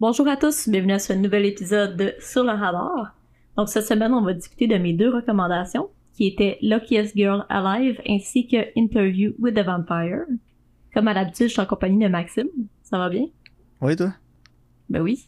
Bonjour 0.00 0.28
à 0.28 0.36
tous, 0.36 0.68
bienvenue 0.68 0.92
à 0.92 0.98
ce 0.98 1.12
nouvel 1.12 1.46
épisode 1.46 1.96
de 1.96 2.14
Sur 2.20 2.44
le 2.44 2.50
radar. 2.50 3.16
Donc 3.56 3.68
cette 3.68 3.86
semaine, 3.86 4.12
on 4.12 4.22
va 4.22 4.34
discuter 4.34 4.66
de 4.66 4.76
mes 4.76 4.92
deux 4.92 5.08
recommandations, 5.14 5.88
qui 6.14 6.26
étaient 6.26 6.58
Luckiest 6.62 7.16
Girl 7.16 7.44
Alive 7.48 8.00
ainsi 8.08 8.46
que 8.46 8.56
Interview 8.76 9.32
with 9.38 9.54
the 9.54 9.64
Vampire. 9.64 10.24
Comme 10.92 11.08
à 11.08 11.14
l'habitude, 11.14 11.48
je 11.48 11.52
suis 11.52 11.60
en 11.60 11.66
compagnie 11.66 12.02
de 12.02 12.08
Maxime. 12.08 12.48
Ça 12.82 12.98
va 12.98 13.08
bien? 13.08 13.26
Oui, 13.80 13.96
toi? 13.96 14.14
Ben 14.88 15.00
oui. 15.02 15.26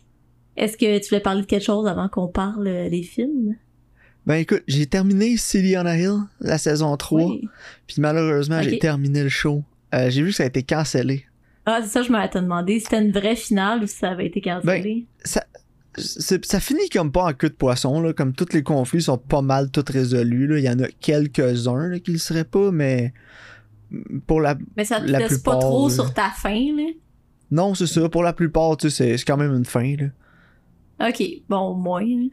Est-ce 0.56 0.76
que 0.76 0.98
tu 0.98 1.08
voulais 1.08 1.20
parler 1.20 1.42
de 1.42 1.46
quelque 1.46 1.64
chose 1.64 1.86
avant 1.86 2.08
qu'on 2.08 2.28
parle 2.28 2.66
euh, 2.66 2.88
des 2.90 3.02
films? 3.02 3.56
Ben 4.26 4.34
écoute, 4.36 4.62
j'ai 4.66 4.86
terminé 4.86 5.36
City 5.36 5.76
on 5.78 5.86
a 5.86 5.96
Hill, 5.96 6.18
la 6.40 6.58
saison 6.58 6.94
3, 6.96 7.24
Oui. 7.24 7.48
puis 7.86 7.96
malheureusement, 8.00 8.60
j'ai 8.62 8.78
terminé 8.78 9.22
le 9.22 9.28
show. 9.30 9.62
Euh, 9.94 10.10
j'ai 10.10 10.22
vu 10.22 10.30
que 10.30 10.36
ça 10.36 10.42
a 10.42 10.46
été 10.46 10.62
cancellé. 10.62 11.24
Ah, 11.70 11.80
c'est 11.82 11.88
ça, 11.90 12.02
je 12.02 12.10
m'avais 12.10 12.30
demandé 12.40 12.80
c'était 12.80 13.02
une 13.04 13.12
vraie 13.12 13.36
finale 13.36 13.82
ou 13.82 13.86
si 13.86 13.96
ça 13.96 14.10
avait 14.12 14.26
été 14.26 14.40
cancellé? 14.40 15.06
Ça, 15.22 15.44
c'est- 15.98 16.42
ça 16.46 16.60
finit 16.60 16.88
comme 16.88 17.12
pas 17.12 17.24
en 17.24 17.32
queue 17.34 17.50
de 17.50 17.54
poisson, 17.54 18.00
là, 18.00 18.14
comme 18.14 18.32
tous 18.32 18.54
les 18.54 18.62
conflits 18.62 19.02
sont 19.02 19.18
pas 19.18 19.42
mal 19.42 19.70
tous 19.70 19.84
résolus. 19.92 20.46
Là. 20.46 20.58
Il 20.58 20.64
y 20.64 20.70
en 20.70 20.78
a 20.78 20.88
quelques-uns 20.88 21.88
là, 21.88 21.98
qui 21.98 22.12
le 22.12 22.18
seraient 22.18 22.44
pas, 22.44 22.70
mais 22.70 23.12
pour 24.26 24.40
la... 24.40 24.56
Mais 24.78 24.84
ça 24.86 24.98
te 25.00 25.10
la 25.10 25.18
laisse 25.18 25.38
pas 25.38 25.56
trop 25.58 25.88
là. 25.88 25.94
sur 25.94 26.14
ta 26.14 26.30
fin, 26.30 26.54
là? 26.74 26.90
Non, 27.50 27.74
c'est 27.74 27.86
ça, 27.86 28.08
pour 28.08 28.22
la 28.22 28.32
plupart, 28.32 28.76
tu 28.78 28.88
sais, 28.88 29.16
c'est- 29.18 29.24
quand 29.26 29.36
même 29.36 29.52
une 29.54 29.64
fin. 29.66 29.94
Là. 29.96 31.08
Ok, 31.08 31.22
bon, 31.50 31.58
au 31.58 31.74
moins. 31.74 32.00
là. 32.00 32.28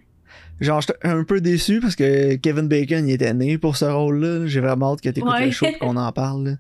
Genre, 0.62 0.80
j'étais 0.80 0.98
un 1.04 1.24
peu 1.26 1.42
déçu 1.42 1.82
parce 1.82 1.96
que 1.98 2.36
Kevin 2.36 2.68
Bacon, 2.70 3.06
il 3.08 3.14
était 3.14 3.34
né 3.34 3.58
pour 3.58 3.76
ce 3.76 3.84
rôle-là. 3.86 4.46
J'ai 4.48 4.62
vraiment 4.62 4.94
hâte 4.94 5.02
que 5.02 5.10
t'écoutes 5.10 5.32
Ouais. 5.34 5.46
le 5.48 5.52
show 5.52 5.66
et 5.66 5.78
qu'on 5.78 5.98
en 5.98 6.12
parle. 6.14 6.58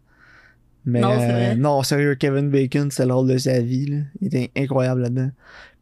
Mais 0.86 1.02
Non, 1.02 1.18
euh, 1.20 1.56
non, 1.56 1.84
sérieux, 1.84 2.16
Kevin 2.16 2.50
Bacon, 2.50 2.92
c'est 2.92 3.06
le 3.06 3.14
rôle 3.14 3.28
de 3.28 3.38
sa 3.38 3.60
vie. 3.60 3.88
Là. 3.88 3.98
Il 4.22 4.28
était 4.28 4.52
incroyable 4.56 5.02
là-dedans. 5.02 5.32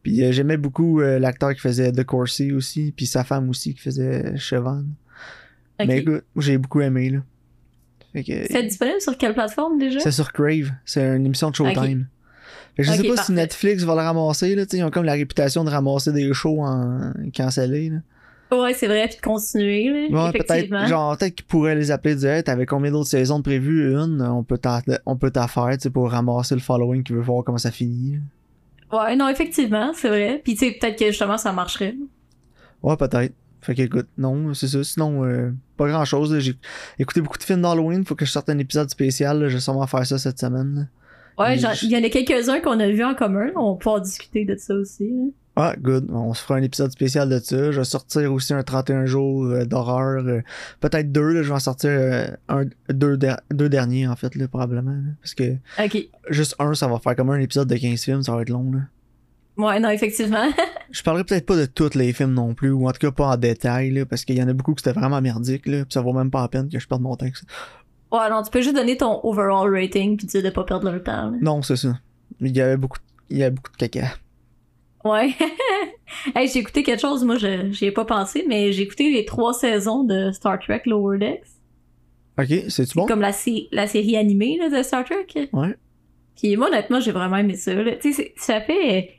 Puis 0.02 0.22
euh, 0.22 0.32
j'aimais 0.32 0.56
beaucoup 0.56 1.00
euh, 1.00 1.18
l'acteur 1.18 1.52
qui 1.54 1.60
faisait 1.60 1.92
The 1.92 2.04
Corsi 2.04 2.52
aussi, 2.52 2.92
puis 2.96 3.06
sa 3.06 3.24
femme 3.24 3.48
aussi 3.50 3.74
qui 3.74 3.80
faisait 3.80 4.36
Chevan. 4.36 4.84
Mais 5.78 5.98
écoute, 5.98 6.24
j'ai 6.36 6.56
beaucoup 6.58 6.80
aimé. 6.80 7.10
Là. 7.10 7.18
C'est 8.14 8.62
disponible 8.62 9.00
sur 9.00 9.18
quelle 9.18 9.34
plateforme 9.34 9.78
déjà? 9.78 9.98
c'est 10.00 10.12
sur 10.12 10.32
Crave. 10.32 10.70
C'est 10.84 11.16
une 11.16 11.26
émission 11.26 11.50
de 11.50 11.56
Showtime. 11.56 12.06
Fait 12.76 12.82
que 12.82 12.88
je 12.88 12.92
sais 12.92 13.00
Ok, 13.00 13.06
pas 13.08 13.14
parfait. 13.16 13.26
si 13.26 13.32
Netflix 13.32 13.82
va 13.82 13.94
le 13.94 14.00
ramasser. 14.00 14.54
Là, 14.54 14.64
sais, 14.68 14.78
ils 14.78 14.84
ont 14.84 14.90
comme 14.90 15.04
la 15.04 15.14
réputation 15.14 15.64
de 15.64 15.70
ramasser 15.70 16.12
des 16.12 16.32
shows 16.32 16.60
en 16.62 17.12
cancellés. 17.36 17.90
Là. 17.90 17.98
Ouais, 18.52 18.72
c'est 18.74 18.86
vrai, 18.86 19.08
puis 19.08 19.16
de 19.16 19.20
continuer, 19.22 20.08
là. 20.08 20.24
Ouais, 20.24 20.30
effectivement. 20.30 20.78
peut-être, 20.78 20.88
genre, 20.88 21.16
peut-être 21.18 21.34
qu'ils 21.34 21.46
pourraient 21.46 21.74
les 21.74 21.90
appeler 21.90 22.14
dire, 22.14 22.30
hey, 22.30 22.44
t'avais 22.44 22.66
combien 22.66 22.90
d'autres 22.92 23.08
saisons 23.10 23.38
de 23.38 23.42
prévues? 23.42 23.92
Une, 23.94 24.22
on 24.22 24.44
peut 24.44 24.58
t'en, 24.58 24.80
peut 25.16 25.30
faire, 25.48 25.68
tu 25.72 25.80
sais, 25.80 25.90
pour 25.90 26.10
ramasser 26.10 26.54
le 26.54 26.60
following 26.60 27.02
qui 27.02 27.12
veut 27.14 27.20
voir 27.20 27.42
comment 27.42 27.58
ça 27.58 27.70
finit. 27.72 28.18
Ouais, 28.92 29.16
non, 29.16 29.28
effectivement, 29.28 29.92
c'est 29.94 30.08
vrai. 30.08 30.40
Puis 30.44 30.54
tu 30.54 30.66
sais, 30.66 30.76
peut-être 30.78 30.96
que 30.98 31.06
justement 31.06 31.36
ça 31.38 31.52
marcherait. 31.52 31.96
Ouais, 32.82 32.96
peut-être. 32.96 33.34
Fait 33.60 33.74
que, 33.74 33.82
écoute, 33.82 34.08
non, 34.18 34.52
c'est 34.54 34.68
ça. 34.68 34.84
Sinon, 34.84 35.24
euh, 35.24 35.50
pas 35.78 35.88
grand 35.88 36.04
chose, 36.04 36.38
J'ai 36.38 36.54
écouté 36.98 37.22
beaucoup 37.22 37.38
de 37.38 37.42
films 37.42 37.62
d'Halloween. 37.62 38.04
Faut 38.04 38.14
que 38.14 38.26
je 38.26 38.30
sorte 38.30 38.50
un 38.50 38.58
épisode 38.58 38.90
spécial, 38.90 39.40
là. 39.40 39.48
Je 39.48 39.54
vais 39.54 39.60
sûrement 39.60 39.86
faire 39.86 40.06
ça 40.06 40.18
cette 40.18 40.38
semaine, 40.38 40.74
là. 41.36 41.44
Ouais, 41.44 41.58
je- 41.58 41.86
il 41.86 41.90
y 41.90 41.96
en 41.96 42.04
a 42.04 42.08
quelques-uns 42.10 42.60
qu'on 42.60 42.78
a 42.78 42.86
vus 42.88 43.02
en 43.02 43.14
commun. 43.14 43.46
On 43.56 43.72
va 43.72 43.78
pouvoir 43.78 44.00
discuter 44.02 44.44
de 44.44 44.54
ça 44.56 44.74
aussi. 44.74 45.08
là. 45.10 45.24
Ah, 45.56 45.74
good. 45.80 46.10
On 46.10 46.34
se 46.34 46.42
fera 46.42 46.56
un 46.58 46.62
épisode 46.62 46.90
spécial 46.90 47.28
de 47.28 47.38
ça. 47.38 47.70
Je 47.70 47.78
vais 47.78 47.84
sortir 47.84 48.32
aussi 48.32 48.52
un 48.52 48.62
31 48.64 49.06
jours 49.06 49.44
euh, 49.44 49.64
d'horreur. 49.64 50.24
euh, 50.26 50.40
peut-être 50.80 51.12
deux, 51.12 51.32
là. 51.32 51.42
Je 51.42 51.48
vais 51.48 51.54
en 51.54 51.60
sortir 51.60 51.90
euh, 51.90 52.26
un, 52.48 52.64
deux, 52.92 53.16
der- 53.16 53.40
deux 53.52 53.68
derniers, 53.68 54.08
en 54.08 54.16
fait, 54.16 54.34
là, 54.34 54.48
probablement. 54.48 54.90
là. 54.90 55.12
Parce 55.20 55.34
que 55.34 55.52
Ok. 55.82 56.08
juste 56.30 56.56
un, 56.58 56.74
ça 56.74 56.88
va 56.88 56.98
faire 56.98 57.14
comme 57.14 57.30
un 57.30 57.38
épisode 57.38 57.68
de 57.68 57.76
15 57.76 58.00
films. 58.02 58.22
Ça 58.24 58.34
va 58.34 58.42
être 58.42 58.48
long, 58.50 58.72
là. 58.72 58.80
Ouais, 59.56 59.78
non, 59.78 59.90
effectivement. 59.90 60.48
Je 60.90 61.02
parlerai 61.04 61.22
peut-être 61.22 61.46
pas 61.46 61.54
de 61.56 61.66
tous 61.66 61.94
les 61.94 62.12
films 62.12 62.32
non 62.34 62.54
plus, 62.54 62.72
ou 62.72 62.88
en 62.88 62.92
tout 62.92 62.98
cas 62.98 63.12
pas 63.12 63.26
en 63.28 63.36
détail, 63.36 63.90
là, 63.92 64.04
parce 64.04 64.24
qu'il 64.24 64.36
y 64.36 64.42
en 64.42 64.48
a 64.48 64.52
beaucoup 64.52 64.74
qui 64.74 64.82
c'était 64.82 64.98
vraiment 64.98 65.20
merdique, 65.20 65.66
là, 65.66 65.84
pis 65.84 65.92
ça 65.94 66.00
vaut 66.00 66.12
même 66.12 66.32
pas 66.32 66.40
la 66.42 66.48
peine 66.48 66.68
que 66.68 66.80
je 66.80 66.88
perde 66.88 67.02
mon 67.02 67.14
temps 67.14 67.26
avec 67.26 67.36
ça. 67.36 67.46
ouais, 68.10 68.28
non, 68.30 68.42
tu 68.42 68.50
peux 68.50 68.60
juste 68.62 68.74
donner 68.74 68.96
ton 68.96 69.20
overall 69.22 69.72
rating 69.72 70.16
puis 70.16 70.26
dire 70.26 70.42
de 70.42 70.50
pas 70.50 70.64
perdre 70.64 70.90
leur 70.90 71.00
temps. 71.04 71.30
là. 71.30 71.36
Non, 71.40 71.62
c'est 71.62 71.76
ça. 71.76 71.96
Il 72.40 72.56
y 72.56 72.60
avait 72.60 72.76
beaucoup, 72.76 72.98
il 73.30 73.38
y 73.38 73.42
avait 73.44 73.52
beaucoup 73.54 73.70
de 73.70 73.76
caca. 73.86 74.08
Ouais. 75.04 75.30
hey, 76.34 76.48
j'ai 76.48 76.60
écouté 76.60 76.82
quelque 76.82 77.00
chose, 77.00 77.24
moi, 77.24 77.36
je 77.36 77.70
j'y 77.72 77.86
ai 77.86 77.90
pas 77.92 78.04
pensé, 78.04 78.44
mais 78.48 78.72
j'ai 78.72 78.82
écouté 78.82 79.10
les 79.10 79.24
trois 79.24 79.52
saisons 79.52 80.04
de 80.04 80.30
Star 80.32 80.58
Trek 80.58 80.82
Lower 80.86 81.18
Decks. 81.18 81.42
Ok, 82.38 82.64
c'est-tu 82.68 82.94
bon? 82.96 83.06
Comme 83.06 83.20
la, 83.20 83.32
sé- 83.32 83.68
la 83.70 83.86
série 83.86 84.16
animée 84.16 84.56
là, 84.58 84.68
de 84.70 84.82
Star 84.82 85.04
Trek. 85.04 85.26
Ouais. 85.52 85.76
Puis 86.40 86.56
moi, 86.56 86.68
honnêtement, 86.68 87.00
j'ai 87.00 87.12
vraiment 87.12 87.36
aimé 87.36 87.54
ça. 87.54 87.72
Tu 88.00 88.12
sais, 88.12 88.32
ça 88.36 88.60
fait... 88.60 89.10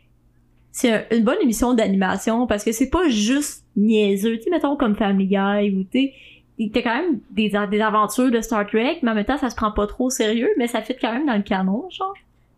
C'est 0.72 0.92
un- 0.92 1.04
une 1.12 1.24
bonne 1.24 1.38
émission 1.42 1.74
d'animation 1.74 2.46
parce 2.48 2.64
que 2.66 2.72
c'est 2.74 2.90
pas 2.90 3.08
juste 3.08 3.64
niaiseux. 3.78 4.38
Tu 4.38 4.44
sais, 4.44 4.50
mettons 4.50 4.76
comme 4.76 4.96
Family 4.96 5.28
Guy 5.28 5.70
ou 5.78 5.84
tu 5.84 5.90
sais... 5.94 6.14
Il 6.58 6.72
y 6.74 6.80
a 6.80 6.82
quand 6.82 6.96
même 6.96 7.20
des, 7.32 7.52
des 7.70 7.82
aventures 7.82 8.32
de 8.32 8.40
Star 8.40 8.66
Trek, 8.66 9.00
mais 9.04 9.12
en 9.12 9.14
même 9.16 9.26
temps, 9.26 9.38
ça 9.38 9.50
se 9.50 9.56
prend 9.58 9.72
pas 9.74 9.88
trop 9.88 10.06
au 10.06 10.10
sérieux, 10.10 10.48
mais 10.58 10.68
ça 10.68 10.82
fit 10.82 10.96
quand 11.00 11.12
même 11.12 11.26
dans 11.26 11.36
le 11.36 11.42
canon, 11.44 11.90
genre. 11.90 12.14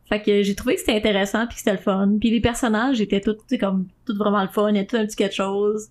Fait 0.09 0.21
que 0.21 0.41
j'ai 0.43 0.55
trouvé 0.55 0.75
que 0.75 0.79
c'était 0.81 0.95
intéressant 0.95 1.45
puis 1.47 1.55
que 1.55 1.59
c'était 1.59 1.73
le 1.73 1.77
fun. 1.79 2.11
Puis 2.19 2.29
les 2.31 2.39
personnages 2.39 3.01
étaient 3.01 3.19
tous, 3.21 3.33
tu 3.33 3.39
sais, 3.49 3.57
comme, 3.57 3.87
tout 4.05 4.15
vraiment 4.15 4.41
le 4.41 4.47
fun. 4.49 4.69
Il 4.69 4.77
y 4.77 4.79
a 4.79 4.85
tout 4.85 4.95
un 4.95 5.05
petit 5.05 5.15
quelque 5.17 5.35
chose. 5.35 5.89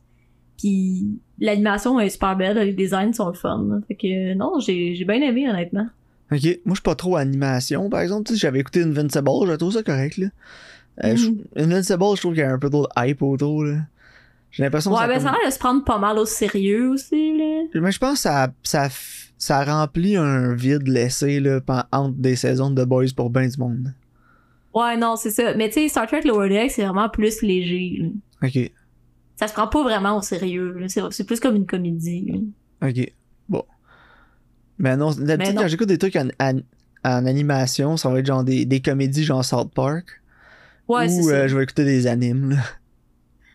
Puis 0.58 1.06
l'animation 1.38 2.00
est 2.00 2.08
super 2.08 2.34
belle, 2.36 2.56
les 2.56 2.72
designs 2.72 3.12
sont 3.12 3.28
le 3.28 3.34
fun. 3.34 3.62
là. 3.68 3.76
Fait 3.88 3.94
que 3.94 4.34
non, 4.34 4.58
j'ai 4.58 4.94
bien 5.06 5.20
aimé, 5.20 5.48
honnêtement. 5.48 5.86
Ok, 6.32 6.42
moi 6.64 6.70
je 6.70 6.74
suis 6.74 6.82
pas 6.82 6.94
trop 6.96 7.16
animation, 7.16 7.88
par 7.90 8.00
exemple, 8.00 8.26
tu 8.26 8.32
sais, 8.34 8.40
j'avais 8.40 8.58
écouté 8.58 8.82
Invincible, 8.82 9.28
je 9.46 9.52
trouve 9.52 9.72
ça 9.72 9.82
correct, 9.84 10.16
là. 10.16 10.26
Euh, 11.04 11.10
Mhm. 11.12 11.16
je- 11.18 11.62
Invincible, 11.62 12.04
je 12.16 12.20
trouve 12.20 12.32
qu'il 12.32 12.40
y 12.40 12.42
a 12.42 12.50
un 12.52 12.58
peu 12.58 12.68
trop 12.70 12.88
de 12.88 13.08
hype 13.08 13.22
autour, 13.22 13.64
là. 13.64 13.76
J'ai 14.50 14.62
l'impression 14.64 14.90
que 14.90 14.96
Ouais, 14.98 15.06
ben 15.06 15.14
comme- 15.14 15.22
ça 15.24 15.28
a 15.28 15.32
l'air 15.32 15.46
de 15.46 15.52
se 15.52 15.58
prendre 15.58 15.84
pas 15.84 15.98
mal 15.98 16.18
au 16.18 16.24
sérieux 16.24 16.88
aussi, 16.90 17.36
là. 17.36 17.80
Mais 17.80 17.92
je 17.92 17.98
pense 17.98 18.14
que 18.14 18.18
ça, 18.20 18.48
ça, 18.62 18.88
ça 19.38 19.62
remplit 19.62 20.16
un 20.16 20.54
vide 20.54 20.88
laissé, 20.88 21.38
là, 21.38 21.60
entre 21.92 22.16
des 22.16 22.34
saisons 22.34 22.70
de 22.70 22.82
The 22.82 22.86
Boys 22.88 23.12
pour 23.14 23.28
ben 23.30 23.46
du 23.48 23.58
monde. 23.58 23.92
Ouais, 24.78 24.96
non, 24.96 25.16
c'est 25.16 25.30
ça. 25.30 25.54
Mais 25.54 25.68
tu 25.68 25.74
sais, 25.74 25.88
Star 25.88 26.06
Trek 26.06 26.22
Lower 26.24 26.48
Decks, 26.48 26.72
c'est 26.72 26.84
vraiment 26.84 27.08
plus 27.08 27.40
léger. 27.42 27.98
là. 28.00 28.08
Ok, 28.48 28.70
Ça 29.36 29.48
se 29.48 29.52
prend 29.54 29.66
pas 29.68 29.82
vraiment 29.82 30.18
au 30.18 30.22
sérieux. 30.22 30.76
C'est 31.10 31.24
plus 31.26 31.40
comme 31.40 31.56
une 31.56 31.66
comédie. 31.66 32.26
là. 32.80 32.88
ok, 32.88 33.12
bon. 33.48 33.62
Mais 34.78 34.96
non, 34.96 35.12
d'habitude, 35.12 35.54
non. 35.54 35.62
quand 35.62 35.68
j'écoute 35.68 35.88
des 35.88 35.96
trucs 35.98 36.16
en, 36.16 36.28
en, 36.40 36.58
en 37.04 37.26
animation, 37.26 37.96
ça 37.96 38.10
va 38.10 38.18
être 38.18 38.26
genre 38.26 38.44
des, 38.44 38.66
des 38.66 38.80
comédies 38.82 39.24
genre 39.24 39.44
South 39.44 39.72
Park. 39.74 40.20
Ouais, 40.88 41.08
c'est 41.08 41.20
ou 41.20 41.28
ça. 41.28 41.34
euh, 41.34 41.48
je 41.48 41.56
vais 41.56 41.62
écouter 41.64 41.84
des 41.84 42.06
animes, 42.06 42.50
là. 42.50 42.56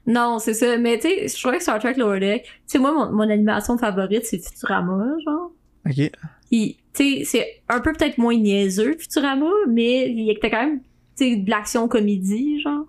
Non, 0.07 0.39
c'est 0.39 0.55
ça. 0.55 0.77
Mais 0.79 0.97
tu 0.97 1.07
sais, 1.07 1.27
je 1.27 1.39
trouvais 1.39 1.57
que 1.57 1.63
Star 1.63 1.77
Trek 1.79 1.93
Lower 1.93 2.19
Deck, 2.19 2.43
tu 2.45 2.49
sais, 2.65 2.79
moi, 2.79 2.91
mon, 2.93 3.11
mon 3.15 3.29
animation 3.29 3.77
favorite, 3.77 4.25
c'est 4.25 4.39
Futurama, 4.43 5.05
genre. 5.23 5.51
Ok, 5.87 6.11
tu 6.51 6.75
sais, 6.93 7.21
c'est 7.23 7.61
un 7.69 7.79
peu 7.79 7.93
peut-être 7.93 8.17
moins 8.17 8.35
niaiseux, 8.35 8.95
Futurama, 8.99 9.49
mais 9.69 10.09
il 10.09 10.25
y 10.25 10.31
a 10.31 10.33
quand 10.49 10.51
même, 10.65 10.81
tu 11.15 11.25
sais, 11.29 11.35
de 11.37 11.49
l'action 11.49 11.87
comédie, 11.87 12.61
genre. 12.61 12.85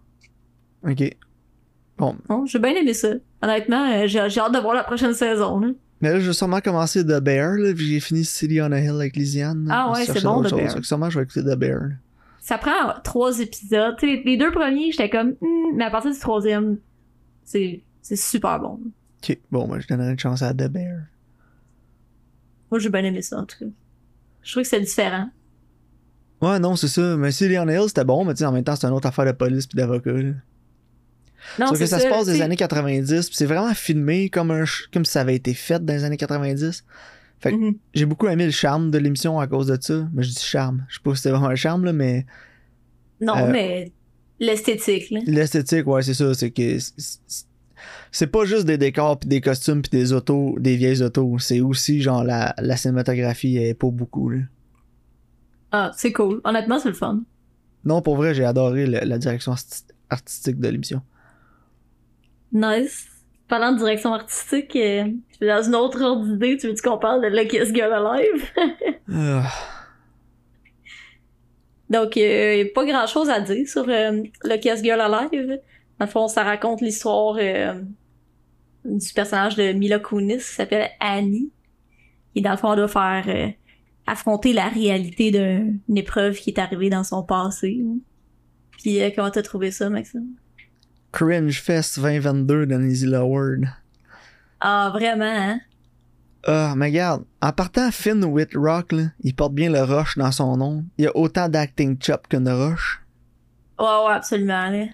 ok. 0.89 1.17
Bon, 1.99 2.17
Bon, 2.29 2.47
j'ai 2.47 2.59
bien 2.59 2.75
aimé 2.75 2.95
ça. 2.95 3.13
Honnêtement, 3.43 3.91
euh, 3.93 4.07
j'ai 4.07 4.19
hâte 4.19 4.53
de 4.55 4.59
voir 4.59 4.75
la 4.75 4.83
prochaine 4.85 5.15
saison, 5.15 5.61
là. 5.61 5.69
mais 6.01 6.13
là, 6.13 6.21
je 6.21 6.27
vais 6.29 6.33
sûrement 6.33 6.61
commencer 6.61 7.05
The 7.05 7.21
Bear, 7.21 7.53
là, 7.59 7.73
puis 7.75 7.87
j'ai 7.87 8.01
fini 8.01 8.25
City 8.25 8.61
on 8.61 8.73
a 8.73 8.81
Hill 8.81 8.91
avec 8.93 9.15
Lisiane. 9.17 9.69
Ah 9.71 9.93
ouais, 9.93 10.05
c'est 10.07 10.23
bon, 10.23 10.43
The. 10.43 10.55
Bear. 10.55 10.75
Que 10.75 10.83
sûrement, 10.83 11.11
je 11.11 11.19
vais 11.19 11.25
écouter 11.25 11.43
The 11.43 11.55
Bear. 11.57 11.81
là. 11.81 11.95
ça 12.41 12.59
prend 12.59 12.95
trois 13.05 13.39
épisodes. 13.41 13.95
Les, 14.03 14.37
deux 14.37 14.51
premiers, 14.51 14.91
j'étais 14.91 15.11
comme, 15.11 15.35
Hmm, 15.41 15.77
mais 15.77 15.85
à 15.85 15.91
partir 15.91 16.11
du 16.13 16.19
troisième, 16.19 16.79
c'est 17.45 17.83
c'est 18.01 18.17
super 18.17 18.59
bon. 18.59 18.81
Ok, 19.23 19.39
bon, 19.53 19.69
moi, 19.69 19.79
je 19.79 19.87
donnerai 19.87 20.11
une 20.13 20.19
chance 20.19 20.43
à 20.43 20.53
The 20.53 20.69
Bear. 20.69 21.03
Moi, 22.71 22.79
j'ai 22.81 22.89
bien 22.91 23.05
aimé 23.05 23.23
ça, 23.23 23.39
en 23.39 23.45
tout 23.45 23.59
cas. 23.61 23.71
Je 24.43 24.51
trouve 24.51 24.63
que 24.65 24.69
c'est 24.69 24.81
différent. 24.81 25.29
Ouais, 26.43 26.59
non, 26.59 26.77
c'est 26.77 26.89
ça. 26.89 27.17
Mais 27.17 27.31
City 27.33 27.57
on 27.59 27.69
a 27.69 27.73
Hill, 27.73 27.85
c'était 27.89 28.05
bon, 28.05 28.25
mais 28.25 28.35
tu 28.35 28.39
sais, 28.41 28.45
en 28.45 28.53
même 28.53 28.65
temps, 28.65 28.75
c'est 28.77 28.87
une 28.87 28.93
autre 28.93 29.07
affaire 29.09 29.25
de 29.27 29.33
police 29.33 29.67
puis 29.67 29.77
d'avocat. 29.77 30.13
Non, 31.59 31.67
Sauf 31.67 31.71
que 31.73 31.77
c'est 31.79 31.87
ça, 31.87 31.99
se 32.01 32.07
passe 32.09 32.27
des 32.27 32.41
années 32.41 32.57
90, 32.57 33.27
puis 33.29 33.37
c'est 33.37 33.47
vraiment 33.47 33.73
filmé 33.75 34.29
comme 34.29 34.51
un 34.51 34.65
comme 34.93 35.05
si 35.05 35.13
ça 35.13 35.23
avait 35.23 35.35
été 35.35 35.55
fait 35.55 35.85
dans 35.85 35.93
les 35.93 36.05
années 36.05 36.17
90. 36.17 36.85
Fait 37.41 37.51
que 37.51 37.57
Mhm. 37.57 37.75
j'ai 37.95 38.07
beaucoup 38.07 38.29
aimé 38.29 38.45
le 38.45 38.53
charme 38.53 38.91
de 38.93 38.99
l'émission 38.99 39.41
à 39.41 39.47
cause 39.49 39.67
de 39.67 39.77
ça. 39.81 40.09
Mais 40.15 40.23
je 40.23 40.31
dis 40.31 40.39
charme. 40.41 40.85
Je 40.89 40.95
sais 40.97 41.01
pas 41.03 41.11
si 41.15 41.23
c'était 41.23 41.31
vraiment 41.31 41.49
un 41.49 41.55
charme, 41.57 41.85
là, 41.85 41.93
mais 41.93 42.27
Non, 43.21 43.37
Euh, 43.37 43.51
mais 43.53 43.91
l'esthétique, 44.41 45.11
là. 45.11 45.21
l'esthétique, 45.27 45.87
ouais, 45.87 46.03
c'est 46.03 46.15
ça. 46.15 46.33
C'est 46.35 46.51
que 46.53 46.77
c'est 48.13 48.27
pas 48.29 48.45
juste 48.45 48.67
des 48.67 48.79
décors 48.79 49.19
puis 49.19 49.29
des 49.29 49.41
costumes 49.41 49.83
puis 49.83 49.91
des 49.91 50.13
autos, 50.13 50.57
des 50.61 50.77
vieilles 50.77 51.03
autos. 51.03 51.39
C'est 51.41 51.61
aussi 51.61 52.01
genre 52.03 52.23
la, 52.25 52.55
la 52.59 52.77
cinématographie 52.77 53.57
est 53.59 53.75
pas 53.75 53.91
beaucoup, 53.91 54.29
là. 54.31 54.39
Ah, 55.73 55.91
c'est 55.97 56.13
cool. 56.13 56.41
Honnêtement, 56.45 56.79
c'est 56.79 56.89
le 56.91 56.95
fun. 56.95 57.21
Non, 57.85 58.03
pour 58.03 58.17
vrai, 58.17 58.35
j'ai 58.35 58.45
adoré 58.45 58.87
le- 58.87 59.01
la 59.03 59.19
direction 59.19 59.53
arti- 59.53 59.85
artistique 60.11 60.61
de 60.61 60.69
l'émission. 60.69 61.01
Nice. 62.53 63.09
Parlant 63.49 63.73
de 63.73 63.79
direction 63.79 64.13
artistique, 64.15 64.77
euh, 64.77 65.05
dans 65.41 65.63
une 65.63 65.75
autre 65.75 66.01
ordre 66.03 66.25
d'idée, 66.27 66.57
tu 66.59 66.69
veux 66.69 66.75
qu'on 66.83 66.99
parle 66.99 67.23
de 67.23 67.29
Luckiest 67.29 67.75
Girl 67.75 67.93
Alive? 67.93 68.51
Ah. 69.13 69.43
Donc, 71.91 72.17
euh, 72.17 72.65
pas 72.75 72.85
grand 72.87 73.07
chose 73.07 73.29
à 73.29 73.41
dire 73.41 73.69
sur 73.69 73.85
euh, 73.89 74.23
le 74.45 74.57
Kiss 74.57 74.83
Girl 74.83 75.01
Alive. 75.01 75.59
Dans 75.99 76.07
le 76.07 76.11
fond, 76.11 76.29
ça 76.29 76.43
raconte 76.43 76.81
l'histoire 76.81 77.37
euh, 77.39 77.75
du 78.85 79.13
personnage 79.13 79.57
de 79.57 79.73
Mila 79.73 79.99
Kunis 79.99 80.39
qui 80.39 80.43
s'appelle 80.43 80.89
Annie. 81.01 81.51
Et 82.35 82.41
dans 82.41 82.53
le 82.53 82.57
fond, 82.57 82.73
elle 82.73 82.79
doit 82.79 82.89
faire 82.89 83.25
euh, 83.29 83.49
affronter 84.07 84.53
la 84.53 84.69
réalité 84.69 85.31
d'une 85.31 85.97
épreuve 85.97 86.37
qui 86.37 86.51
est 86.51 86.59
arrivée 86.59 86.91
dans 86.91 87.05
son 87.05 87.23
passé. 87.23 87.83
Puis, 88.79 89.01
euh, 89.03 89.11
comment 89.15 89.31
t'as 89.31 89.43
trouvé 89.43 89.71
ça, 89.71 89.89
Maxime? 89.91 90.27
Cringe 91.13 91.61
Fest 91.61 92.01
2022 92.01 92.67
de 92.67 92.77
Nancy 92.77 93.07
Loward. 93.07 93.65
Ah, 94.61 94.91
vraiment, 94.93 95.25
hein? 95.25 95.61
Ah, 96.45 96.75
mais 96.77 96.87
regarde, 96.87 97.25
en 97.41 97.53
partant 97.53 97.91
Finn 97.93 98.25
Whitrock, 98.25 98.93
là, 98.93 99.03
il 99.21 99.35
porte 99.35 99.55
bien 99.55 99.71
le 99.71 99.83
rush 99.83 100.19
dans 100.19 100.33
son 100.33 100.57
nom. 100.57 100.85
Il 100.99 101.05
y 101.05 101.07
a 101.07 101.17
autant 101.17 101.49
d'acting 101.49 101.97
chop 102.01 102.27
que 102.29 102.37
de 102.37 102.51
rush. 102.51 103.01
Ouais, 103.79 103.87
ouais, 103.87 104.13
absolument, 104.13 104.69
là. 104.71 104.87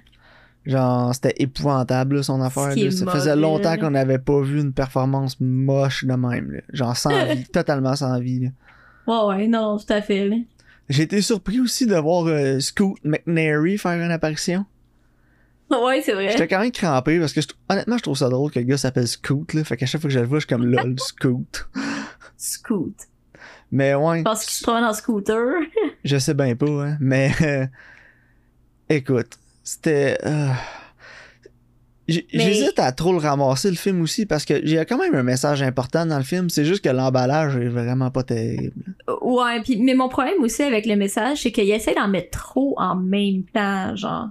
Genre, 0.66 1.14
c'était 1.14 1.34
épouvantable, 1.38 2.16
là, 2.16 2.22
son 2.22 2.42
affaire. 2.42 2.74
là. 2.76 2.90
Ça 2.90 3.06
faisait 3.10 3.36
longtemps 3.36 3.76
qu'on 3.78 3.92
n'avait 3.92 4.18
pas 4.18 4.42
vu 4.42 4.60
une 4.60 4.74
performance 4.74 5.40
moche 5.40 6.04
de 6.04 6.12
même. 6.12 6.50
là. 6.50 6.60
Genre, 6.74 6.94
sans 6.96 7.24
vie, 7.34 7.44
totalement 7.46 7.96
sans 7.96 8.18
vie. 8.20 8.50
Ouais, 9.08 9.24
ouais, 9.26 9.46
non, 9.48 9.78
tout 9.78 9.92
à 9.92 10.00
fait. 10.02 10.30
J'ai 10.88 11.02
été 11.02 11.20
surpris 11.20 11.58
aussi 11.60 11.86
de 11.86 11.96
voir 11.96 12.26
euh, 12.26 12.60
Scoot 12.60 12.96
McNairy 13.04 13.76
faire 13.78 13.92
une 14.00 14.10
apparition. 14.12 14.64
Ouais, 15.70 16.00
c'est 16.02 16.14
vrai. 16.14 16.30
J'étais 16.30 16.48
quand 16.48 16.60
même 16.60 16.70
crampé 16.72 17.18
parce 17.20 17.34
que 17.34 17.42
je- 17.42 17.48
honnêtement, 17.68 17.98
je 17.98 18.02
trouve 18.02 18.16
ça 18.16 18.30
drôle 18.30 18.50
que 18.50 18.58
le 18.58 18.64
gars 18.64 18.78
s'appelle 18.78 19.06
Scoot. 19.06 19.52
Là. 19.52 19.64
Fait 19.64 19.76
qu'à 19.76 19.84
chaque 19.84 20.00
fois 20.00 20.08
que 20.08 20.14
je 20.14 20.20
le 20.20 20.24
vois, 20.26 20.38
je 20.38 20.46
suis 20.46 20.48
comme 20.48 20.64
lol, 20.64 20.94
Scoot. 20.98 21.68
Scoot. 22.38 22.94
Mais 23.70 23.94
ouais, 23.94 24.22
pense 24.22 24.46
qu'il 24.46 24.54
se 24.54 24.62
promène 24.62 24.84
en 24.84 24.94
scooter. 24.94 25.56
je 26.04 26.16
sais 26.16 26.32
bien 26.32 26.56
pas, 26.56 26.64
hein. 26.86 26.96
Mais 27.00 27.32
euh, 27.42 27.66
écoute, 28.88 29.38
c'était. 29.62 30.16
euh, 30.24 30.48
Mais- 32.08 32.40
J'hésite 32.40 32.78
à 32.78 32.90
trop 32.92 33.12
le 33.12 33.18
ramasser 33.18 33.68
le 33.70 33.76
film 33.76 34.00
aussi 34.00 34.24
parce 34.24 34.44
que 34.44 34.60
j'ai 34.64 34.82
quand 34.86 34.98
même 34.98 35.14
un 35.14 35.22
message 35.22 35.62
important 35.62 36.06
dans 36.06 36.16
le 36.16 36.24
film. 36.24 36.48
C'est 36.48 36.64
juste 36.64 36.82
que 36.82 36.88
l'emballage 36.88 37.56
est 37.56 37.68
vraiment 37.68 38.10
pas 38.10 38.22
terrible. 38.22 38.72
Ouais, 39.20 39.60
puis 39.62 39.76
mais 39.80 39.94
mon 39.94 40.08
problème 40.08 40.42
aussi 40.42 40.62
avec 40.62 40.86
le 40.86 40.96
message, 40.96 41.42
c'est 41.42 41.52
qu'ils 41.52 41.70
essaient 41.70 41.94
d'en 41.94 42.08
mettre 42.08 42.38
trop 42.38 42.74
en 42.78 42.96
même 42.96 43.42
temps, 43.52 43.94
genre 43.94 44.28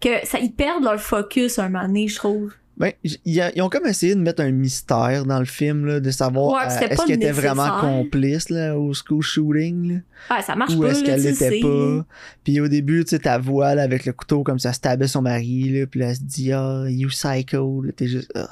que 0.00 0.08
ça 0.24 0.38
ils 0.40 0.52
perdent 0.52 0.82
leur 0.84 1.00
focus 1.00 1.58
un 1.58 1.68
moment 1.68 1.86
donné, 1.86 2.08
je 2.08 2.16
trouve. 2.16 2.52
Ben, 2.80 2.92
ils 3.04 3.62
ont 3.62 3.68
comme 3.68 3.86
essayé 3.86 4.14
de 4.14 4.20
mettre 4.20 4.42
un 4.42 4.50
mystère 4.50 5.26
dans 5.26 5.38
le 5.38 5.44
film, 5.44 5.84
là, 5.84 6.00
de 6.00 6.10
savoir 6.10 6.54
Ouais, 6.54 6.62
euh, 6.84 6.88
est-ce 6.88 7.04
qu'elle 7.04 7.16
était 7.16 7.30
vraiment 7.30 7.78
complice 7.78 8.48
là, 8.48 8.76
au 8.78 8.94
school 8.94 9.20
shooting. 9.22 10.02
Là? 10.28 10.36
Ouais, 10.36 10.42
ça 10.42 10.56
marche 10.56 10.72
Ou 10.74 10.80
pas 10.80 10.88
est-ce 10.88 11.04
qu'elle 11.04 11.20
l'était 11.22 11.60
pas? 11.60 12.06
Puis 12.42 12.58
au 12.58 12.68
début, 12.68 13.04
tu 13.04 13.10
sais, 13.10 13.18
ta 13.18 13.36
voix 13.36 13.74
là, 13.74 13.82
avec 13.82 14.06
le 14.06 14.12
couteau 14.14 14.42
comme 14.44 14.58
ça 14.58 14.72
stabait 14.72 15.08
son 15.08 15.20
mari, 15.20 15.68
là, 15.78 15.86
puis 15.86 16.00
là, 16.00 16.08
elle 16.08 16.16
se 16.16 16.22
dit 16.22 16.52
Ah, 16.54 16.84
you 16.88 17.08
psycho, 17.10 17.82
là, 17.82 17.92
t'es 17.94 18.06
juste. 18.06 18.32
ah. 18.34 18.48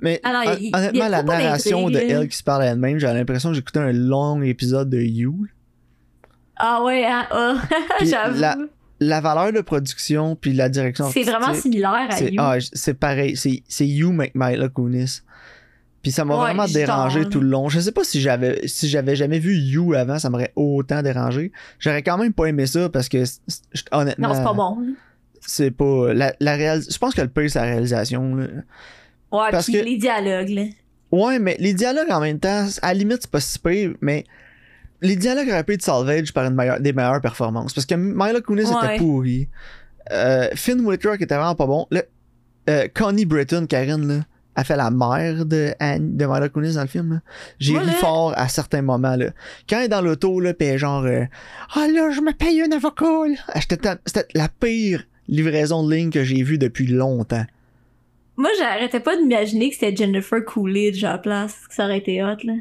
Mais 0.00 0.20
Ah 0.22 0.44
hon- 0.46 0.56
il- 0.60 0.68
il 0.68 0.76
honnêtement, 0.76 1.08
la 1.08 1.22
narration 1.24 1.90
de 1.90 1.98
elle 1.98 2.28
qui 2.28 2.36
se 2.36 2.44
parle 2.44 2.62
à 2.62 2.66
elle-même, 2.66 2.98
j'avais 2.98 3.18
l'impression 3.18 3.48
que 3.50 3.56
j'écoutais 3.56 3.80
un 3.80 3.92
long 3.92 4.40
épisode 4.42 4.88
de 4.88 5.00
You. 5.00 5.46
Ah 6.56 6.84
ouais, 6.84 7.04
ah, 7.06 7.56
Puis 7.98 8.08
j'avoue. 8.08 8.68
La- 9.06 9.20
valeur 9.20 9.52
de 9.52 9.60
production, 9.60 10.36
puis 10.36 10.52
la 10.52 10.68
direction 10.68 11.10
C'est 11.10 11.22
vraiment 11.22 11.54
similaire 11.54 12.06
à 12.10 12.16
c'est 12.16 12.30
You. 12.32 12.40
ah, 12.40 12.56
c'est 12.72 12.94
pareil, 12.94 13.36
c'est 13.36 13.86
You 13.86 14.12
McMila 14.12 14.68
Kunis. 14.68 15.22
Puis 16.02 16.12
ça 16.12 16.26
m'a 16.26 16.34
Ouais, 16.34 16.40
vraiment 16.52 16.66
dérangé 16.66 17.22
genre. 17.22 17.30
tout 17.30 17.40
le 17.40 17.48
long. 17.48 17.68
Je 17.70 17.80
sais 17.80 17.92
pas 17.92 18.04
si 18.04 18.20
j'avais 18.20 18.60
si 18.66 18.88
j'avais 18.90 19.16
jamais 19.16 19.38
vu 19.38 19.56
You 19.56 19.94
avant, 19.94 20.18
ça 20.18 20.28
m'aurait 20.28 20.52
autant 20.54 21.00
dérangé. 21.00 21.50
J'aurais 21.78 22.02
quand 22.02 22.18
même 22.18 22.34
pas 22.34 22.44
aimé 22.46 22.66
ça 22.66 22.90
parce 22.90 23.08
que 23.08 23.24
honnêtement 23.90 24.28
non, 24.28 24.34
c'est 24.34 24.42
pas 24.44 24.52
bon. 24.52 24.78
c'est 25.40 25.70
pas 25.70 26.12
la, 26.12 26.34
la 26.40 26.56
réalis- 26.56 26.92
je 26.92 26.98
pense 26.98 27.14
que 27.14 27.22
le 27.22 27.28
pire 27.28 27.48
c'est 27.50 27.58
la 27.58 27.64
réalisation 27.64 28.34
là. 28.34 28.44
Ouais, 29.32 29.48
Parce 29.50 29.64
puis 29.64 29.74
que- 29.74 29.84
les 29.84 29.96
dialogues, 29.96 30.50
là. 30.50 30.64
Ouais, 31.10 31.38
mais 31.38 31.56
les 31.58 31.72
dialogues 31.72 32.10
en 32.10 32.20
même 32.20 32.38
temps, 32.38 32.66
à 32.82 32.88
la 32.88 32.94
limite 32.94 33.18
c'est 33.22 33.30
pas 33.30 33.40
si 33.40 33.58
pire, 33.58 33.94
mais 34.02 34.24
les 35.02 35.16
dialogues 35.16 35.48
auraient 35.48 35.64
pu 35.64 35.74
être 35.74 35.82
salvage 35.82 36.32
par 36.32 36.44
une 36.46 36.54
meilleure, 36.54 36.80
des 36.80 36.92
meilleures 36.92 37.20
performances 37.20 37.72
parce 37.74 37.86
que 37.86 37.94
Mila 37.94 38.40
Kunis 38.40 38.64
Ouais. 38.64 38.94
était 38.94 38.96
pourri. 38.98 39.48
Euh, 40.12 40.48
Finn 40.54 40.80
Whitrock 40.80 41.20
était 41.20 41.34
vraiment 41.34 41.54
pas 41.54 41.66
bon. 41.66 41.86
Là, 41.90 42.02
euh, 42.70 42.88
Connie 42.94 43.24
Britton, 43.26 43.66
Karen 43.66 44.06
là, 44.06 44.20
a 44.56 44.64
fait 44.64 44.76
la 44.76 44.90
mère 44.90 45.44
de 45.46 45.72
Anne, 45.80 46.16
de 46.16 46.24
Mila 46.26 46.48
Kunis 46.48 46.74
dans 46.74 46.82
le 46.82 46.86
film. 46.88 47.20
J'ai 47.58 47.78
ri 47.78 47.90
fort 47.92 48.32
à 48.36 48.48
certains 48.48 48.82
moments 48.82 49.16
là. 49.16 49.26
Quand 49.68 49.78
elle 49.78 49.84
est 49.84 49.88
dans 49.88 50.00
l'auto 50.00 50.40
là, 50.40 50.54
pis 50.54 50.64
elle 50.66 50.74
est 50.74 50.78
genre 50.78 51.04
euh, 51.04 51.24
ah 51.74 51.86
là 51.92 52.10
je 52.10 52.20
me 52.20 52.32
paye 52.32 52.62
un 52.62 52.70
avocat. 52.72 53.34
Ah, 53.48 53.60
C'était 53.60 54.26
la 54.34 54.48
pire 54.48 55.04
livraison 55.28 55.86
de 55.86 55.94
ligne 55.94 56.10
que 56.10 56.22
j'ai 56.22 56.42
vue 56.42 56.58
depuis 56.58 56.86
longtemps. 56.86 57.44
Moi, 58.36 58.50
j'arrêtais 58.58 58.98
pas 59.00 59.16
d'imaginer 59.16 59.70
que 59.70 59.76
c'était 59.76 59.94
Jennifer 59.94 60.44
Coolidge 60.44 61.04
à 61.04 61.12
la 61.12 61.18
place, 61.18 61.54
que 61.68 61.74
ça 61.74 61.84
aurait 61.84 61.98
été 61.98 62.20
hot, 62.22 62.36
là. 62.44 62.54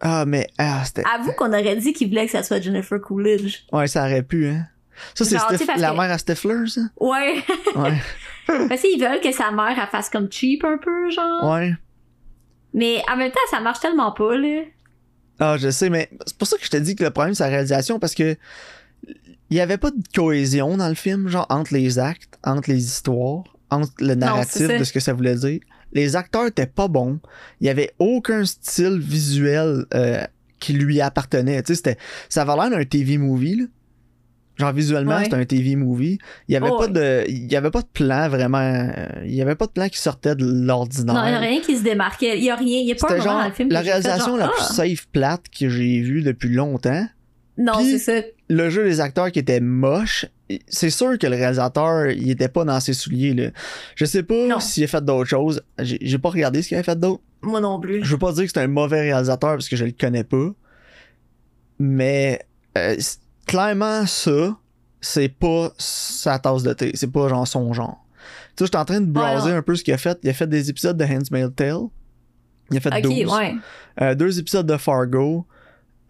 Ah 0.00 0.24
mais 0.26 0.48
ah 0.58 0.82
c'était 0.84 1.02
Avoue 1.14 1.32
qu'on 1.32 1.48
aurait 1.52 1.76
dit 1.76 1.92
qu'il 1.92 2.08
voulait 2.08 2.26
que 2.26 2.32
ça 2.32 2.42
soit 2.42 2.60
Jennifer 2.60 3.00
Coolidge. 3.00 3.58
ouais 3.72 3.86
ça 3.86 4.02
aurait 4.04 4.22
pu 4.22 4.48
hein. 4.48 4.66
Ça 5.14 5.24
c'est 5.24 5.34
la 5.34 5.90
que- 5.90 5.96
mère 5.96 6.10
à 6.10 6.18
Stifler 6.18 6.66
ça. 6.68 6.82
Ouais. 6.98 7.42
Ouais. 7.74 7.98
Parce 8.68 8.80
qu'ils 8.82 9.00
veulent 9.00 9.20
que 9.20 9.32
sa 9.32 9.50
mère, 9.50 9.76
elle 9.80 9.88
fasse 9.88 10.10
comme 10.10 10.30
cheap 10.30 10.64
un 10.64 10.76
peu, 10.78 11.10
genre. 11.10 11.50
ouais. 11.52 11.72
Mais 12.74 13.02
en 13.10 13.16
même 13.16 13.30
temps, 13.30 13.38
ça 13.50 13.60
marche 13.60 13.80
tellement 13.80 14.12
pas, 14.12 14.36
là. 14.36 14.62
Ah, 15.38 15.56
je 15.58 15.70
sais, 15.70 15.88
mais 15.88 16.10
c'est 16.26 16.36
pour 16.36 16.46
ça 16.46 16.56
que 16.58 16.64
je 16.64 16.70
te 16.70 16.76
dis 16.76 16.94
que 16.96 17.04
le 17.04 17.10
problème, 17.10 17.34
c'est 17.34 17.44
la 17.44 17.48
réalisation, 17.50 17.98
parce 17.98 18.14
que 18.14 18.36
il 19.50 19.56
y 19.56 19.60
avait 19.60 19.78
pas 19.78 19.90
de 19.90 19.96
cohésion 20.14 20.76
dans 20.76 20.88
le 20.88 20.94
film, 20.94 21.28
genre 21.28 21.46
entre 21.48 21.72
les 21.74 21.98
actes, 21.98 22.38
entre 22.44 22.70
les 22.70 22.84
histoires, 22.84 23.44
entre 23.70 23.92
le 24.00 24.14
narratif 24.14 24.68
de 24.68 24.84
ce 24.84 24.92
que 24.92 25.00
ça 25.00 25.12
voulait 25.12 25.34
dire. 25.36 25.60
Les 25.92 26.16
acteurs 26.16 26.46
étaient 26.46 26.66
pas 26.66 26.88
bons. 26.88 27.18
Il 27.60 27.66
y 27.66 27.70
avait 27.70 27.90
aucun 27.98 28.44
style 28.44 28.98
visuel 28.98 29.84
euh, 29.94 30.22
qui 30.60 30.72
lui 30.74 31.00
appartenait. 31.00 31.62
Tu 31.62 31.74
sais, 31.74 31.96
ça 32.28 32.42
avait 32.42 32.54
l'air 32.54 32.70
d'un 32.70 32.84
TV 32.84 33.18
movie, 33.18 33.56
là. 33.56 33.64
Genre 34.56 34.72
visuellement, 34.74 35.16
Ouais. 35.16 35.24
c'était 35.24 35.36
un 35.36 35.44
TV 35.46 35.74
movie. 35.74 36.18
Il 36.46 36.52
y 36.52 36.56
avait 36.56 36.68
Oh, 36.70 36.76
pas 36.78 36.86
de, 36.88 37.24
il 37.28 37.50
y 37.50 37.56
avait 37.56 37.70
pas 37.70 37.80
de 37.80 37.86
plan 37.86 38.28
vraiment. 38.28 38.58
euh, 38.58 39.06
il 39.24 39.34
y 39.34 39.40
avait 39.40 39.54
pas 39.54 39.64
de 39.66 39.70
plan 39.70 39.88
qui 39.88 39.98
sortait 39.98 40.34
de 40.34 40.44
l'ordinaire. 40.44 41.14
Non, 41.14 41.24
il 41.26 41.32
y 41.32 41.34
a 41.34 41.38
rien 41.38 41.60
qui 41.62 41.78
se 41.78 41.82
démarquait. 41.82 42.36
Il 42.36 42.44
y 42.44 42.50
a 42.50 42.56
rien. 42.56 42.80
Il 42.80 42.86
y 42.86 42.92
a 42.92 42.94
pas 42.94 43.14
un 43.14 43.20
genre 43.20 43.38
dans 43.40 43.46
le 43.48 43.52
film 43.54 43.70
la 43.70 43.80
réalisation 43.80 44.26
genre, 44.26 44.36
la 44.36 44.46
ah! 44.46 44.50
plus 44.54 44.74
safe 44.74 45.06
plate 45.08 45.44
que 45.58 45.70
j'ai 45.70 46.02
vue 46.02 46.20
depuis 46.22 46.50
longtemps. 46.50 47.06
Non, 47.56 47.72
c'est 47.82 47.98
ça. 47.98 48.12
Le 48.50 48.68
jeu 48.68 48.84
des 48.84 49.00
acteurs 49.00 49.30
qui 49.32 49.38
était 49.38 49.60
moche, 49.60 50.26
c'est 50.68 50.90
sûr 50.90 51.18
que 51.18 51.26
le 51.26 51.36
réalisateur, 51.36 52.06
il 52.10 52.30
était 52.30 52.48
pas 52.48 52.64
dans 52.64 52.80
ses 52.80 52.92
souliers. 52.94 53.34
Là. 53.34 53.50
Je 53.94 54.04
sais 54.04 54.22
pas 54.22 54.60
s'il 54.60 54.84
a 54.84 54.86
fait 54.86 55.04
d'autres 55.04 55.28
choses. 55.28 55.62
J'ai 55.78 56.18
pas 56.18 56.30
regardé 56.30 56.62
ce 56.62 56.68
qu'il 56.68 56.76
a 56.78 56.82
fait 56.82 56.98
d'autre. 56.98 57.22
Moi 57.42 57.60
non 57.60 57.78
plus. 57.80 58.04
Je 58.04 58.10
veux 58.12 58.18
pas 58.18 58.32
dire 58.32 58.44
que 58.44 58.50
c'est 58.52 58.60
un 58.60 58.66
mauvais 58.68 59.00
réalisateur 59.02 59.50
parce 59.52 59.68
que 59.68 59.76
je 59.76 59.84
le 59.84 59.92
connais 59.92 60.24
pas. 60.24 60.48
Mais 61.78 62.40
euh, 62.76 62.96
clairement, 63.46 64.06
ça, 64.06 64.56
c'est 65.00 65.28
pas 65.28 65.72
sa 65.78 66.38
tasse 66.38 66.62
de 66.62 66.72
thé. 66.72 66.90
C'est 66.94 67.10
pas 67.10 67.28
genre 67.28 67.46
son 67.46 67.72
genre. 67.72 68.04
Tu 68.56 68.64
sais, 68.64 68.66
j'étais 68.66 68.76
en 68.76 68.84
train 68.84 69.00
de 69.00 69.06
browser 69.10 69.52
un 69.52 69.62
peu 69.62 69.74
ce 69.76 69.84
qu'il 69.84 69.94
a 69.94 69.98
fait. 69.98 70.18
Il 70.22 70.28
a 70.30 70.34
fait 70.34 70.46
des 70.46 70.68
épisodes 70.70 70.96
de 70.96 71.04
Handmaid's 71.04 71.54
Tale. 71.56 71.80
Il 72.70 72.76
a 72.76 72.80
fait 72.80 72.94
Ok, 72.94 73.02
12. 73.02 73.32
ouais. 73.32 73.54
Euh, 74.00 74.14
deux 74.14 74.38
épisodes 74.38 74.66
de 74.66 74.76
Fargo. 74.76 75.46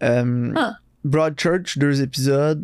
Euh, 0.03 0.51
Ah. 0.55 0.73
Broadchurch, 1.03 1.77
deux 1.77 2.01
épisodes. 2.01 2.63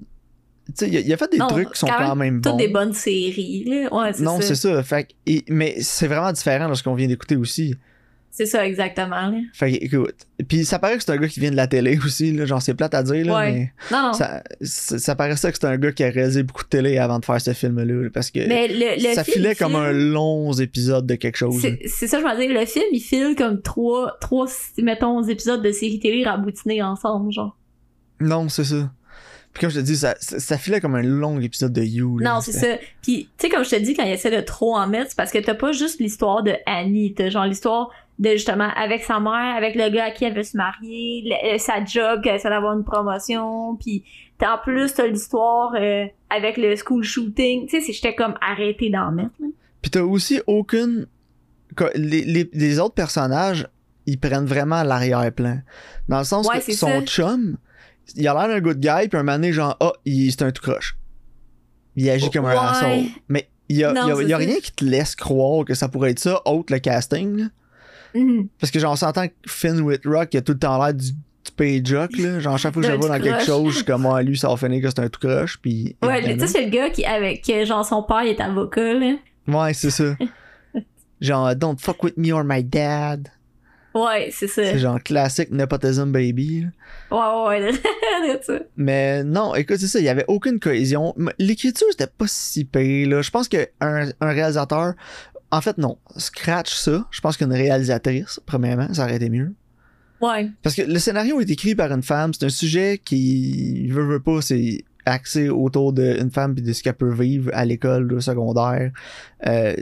Il 0.81 0.97
a, 0.97 1.00
il 1.00 1.13
a 1.13 1.17
fait 1.17 1.31
des 1.31 1.38
Non, 1.38 1.47
trucs 1.47 1.71
qui 1.74 1.79
sont 1.79 1.88
quand 1.88 1.97
quand 2.00 2.15
même 2.15 2.41
Toutes 2.41 2.51
bons. 2.53 2.57
des 2.57 2.67
bonnes 2.67 2.93
séries, 2.93 3.63
là. 3.65 3.93
Ouais, 3.93 4.13
c'est 4.13 4.24
non, 4.24 4.39
c'est 4.41 4.55
ça. 4.55 4.83
Fait 4.83 5.07
et- 5.25 5.43
mais 5.50 5.75
c'est 5.81 6.07
vraiment 6.07 6.31
différent 6.31 6.69
de 6.69 6.74
ce 6.74 6.83
qu'on 6.83 6.95
vient 6.95 7.07
d'écouter 7.07 7.36
aussi. 7.36 7.75
C'est 8.29 8.45
ça, 8.45 8.67
exactement, 8.67 9.29
là. 9.29 9.38
Fait 9.53 9.74
écoute. 9.74 10.13
Puis 10.47 10.63
ça 10.63 10.77
paraît 10.77 10.97
que 10.97 11.03
c'est 11.03 11.12
un 11.12 11.17
gars 11.17 11.27
qui 11.27 11.39
vient 11.39 11.50
de 11.50 11.55
la 11.55 11.65
télé 11.65 11.97
aussi, 12.05 12.31
là. 12.33 12.45
Genre, 12.45 12.62
c'est 12.62 12.75
plate 12.75 12.93
à 12.93 13.01
dire, 13.01 13.25
là, 13.25 13.36
Ouais. 13.36 13.51
mais 13.51 13.74
Non, 13.91 14.07
non. 14.09 14.13
ça, 14.13 14.43
ça, 14.62 15.00
ça 15.00 15.15
paraissait 15.15 15.51
que 15.51 15.57
c'est 15.59 15.65
un 15.65 15.77
gars 15.77 15.91
qui 15.91 16.03
a 16.03 16.09
réalisé 16.12 16.43
beaucoup 16.43 16.62
de 16.63 16.67
télé 16.69 17.00
avant 17.00 17.17
de 17.17 17.25
faire 17.25 17.41
ce 17.41 17.53
film-là. 17.53 17.86
là, 17.86 18.09
Parce 18.13 18.29
que 18.29 18.47
Mais 18.47 18.67
le, 18.67 19.01
le 19.09 19.15
ça 19.15 19.24
film, 19.24 19.38
filait 19.38 19.53
il 19.53 19.57
comme 19.57 19.75
un 19.75 19.91
long 19.91 20.51
épisode 20.53 21.07
de 21.07 21.15
quelque 21.15 21.38
chose. 21.38 21.65
C'est 21.88 22.07
ça, 22.07 22.19
je 22.19 22.25
veux 22.25 22.45
dire. 22.47 22.59
Le 22.59 22.65
film, 22.67 22.86
il 22.91 23.00
file 23.00 23.33
comme 23.36 23.59
trois, 23.63 24.15
trois, 24.21 24.45
mettons, 24.83 25.24
épisodes 25.24 25.63
de 25.63 25.71
série 25.71 26.00
télé 26.00 26.24
raboutinés 26.24 26.83
ensemble, 26.83 27.31
genre. 27.31 27.57
Non, 28.19 28.50
c'est 28.50 28.65
ça. 28.65 28.91
Puis 29.54 29.62
comme 29.62 29.70
je 29.72 29.80
te 29.80 29.86
dis, 29.86 29.96
ça, 29.98 30.16
ça, 30.20 30.39
ça 30.39 30.58
filait 30.58 30.80
comme 30.80 30.96
un 30.96 31.01
long 31.01 31.39
épisode 31.39 31.74
de 31.74 31.82
You. 31.82 32.20
là. 32.20 32.34
Non, 32.36 32.42
c'est 32.42 32.51
ça. 32.51 32.68
Puis, 33.01 33.30
tu 33.38 33.48
sais, 33.48 33.50
comme 33.50 33.63
je 33.66 33.72
te 33.72 33.75
dis, 33.77 33.96
quand 33.96 34.04
il 34.04 34.12
essaie 34.12 34.30
de 34.36 34.42
trop 34.42 34.75
en 34.75 34.86
mettre, 34.88 35.10
c'est 35.10 35.18
parce 35.18 35.32
que 35.32 35.39
t'as 35.39 35.56
pas 35.56 35.72
juste 35.72 36.00
l'histoire 36.00 36.44
de 36.44 36.54
Annie, 36.68 37.13
t'as 37.16 37.30
genre 37.30 37.46
l'histoire 37.46 37.89
de 38.20 38.32
justement 38.32 38.70
avec 38.75 39.04
sa 39.04 39.20
mère, 39.20 39.56
avec 39.56 39.75
le 39.75 39.89
gars 39.89 40.06
à 40.06 40.12
qui 40.12 40.25
elle 40.25 40.36
veut 40.36 40.44
se 40.44 40.58
marier, 40.58 41.24
le- 41.25 41.56
euh, 41.56 41.58
sa 41.58 41.84
job, 41.84 42.22
qu'elle 42.24 42.36
essaie 42.36 42.50
d'avoir 42.50 42.75
une 42.77 42.84
promotion, 42.84 43.75
puis 43.77 44.04
t'as- 44.38 44.56
en 44.56 44.58
plus 44.60 44.94
t'as 44.94 45.08
l'histoire 45.08 45.72
euh, 45.75 46.06
avec 46.30 46.58
le 46.58 46.75
school 46.75 47.04
shooting. 47.04 47.68
Tu 47.68 47.82
sais, 47.82 47.94
j'étais 47.94 48.13
comme 48.16 48.36
arrêté 48.42 48.89
d'en 48.92 49.12
mettre. 49.12 49.32
là. 49.39 49.48
Puis 49.82 49.92
t'as 49.92 50.01
aussi 50.01 50.39
aucune. 50.48 51.08
Les, 51.96 52.24
les, 52.25 52.50
les 52.54 52.80
autres 52.80 52.96
personnages, 52.96 53.68
ils 54.08 54.20
prennent 54.20 54.46
vraiment 54.46 54.82
l'arrière-plan. 54.84 55.60
Dans 56.10 56.18
le 56.20 56.24
sens 56.24 56.48
Ouais, 56.48 56.60
que 56.60 56.72
son 56.74 56.88
ça. 56.88 57.01
chum, 57.06 57.58
il 58.15 58.27
a 58.27 58.33
l'air 58.33 58.47
d'un 58.47 58.61
good 58.61 58.79
guy, 58.79 59.07
puis 59.09 59.17
un 59.19 59.23
moment 59.23 59.37
donné, 59.37 59.53
genre, 59.53 59.75
ah, 59.79 59.93
il- 60.05 60.31
c'est 60.31 60.43
un 60.43 60.51
tout 60.51 60.61
croche. 60.61 60.97
Il 61.95 62.09
agit 62.09 62.29
comme 62.29 62.45
un 62.45 62.51
Ouais. 62.51 62.57
asshole. 62.59 63.05
Mais 63.27 63.49
il 63.69 63.77
y 63.77 63.83
a, 63.83 63.91
Non, 63.93 64.03
il 64.05 64.07
y 64.07 64.11
a- 64.11 64.15
c'est 64.15 64.23
il 64.23 64.29
y 64.29 64.33
a 64.33 64.37
ça. 64.39 64.45
rien 64.45 64.55
qui 64.61 64.71
te 64.71 64.85
laisse 64.85 65.15
croire 65.15 65.65
que 65.65 65.73
ça 65.73 65.89
pourrait 65.89 66.11
être 66.11 66.19
ça, 66.19 66.41
autre 66.45 66.71
le 66.73 66.79
casting. 66.79 67.37
là. 67.37 67.45
Mhm. 68.15 68.47
Parce 68.59 68.71
que 68.71 68.79
genre, 68.79 68.93
on 68.93 68.95
s'entend 68.95 69.27
que 69.27 69.33
Finn 69.47 69.81
Whitrock, 69.81 70.33
il 70.33 70.37
a 70.37 70.41
tout 70.41 70.53
le 70.53 70.59
temps 70.59 70.81
l'air 70.83 70.93
du, 70.93 71.11
du 71.11 71.51
pays 71.55 71.81
jock, 71.83 72.15
là. 72.17 72.39
Genre, 72.39 72.57
chaque 72.57 72.73
fois 72.73 72.81
que 72.81 72.87
je 72.87 72.93
le 72.93 72.97
vois 72.99 73.09
dans 73.09 73.23
quelque 73.23 73.43
chose, 73.43 73.71
je 73.71 73.75
suis 73.77 73.85
comme, 73.85 74.05
ah, 74.05 74.21
lui, 74.21 74.37
ça 74.37 74.47
va 74.49 74.57
finir 74.57 74.81
que 74.81 74.89
c'est 74.89 74.99
un 74.99 75.09
tout 75.09 75.19
croche, 75.19 75.57
puis. 75.61 75.95
Ouais, 76.01 76.23
tu 76.33 76.39
sais, 76.39 76.47
c'est 76.47 76.65
le 76.65 76.69
gars 76.71 76.89
qui, 76.89 77.03
avec, 77.05 77.43
genre, 77.65 77.85
son 77.85 78.03
père, 78.03 78.23
il 78.23 78.29
est 78.29 78.41
avocat, 78.41 78.93
là. 78.93 79.15
Ouais, 79.47 79.73
c'est 79.73 79.89
ça. 79.91 80.15
genre, 81.21 81.55
don't 81.55 81.77
fuck 81.79 82.01
with 82.03 82.15
me 82.17 82.31
or 82.31 82.43
my 82.43 82.63
dad. 82.63 83.29
Ouais, 83.96 84.29
c'est 84.32 84.48
ça. 84.48 84.63
C'est 84.63 84.79
genre 84.79 85.01
classique 85.01 85.51
nepotism 85.51 86.12
baby. 86.12 86.67
Ouais, 87.12 87.17
ouais, 87.17 87.72
ouais. 87.72 88.62
Mais 88.77 89.24
non, 89.24 89.56
écoute, 89.56 89.77
c'est 89.77 89.88
ça, 89.88 90.00
il 90.00 90.06
y 90.06 90.10
avait 90.10 90.25
aucune 90.27 90.60
cohésion. 90.60 91.15
L'écriture, 91.39 91.88
c'était 91.91 92.08
pas 92.08 92.27
si 92.27 92.65
pire, 92.65 93.10
là. 93.10 93.22
Je 93.22 93.32
pense 93.32 93.48
qu'un 93.48 93.65
un 93.79 94.32
réalisateur. 94.32 94.94
En 95.51 95.62
fait, 95.62 95.77
non. 95.77 95.98
Scratch 96.17 96.74
ça. 96.74 97.08
Je 97.10 97.22
pense 97.22 97.38
qu'une 97.38 97.53
réalisatrice, 97.53 98.39
premièrement, 98.46 98.94
ça 98.94 99.06
aurait 99.06 99.15
été 99.15 99.29
mieux. 99.29 99.53
Ouais. 100.22 100.50
Parce 100.62 100.75
que 100.75 100.82
le 100.82 101.00
scénario 101.00 101.39
est 101.39 101.50
écrit 101.50 101.75
par 101.75 101.91
une 101.91 102.03
femme. 102.03 102.34
C'est 102.34 102.46
un 102.46 102.50
sujet 102.50 103.00
qui 103.03 103.88
veut, 103.88 104.03
veut 104.03 104.20
pas, 104.20 104.41
c'est 104.41 104.84
axé 105.06 105.50
autour 105.50 105.94
d'une 105.94 106.32
femme 106.32 106.56
et 106.58 106.62
de 106.62 106.74
ce 106.74 106.84
qu'elle 106.84 106.96
peut 106.96 107.13
vivre 107.13 107.50
à 107.53 107.65
l'école 107.65 108.12
au 108.13 108.20
secondaire. 108.20 108.91
Euh, 109.46 109.74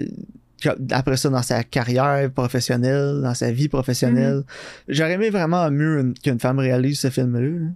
après 0.91 1.17
ça, 1.17 1.29
dans 1.29 1.41
sa 1.41 1.63
carrière 1.63 2.31
professionnelle, 2.31 3.21
dans 3.21 3.33
sa 3.33 3.51
vie 3.51 3.67
professionnelle. 3.69 4.43
J'aurais 4.87 5.13
aimé 5.13 5.29
vraiment 5.29 5.69
mieux 5.69 5.99
une- 5.99 6.13
qu'une 6.13 6.39
femme 6.39 6.59
réalise 6.59 6.99
ce 6.99 7.09
film-là. 7.09 7.41
là. 7.41 7.67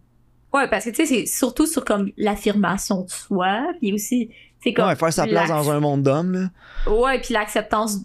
Ouais, 0.53 0.67
parce 0.67 0.85
que, 0.85 0.89
tu 0.89 0.95
sais, 0.95 1.05
c'est 1.05 1.25
surtout 1.25 1.67
sur, 1.67 1.85
comme, 1.85 2.11
l'affirmation 2.17 3.01
de 3.03 3.09
soi, 3.09 3.67
puis 3.79 3.93
aussi, 3.93 4.29
c'est 4.63 4.73
comme... 4.73 4.87
Ouais, 4.87 4.95
faire 4.95 5.13
sa 5.13 5.27
place 5.27 5.47
la- 5.49 5.55
dans 5.55 5.69
un 5.69 5.79
monde 5.79 6.01
d'hommes. 6.03 6.49
Ouais, 6.87 7.19
puis 7.21 7.33
l'acceptance 7.33 7.99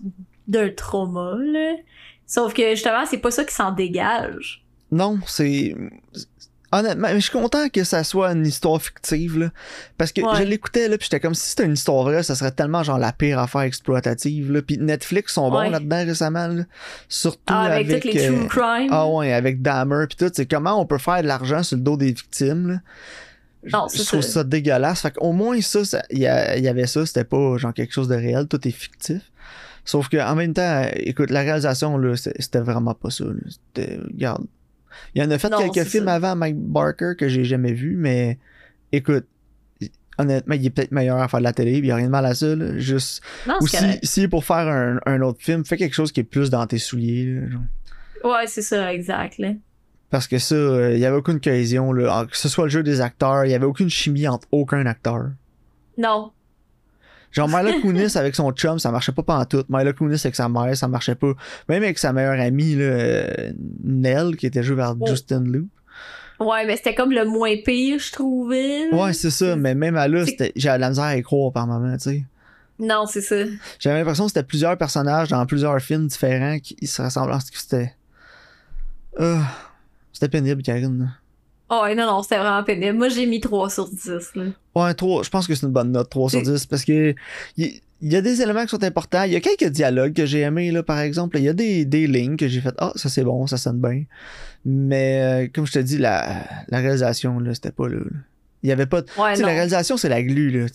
d'un 0.47 0.69
trauma, 0.71 1.37
là. 1.41 1.75
Sauf 2.27 2.53
que, 2.53 2.71
justement, 2.71 3.07
c'est 3.07 3.19
pas 3.19 3.31
ça 3.31 3.45
qui 3.45 3.55
s'en 3.55 3.73
dégage. 3.73 4.65
Non, 4.91 5.19
c'est. 5.27 5.75
Honnêtement, 6.77 7.09
mais 7.09 7.15
je 7.21 7.29
suis 7.29 7.33
content 7.33 7.69
que 7.69 7.85
ça 7.85 8.03
soit 8.03 8.33
une 8.33 8.45
histoire 8.45 8.83
fictive, 8.83 9.39
là. 9.39 9.51
Parce 9.97 10.11
que 10.11 10.23
Ouais. 10.23 10.39
je 10.39 10.43
l'écoutais, 10.43 10.89
là, 10.89 10.99
puis 10.99 11.05
j'étais 11.09 11.21
comme 11.21 11.35
si 11.35 11.51
c'était 11.51 11.65
une 11.67 11.75
histoire 11.75 12.03
vraie, 12.03 12.23
ça 12.25 12.35
serait 12.35 12.51
tellement 12.51 12.83
genre 12.83 12.99
la 12.99 13.13
pire 13.13 13.39
affaire 13.39 13.61
exploitative, 13.61 14.51
là. 14.51 14.61
Puis 14.63 14.79
Netflix 14.79 15.35
sont 15.35 15.51
bons 15.51 15.59
Ouais. 15.59 15.71
là-dedans 15.71 16.05
récemment, 16.05 16.47
là. 16.49 16.65
Surtout 17.09 17.39
Ah, 17.47 17.63
avec, 17.65 17.89
avec. 17.91 18.05
les 18.05 18.27
euh, 18.29 18.37
true 18.39 18.49
crime. 18.49 18.89
Ah 18.91 19.07
ouais, 19.09 19.33
avec 19.33 19.63
Dahmer, 19.63 20.07
puis 20.09 20.17
tout. 20.17 20.33
C'est 20.35 20.47
comment 20.47 20.81
on 20.81 20.87
peut 20.87 20.99
faire 20.99 21.23
de 21.23 21.29
l'argent 21.29 21.63
sur 21.63 21.77
le 21.77 21.83
dos 21.83 21.97
des 21.97 22.07
victimes, 22.13 22.69
là. 22.69 22.81
Je- 23.63 23.71
Non, 23.73 23.87
je 23.91 23.99
c'est 23.99 24.05
trouve 24.05 24.21
ça. 24.23 24.43
dégueulasse. 24.45 25.01
Fait 25.03 25.13
qu'au 25.13 25.33
moins, 25.33 25.59
ça, 25.63 25.81
il 26.11 26.19
y, 26.19 26.27
avait 26.27 26.87
ça, 26.87 27.07
c'était 27.07 27.25
pas 27.25 27.57
genre 27.57 27.73
quelque 27.73 27.93
chose 27.95 28.09
de 28.09 28.15
réel, 28.17 28.47
tout 28.47 28.67
est 28.69 28.71
fictif. 28.73 29.23
Sauf 29.87 30.09
que 30.09 30.17
en 30.17 30.35
même 30.35 30.53
temps, 30.55 30.87
écoute, 30.97 31.31
la 31.31 31.41
réalisation, 31.43 31.97
là, 31.99 32.15
c'était 32.17 32.59
vraiment 32.61 32.95
pas 32.95 33.11
ça. 33.11 33.25
C'était. 33.49 33.99
Regarde. 34.13 34.45
Il 35.15 35.23
y 35.23 35.27
en 35.27 35.31
a 35.31 35.39
fait 35.39 35.49
Non, 35.51 35.59
quelques 35.59 35.87
films 35.89 36.07
ça. 36.07 36.15
avant 36.15 36.37
Mike 36.37 36.57
Barker 36.59 37.13
que 37.19 37.29
j'ai 37.29 37.45
jamais 37.45 37.73
vu, 37.73 37.97
mais 37.97 38.39
écoute. 38.93 39.27
Honnêtement, 40.17 40.55
il 40.55 40.65
est 40.65 40.71
peut-être 40.71 40.93
meilleur 40.93 41.19
à 41.19 41.27
faire 41.27 41.41
de 41.41 41.45
la 41.45 41.53
télé, 41.53 41.73
il 41.79 41.87
y 41.87 41.91
a 41.91 41.97
rien 41.97 42.07
de 42.07 42.11
mal 42.13 42.25
à 42.25 42.35
ça, 42.35 42.55
là. 42.55 42.79
Juste. 42.79 43.21
Non, 43.49 43.55
Ou 43.61 43.67
c'est 43.67 43.99
si, 44.05 44.21
si 44.23 44.29
pour 44.29 44.45
faire 44.45 44.69
un, 44.69 45.01
un 45.07 45.21
autre 45.23 45.41
film, 45.43 45.65
fais 45.65 45.77
quelque 45.77 45.95
chose 45.95 46.13
qui 46.13 46.21
est 46.21 46.25
plus 46.25 46.51
dans 46.51 46.65
tes 46.69 46.79
souliers, 46.79 47.27
là, 47.41 47.51
genre. 47.51 48.33
Ouais, 48.33 48.47
c'est 48.47 48.63
ça, 48.63 48.95
exact, 48.95 49.39
là. 49.39 49.55
Parce 50.11 50.29
que 50.29 50.39
ça, 50.39 50.55
euh, 50.55 50.93
il 50.95 51.01
y 51.01 51.05
avait 51.05 51.17
aucune 51.17 51.41
cohésion, 51.41 51.93
là. 51.93 52.09
Ah, 52.21 52.27
Que 52.31 52.37
ce 52.37 52.49
soit 52.49 52.63
le 52.67 52.71
jeu 52.71 52.85
des 52.85 53.01
acteurs, 53.01 53.45
il 53.45 53.51
y 53.51 53.55
avait 53.55 53.67
aucune 53.67 53.91
chimie 53.91 54.29
entre 54.29 54.47
aucun 54.53 54.87
acteur. 54.87 55.31
Non. 55.99 56.31
Genre 57.35 57.49
Mila 57.49 57.73
Kunis 57.81 58.17
avec 58.17 58.35
son 58.37 58.53
chum, 58.53 58.79
ça 58.79 58.91
marchait 58.93 59.11
pas 59.13 59.23
pantoute. 59.25 59.67
Mila 59.69 59.93
Kunis 59.93 60.21
avec 60.25 60.37
sa 60.37 60.49
mère, 60.49 60.77
ça 60.77 60.87
marchait 60.89 61.17
pas. 61.17 61.33
Même 61.69 61.83
avec 61.83 61.99
sa 61.99 62.13
meilleure 62.13 62.41
amie, 62.41 62.77
là, 62.77 63.27
Nell, 63.83 64.37
qui 64.37 64.47
était 64.47 64.63
jouée 64.63 64.77
par 64.77 64.95
Oh. 64.99 65.07
Justin 65.07 65.41
Liu. 65.41 65.67
Ouais, 66.41 66.65
mais 66.67 66.77
c'était 66.77 66.95
comme 66.95 67.11
le 67.13 67.25
moins 67.25 67.55
pire, 67.65 67.99
je 67.99 68.13
trouvais. 68.13 68.89
Ouais, 68.93 69.13
c'est 69.13 69.31
ça, 69.31 69.57
mais 69.57 69.75
même 69.75 69.97
à 69.97 70.07
là, 70.09 70.25
j'avais 70.57 70.79
de 70.79 70.81
la 70.81 70.89
misère 70.91 71.05
à 71.05 71.17
y 71.17 71.23
croire 71.23 71.53
par 71.53 71.67
moment, 71.67 71.93
tu 71.97 72.03
sais. 72.03 72.25
Non, 72.79 73.07
c'est 73.07 73.21
ça. 73.21 73.37
J'avais 73.79 73.99
l'impression 73.99 74.25
que 74.25 74.31
c'était 74.31 74.43
plusieurs 74.43 74.77
personnages 74.77 75.29
dans 75.29 75.45
plusieurs 75.47 75.81
films 75.81 76.07
différents 76.09 76.59
qui 76.59 76.87
se 76.87 77.03
ressemblaient. 77.03 77.39
C'était. 77.53 77.95
Ah, 79.19 79.43
c'était 80.13 80.29
pénible, 80.29 80.63
Karine. 80.63 81.13
Oh, 81.71 81.81
ouais, 81.83 81.95
non, 81.95 82.07
non, 82.07 82.23
c'était 82.23 82.39
vraiment 82.39 82.63
pénible. 82.63 82.99
Moi, 82.99 83.09
j'ai 83.09 83.27
mis 83.27 83.41
3 83.41 83.71
sur 83.71 83.89
10, 83.89 84.07
là. 84.35 84.45
Ouais, 84.75 84.95
3, 84.95 85.23
je 85.23 85.31
pense 85.31 85.47
que 85.47 85.55
c'est 85.55 85.67
une 85.67 85.73
bonne 85.73 85.93
note, 85.93 86.11
3 86.11 86.29
sur 86.31 86.45
C'est- 86.45 86.53
10, 86.53 86.67
parce 86.67 86.85
que 86.85 87.15
il 87.57 87.81
y, 88.03 88.17
a 88.17 88.21
des 88.21 88.43
éléments 88.43 88.63
qui 88.65 88.69
sont 88.69 88.85
importants. 88.85 89.23
Il 89.23 89.33
y 89.33 89.37
a 89.37 89.41
quelques 89.41 89.73
dialogues 89.73 90.13
que 90.13 90.27
j'ai 90.27 90.41
aimés, 90.41 90.71
là, 90.71 90.83
par 90.83 90.99
exemple. 91.01 91.39
Il 91.39 91.45
y 91.45 91.49
a 91.49 91.55
des, 91.55 91.87
des 91.87 92.07
lignes 92.07 92.37
que 92.37 92.49
j'ai 92.49 92.61
fait, 92.61 92.75
ah, 92.79 92.93
ça 92.97 93.09
c'est 93.09 93.25
bon, 93.25 93.47
ça 93.47 93.57
sonne 93.57 93.81
bien. 93.81 94.05
Mais, 94.67 95.47
euh, 95.47 95.49
comme 95.55 95.67
je 95.67 95.73
te 95.73 95.79
dis, 95.79 95.97
la, 95.97 96.45
la 96.69 96.79
réalisation, 96.81 97.39
là, 97.39 97.55
c'était 97.55 97.73
pas 97.73 97.89
là. 97.89 97.99
Il 98.63 98.69
y 98.69 98.73
avait 98.73 98.87
pas 98.87 99.01
de. 99.03 99.07
Ouais, 99.19 99.31
Tu 99.33 99.37
sais, 99.37 99.43
non. 99.43 99.49
la 99.49 99.55
réalisation, 99.55 99.97
c'est 99.97 100.09
la 100.11 100.23
glu, 100.23 100.51
là. 100.51 100.67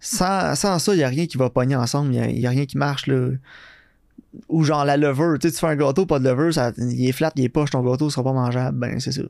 Sans, 0.00 0.54
sans 0.56 0.78
ça, 0.78 0.94
il 0.94 0.98
y 1.00 1.04
a 1.04 1.08
rien 1.08 1.26
qui 1.26 1.38
va 1.38 1.48
pogner 1.48 1.76
ensemble. 1.76 2.14
Il 2.14 2.40
y 2.40 2.46
a, 2.46 2.50
rien 2.50 2.66
qui 2.66 2.76
marche, 2.76 3.06
là. 3.06 3.28
Ou 4.48 4.64
genre 4.64 4.84
la 4.84 4.96
levure, 4.96 5.38
tu 5.38 5.48
sais, 5.48 5.54
tu 5.54 5.60
fais 5.60 5.66
un 5.66 5.76
gâteau, 5.76 6.06
pas 6.06 6.18
de 6.18 6.28
levure, 6.28 6.52
ça, 6.52 6.72
il 6.78 7.06
est 7.08 7.12
flat, 7.12 7.30
il 7.36 7.44
est 7.44 7.48
poche, 7.48 7.70
ton 7.70 7.82
gâteau 7.82 8.10
sera 8.10 8.24
pas 8.24 8.32
mangeable. 8.32 8.78
Ben, 8.78 8.98
c'est 9.00 9.12
ça. 9.12 9.22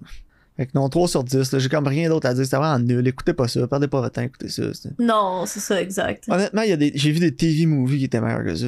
Fait 0.63 0.67
que 0.67 0.79
non, 0.79 0.89
3 0.89 1.09
sur 1.09 1.25
10, 1.25 1.53
là, 1.53 1.59
j'ai 1.59 1.69
comme 1.69 1.89
rien 1.89 2.09
d'autre 2.09 2.29
à 2.29 2.35
dire. 2.35 2.45
C'était 2.45 2.57
vraiment 2.57 2.79
nul. 2.79 3.05
Écoutez 3.09 3.33
pas 3.33 3.49
ça, 3.49 3.67
perdez 3.67 3.89
pas 3.89 4.01
votre 4.01 4.13
temps, 4.15 4.23
écoutez 4.23 4.49
ça. 4.49 4.63
Non, 5.01 5.45
c'est 5.45 5.59
ça, 5.59 5.83
exact. 5.83 6.25
Honnêtement, 6.29 6.63
il 6.63 6.71
y 6.71 6.73
a 6.73 6.77
des, 6.77 6.93
j'ai 6.95 7.11
vu 7.11 7.19
des 7.19 7.35
TV 7.35 7.67
movies 7.67 7.99
qui 7.99 8.05
étaient 8.05 8.21
meilleurs 8.21 8.45
que 8.45 8.55
ça. 8.55 8.67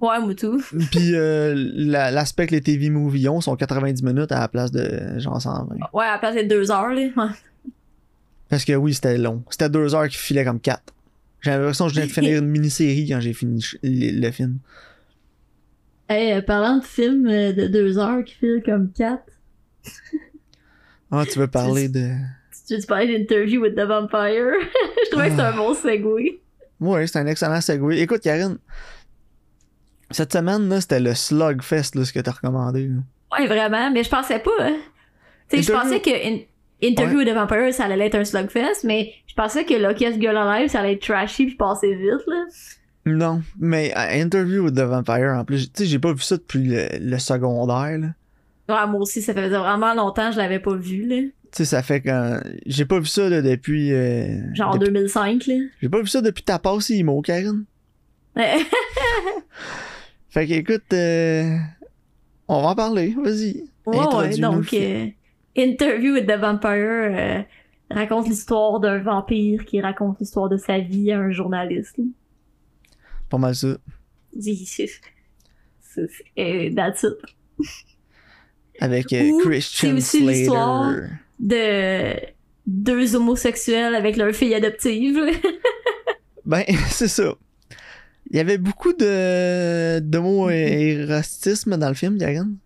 Ouais, 0.00 0.20
moi 0.20 0.34
tout. 0.34 0.62
Puis 0.92 1.14
euh, 1.14 1.54
la- 1.56 2.10
l'aspect 2.12 2.46
que 2.46 2.52
les 2.54 2.60
TV 2.60 2.88
movies 2.90 3.28
ont 3.28 3.40
sont 3.40 3.56
90 3.56 4.02
minutes 4.04 4.30
à 4.32 4.38
la 4.40 4.48
place 4.48 4.70
de 4.70 5.18
genre 5.18 5.40
120. 5.42 5.76
Ouais, 5.92 6.04
à 6.04 6.12
la 6.12 6.18
place 6.18 6.36
de 6.36 6.42
2 6.42 6.70
heures, 6.70 6.90
là. 6.94 7.02
Ouais. 7.16 7.30
Parce 8.48 8.64
que 8.64 8.74
oui, 8.74 8.94
c'était 8.94 9.18
long. 9.18 9.42
C'était 9.50 9.68
deux 9.70 9.94
heures 9.94 10.08
qui 10.08 10.18
filaient 10.18 10.44
comme 10.44 10.60
quatre. 10.60 10.92
J'ai 11.40 11.50
l'impression 11.50 11.86
que 11.86 11.90
je 11.94 11.96
viens 11.96 12.06
de 12.06 12.12
finir 12.12 12.38
une 12.38 12.48
mini-série 12.48 13.08
quand 13.08 13.18
j'ai 13.20 13.32
fini 13.32 13.64
le, 13.82 14.20
le 14.20 14.30
film. 14.30 14.58
Hey, 16.08 16.32
euh, 16.32 16.42
parlant 16.42 16.76
de 16.78 16.84
films 16.84 17.26
euh, 17.26 17.52
de 17.52 17.66
2 17.66 17.98
heures 17.98 18.22
qui 18.24 18.34
filent 18.34 18.62
comme 18.64 18.90
4, 18.92 19.22
Ah, 21.12 21.24
tu 21.30 21.38
veux 21.38 21.46
parler 21.46 21.88
de. 21.88 22.08
tu 22.66 22.76
veux 22.76 22.86
parler 22.86 23.18
d'interview 23.18 23.60
with 23.62 23.74
the 23.76 23.80
Vampire? 23.86 24.52
je 25.04 25.10
trouvais 25.10 25.26
que 25.26 25.30
c'était 25.32 25.42
un 25.42 25.56
bon 25.56 25.74
segue. 25.74 26.38
Ouais, 26.80 27.06
c'est 27.06 27.18
un 27.18 27.26
excellent 27.26 27.60
segue. 27.60 27.92
Écoute, 27.92 28.22
Karine, 28.22 28.58
cette 30.10 30.32
semaine, 30.32 30.68
là, 30.68 30.80
c'était 30.80 31.00
le 31.00 31.14
Slugfest, 31.14 31.94
là, 31.94 32.04
ce 32.04 32.12
que 32.12 32.20
t'as 32.20 32.32
recommandé. 32.32 32.88
là. 32.88 33.00
Ouais, 33.38 33.46
vraiment, 33.46 33.90
mais 33.90 34.02
je 34.04 34.10
pensais 34.10 34.38
pas. 34.38 34.50
Hein. 34.60 34.76
Tu 35.48 35.56
sais, 35.58 35.62
je 35.62 35.72
pensais 35.72 36.00
que 36.00 36.10
in- 36.10 36.40
Interview 36.82 37.18
with 37.18 37.28
the 37.28 37.34
Vampire, 37.34 37.72
ça 37.72 37.84
allait 37.84 38.06
être 38.06 38.16
un 38.16 38.24
slugfest, 38.24 38.82
mais 38.84 39.12
je 39.28 39.34
pensais 39.34 39.64
que 39.64 39.74
Lucas 39.74 40.18
Girl 40.18 40.36
Alive, 40.36 40.68
ça 40.68 40.80
allait 40.80 40.94
être 40.94 41.02
trashy 41.06 41.46
puis 41.46 41.54
passer 41.54 41.94
vite, 41.94 42.26
là. 42.26 42.44
Non, 43.06 43.42
mais 43.60 43.92
à 43.94 44.14
Interview 44.20 44.64
with 44.64 44.74
the 44.74 44.80
Vampire, 44.80 45.34
en 45.36 45.44
plus, 45.44 45.72
tu 45.72 45.84
sais, 45.84 45.86
j'ai 45.88 45.98
pas 46.00 46.12
vu 46.12 46.20
ça 46.22 46.36
depuis 46.36 46.64
le, 46.64 46.88
le 47.00 47.18
secondaire, 47.18 47.98
là. 47.98 48.08
Ouais, 48.72 48.86
moi 48.86 49.00
aussi, 49.00 49.20
ça 49.22 49.34
faisait 49.34 49.48
vraiment 49.58 49.94
longtemps 49.94 50.28
que 50.28 50.32
je 50.34 50.38
l'avais 50.38 50.60
pas 50.60 50.74
vu, 50.74 51.06
là. 51.06 51.16
Tu 51.22 51.32
sais, 51.52 51.64
ça 51.66 51.82
fait 51.82 52.00
quand. 52.00 52.40
J'ai 52.66 52.86
pas 52.86 52.98
vu 52.98 53.06
ça 53.06 53.28
là, 53.28 53.42
depuis. 53.42 53.92
euh, 53.92 54.54
Genre 54.54 54.78
depuis- 54.78 54.92
2005, 54.92 55.46
là. 55.46 55.54
J'ai 55.80 55.88
pas 55.88 56.00
vu 56.00 56.06
ça 56.06 56.20
depuis 56.22 56.42
ta 56.42 56.58
passe 56.58 56.88
IMO. 56.90 57.22
Ouais. 58.36 58.36
Fait 60.30 60.46
que 60.46 60.52
écoute, 60.54 60.90
euh, 60.94 61.54
on 62.48 62.62
va 62.62 62.68
en 62.68 62.74
parler, 62.74 63.14
vas-y. 63.22 63.64
Ouais, 63.84 63.98
ouais, 64.14 64.36
donc, 64.38 64.72
euh, 64.72 65.06
Interview 65.56 66.14
with 66.14 66.26
the 66.26 66.38
Vampire 66.38 67.44
raconte 67.90 68.26
l'histoire 68.28 68.80
d'un 68.80 68.98
vampire 69.00 69.66
qui 69.66 69.82
raconte 69.82 70.18
l'histoire 70.20 70.48
de 70.48 70.56
sa 70.56 70.78
vie 70.78 71.12
à 71.12 71.18
un 71.18 71.30
journaliste. 71.30 71.98
là. 71.98 72.04
Pas 73.28 73.36
mal 73.36 73.54
ça. 73.54 73.76
Et 76.36 76.72
that's 76.74 77.02
it. 77.02 77.12
Avec 78.80 79.12
euh, 79.12 79.30
Christian 79.42 79.90
c'est 79.90 79.96
aussi 79.96 80.20
l'histoire 80.26 80.92
Slater. 80.94 81.12
De 81.40 82.14
deux 82.66 83.16
homosexuels 83.16 83.94
avec 83.94 84.16
leur 84.16 84.32
fille 84.34 84.54
adoptive. 84.54 85.18
Ben, 86.44 86.64
c'est 86.88 87.06
ça. 87.08 87.34
Il 88.30 88.36
y 88.36 88.40
avait 88.40 88.58
beaucoup 88.58 88.92
de 88.92 90.00
d'homo-érotisme 90.00 91.76
dans 91.76 91.88
le 91.88 91.94
film, 91.94 92.18
Karine. 92.18 92.56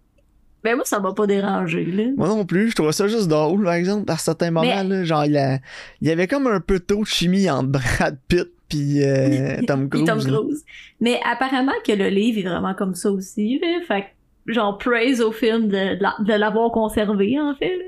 Ben 0.64 0.74
moi, 0.76 0.84
ça 0.84 0.98
m'a 0.98 1.12
pas 1.12 1.26
dérangé, 1.26 1.84
là. 1.84 2.04
Moi 2.16 2.28
non 2.28 2.44
plus, 2.46 2.70
je 2.70 2.74
trouvais 2.74 2.92
ça 2.92 3.06
juste 3.06 3.28
drôle, 3.28 3.62
par 3.64 3.74
exemple, 3.74 4.10
à 4.10 4.16
certains 4.16 4.50
moments, 4.50 4.82
Mais- 4.84 4.96
là, 4.96 5.04
genre, 5.04 5.26
il 5.26 5.32
y, 5.32 5.38
a- 5.38 5.58
il 6.00 6.08
y 6.08 6.10
avait 6.10 6.26
comme 6.26 6.46
un 6.46 6.60
peu 6.60 6.80
trop 6.80 7.02
de 7.02 7.06
chimie 7.06 7.48
entre 7.50 7.68
Brad 7.68 8.18
Pitt 8.28 8.48
pis 8.68 9.00
euh, 9.04 9.60
Tom 9.66 9.88
Puis 9.88 10.02
Cruise. 10.04 10.24
Tom. 10.24 10.32
Cruise. 10.42 10.64
Mais 11.00 11.20
apparemment 11.30 11.72
que 11.86 11.92
le 11.92 12.08
livre 12.08 12.38
est 12.38 12.50
vraiment 12.50 12.74
comme 12.74 12.94
ça 12.94 13.10
aussi, 13.10 13.58
là. 13.60 13.66
Fait 13.86 14.00
que, 14.02 14.06
genre, 14.46 14.78
praise 14.78 15.20
au 15.20 15.32
film 15.32 15.68
de, 15.68 15.96
de 15.96 16.02
la- 16.02 16.16
de 16.20 16.32
l'avoir 16.38 16.70
conservé, 16.72 17.38
en 17.40 17.54
fait, 17.54 17.76
là. 17.76 17.84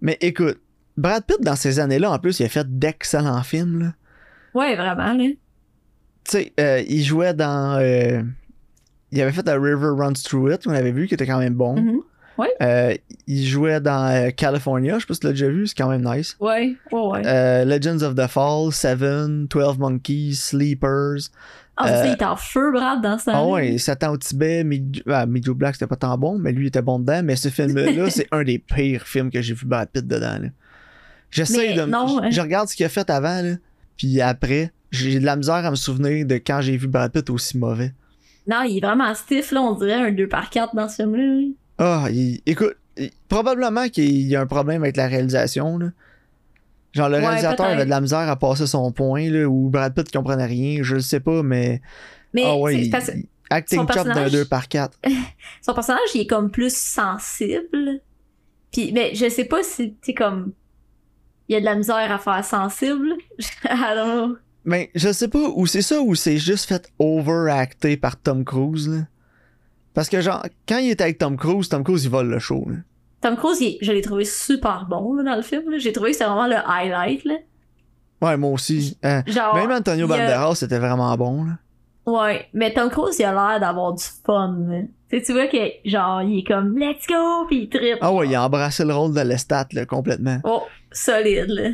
Mais 0.00 0.18
écoute, 0.20 0.58
Brad 0.96 1.24
Pitt, 1.24 1.40
dans 1.40 1.56
ces 1.56 1.80
années-là, 1.80 2.10
en 2.10 2.18
plus, 2.18 2.40
il 2.40 2.44
a 2.46 2.48
fait 2.48 2.66
d'excellents 2.78 3.42
films. 3.42 3.80
Là. 3.80 3.92
Ouais, 4.54 4.76
vraiment, 4.76 5.12
là. 5.14 5.24
Tu 5.28 5.36
sais, 6.24 6.52
euh, 6.60 6.82
il 6.88 7.02
jouait 7.02 7.34
dans. 7.34 7.78
euh, 7.80 8.22
il 9.12 9.20
avait 9.22 9.32
fait 9.32 9.48
A 9.48 9.54
River 9.54 9.90
Runs 9.96 10.12
Through 10.14 10.52
It, 10.54 10.66
on 10.66 10.70
avait 10.72 10.90
vu, 10.92 11.06
qui 11.06 11.14
était 11.14 11.26
quand 11.26 11.38
même 11.38 11.54
bon. 11.54 11.76
Mhm. 11.76 12.00
Euh, 12.60 12.94
il 13.26 13.46
jouait 13.46 13.80
dans 13.80 14.30
California, 14.36 14.96
je 14.96 15.00
sais 15.00 15.06
pas 15.06 15.14
si 15.14 15.20
tu 15.20 15.26
l'as 15.26 15.32
déjà 15.32 15.48
vu, 15.48 15.66
c'est 15.66 15.74
quand 15.74 15.88
même 15.88 16.04
nice. 16.04 16.36
Ouais, 16.38 16.74
ouais, 16.92 17.00
ouais. 17.00 17.64
Legends 17.64 18.02
of 18.02 18.14
the 18.14 18.26
Fall, 18.26 18.72
Seven, 18.72 19.46
12 19.46 19.78
Monkeys, 19.78 20.34
Sleepers. 20.34 21.30
Ah, 21.78 21.88
c'est 21.88 21.94
ça, 21.94 22.02
euh, 22.04 22.06
il 22.06 22.12
était 22.14 22.24
en 22.24 22.36
feu, 22.36 22.72
Brad, 22.72 23.02
dans 23.02 23.18
ça. 23.18 23.32
Ah 23.34 23.44
ouais, 23.46 23.76
Satan 23.78 24.12
au 24.12 24.16
Tibet, 24.16 24.64
Mid- 24.64 25.02
ah, 25.08 25.26
Black, 25.26 25.74
c'était 25.74 25.86
pas 25.86 25.96
tant 25.96 26.16
bon, 26.16 26.38
mais 26.38 26.52
lui 26.52 26.64
il 26.64 26.68
était 26.68 26.80
bon 26.82 26.98
dedans. 26.98 27.20
Mais 27.22 27.36
ce 27.36 27.48
film-là, 27.48 27.84
c'est 28.10 28.26
un 28.32 28.44
des 28.44 28.58
pires 28.58 29.06
films 29.06 29.30
que 29.30 29.42
j'ai 29.42 29.52
vu 29.54 29.66
Brad 29.66 29.88
Pitt 29.90 30.06
dedans. 30.06 30.38
J'essaie 31.30 31.74
de. 31.74 31.82
non, 31.82 32.06
je- 32.06 32.24
hein. 32.26 32.30
Je 32.30 32.40
regarde 32.40 32.68
ce 32.68 32.76
qu'il 32.76 32.86
a 32.86 32.88
fait 32.88 33.08
avant, 33.10 33.42
là, 33.42 33.54
puis 33.96 34.20
après, 34.20 34.72
j'ai 34.90 35.18
de 35.20 35.24
la 35.26 35.36
misère 35.36 35.54
à 35.66 35.70
me 35.70 35.76
souvenir 35.76 36.24
de 36.26 36.36
quand 36.36 36.60
j'ai 36.60 36.76
vu 36.76 36.86
Brad 36.88 37.12
Pitt 37.12 37.28
aussi 37.30 37.58
mauvais. 37.58 37.92
Non, 38.48 38.62
il 38.62 38.78
est 38.78 38.80
vraiment 38.80 39.12
stiff, 39.14 39.50
là, 39.52 39.60
on 39.60 39.74
dirait 39.74 39.94
un 39.94 40.12
2 40.12 40.28
par 40.28 40.48
4 40.50 40.74
dans 40.76 40.88
ce 40.88 40.96
film-là. 41.02 41.48
Ah, 41.78 42.06
il- 42.10 42.40
écoute, 42.46 42.74
il- 42.96 43.10
probablement 43.28 43.88
qu'il 43.88 44.22
y 44.22 44.36
a 44.36 44.40
un 44.40 44.46
problème 44.46 44.82
avec 44.82 44.96
la 44.96 45.08
réalisation. 45.08 45.78
Là. 45.78 45.88
Genre, 46.96 47.08
le 47.08 47.18
Ouais, 47.18 47.26
réalisateur 47.26 47.66
avait 47.66 47.84
de 47.84 47.90
la 47.90 48.00
misère 48.00 48.18
à 48.28 48.36
passer 48.36 48.66
son 48.66 48.90
point, 48.90 49.30
là, 49.30 49.46
ou 49.46 49.68
Brad 49.70 49.94
Pitt 49.94 50.10
comprenait 50.10 50.46
rien, 50.46 50.82
je 50.82 50.94
le 50.96 51.00
sais 51.02 51.20
pas, 51.20 51.42
mais. 51.42 51.80
Mais 52.32 52.42
ah 52.44 52.56
ouais, 52.56 52.84
il- 52.84 52.90
parce 52.90 53.10
acting 53.50 53.78
chop 53.80 53.88
d'un 53.88 53.94
personnage- 53.94 54.32
2 54.32 54.44
par 54.46 54.66
4. 54.68 54.98
son 55.62 55.74
personnage, 55.74 56.00
il 56.14 56.22
est 56.22 56.26
comme 56.26 56.50
plus 56.50 56.74
sensible. 56.74 58.00
Puis, 58.72 58.92
mais 58.92 59.14
je 59.14 59.28
sais 59.28 59.44
pas 59.44 59.62
si, 59.62 59.94
tu 60.02 60.14
comme, 60.14 60.52
il 61.48 61.52
y 61.52 61.56
a 61.56 61.60
de 61.60 61.64
la 61.64 61.76
misère 61.76 62.10
à 62.10 62.18
faire 62.18 62.44
sensible. 62.44 63.14
Know. 63.64 64.36
Mais 64.64 64.90
je 64.96 65.12
sais 65.12 65.28
pas, 65.28 65.48
ou 65.54 65.66
c'est 65.66 65.82
ça, 65.82 66.00
ou 66.00 66.14
c'est 66.16 66.38
juste 66.38 66.66
fait 66.68 66.90
overacté 66.98 67.96
par 67.96 68.16
Tom 68.20 68.44
Cruise, 68.44 68.88
là. 68.88 69.02
Parce 69.94 70.08
que, 70.08 70.20
genre, 70.20 70.44
quand 70.68 70.78
il 70.78 70.90
est 70.90 71.00
avec 71.00 71.18
Tom 71.18 71.36
Cruise, 71.36 71.68
Tom 71.68 71.84
Cruise, 71.84 72.04
il 72.04 72.10
vole 72.10 72.28
le 72.28 72.38
show, 72.38 72.66
là. 72.68 72.76
Tom 73.26 73.36
Cruise, 73.36 73.60
il- 73.60 73.78
je 73.82 73.90
l'ai 73.90 74.02
trouvé 74.02 74.24
super 74.24 74.86
bon, 74.88 75.14
là, 75.14 75.22
dans 75.24 75.34
le 75.36 75.42
film, 75.42 75.68
là. 75.70 75.78
J'ai 75.78 75.92
trouvé 75.92 76.10
que 76.10 76.16
c'était 76.16 76.28
vraiment 76.30 76.46
le 76.46 76.56
highlight, 76.64 77.24
là. 77.24 77.34
Ouais, 78.22 78.36
moi 78.36 78.50
aussi. 78.50 78.96
Euh, 79.04 79.20
Genre. 79.26 79.54
même 79.56 79.70
Antonio 79.72 80.04
a- 80.04 80.16
Banderas, 80.16 80.54
c'était 80.54 80.78
vraiment 80.78 81.14
bon, 81.16 81.44
là. 81.44 81.52
Ouais, 82.06 82.46
mais 82.54 82.72
Tom 82.72 82.88
Cruise, 82.88 83.16
il 83.18 83.24
a 83.24 83.32
l'air 83.32 83.58
d'avoir 83.60 83.92
du 83.94 84.04
fun, 84.24 84.56
là. 84.68 84.82
Tu 85.10 85.18
sais, 85.18 85.24
tu 85.24 85.32
vois 85.32 85.48
que, 85.48 85.56
genre, 85.84 86.22
il 86.22 86.38
est 86.38 86.44
comme, 86.46 86.78
let's 86.78 87.04
go, 87.08 87.46
pis 87.48 87.62
il 87.62 87.68
trippe. 87.68 87.98
Ah 88.00 88.12
ouais, 88.12 88.28
il 88.28 88.34
a 88.36 88.44
embrassé 88.44 88.84
le 88.84 88.94
rôle 88.94 89.12
de 89.12 89.20
Lestat, 89.20 89.66
là, 89.72 89.84
complètement. 89.86 90.38
Oh, 90.44 90.62
solide, 90.92 91.48
là. 91.48 91.70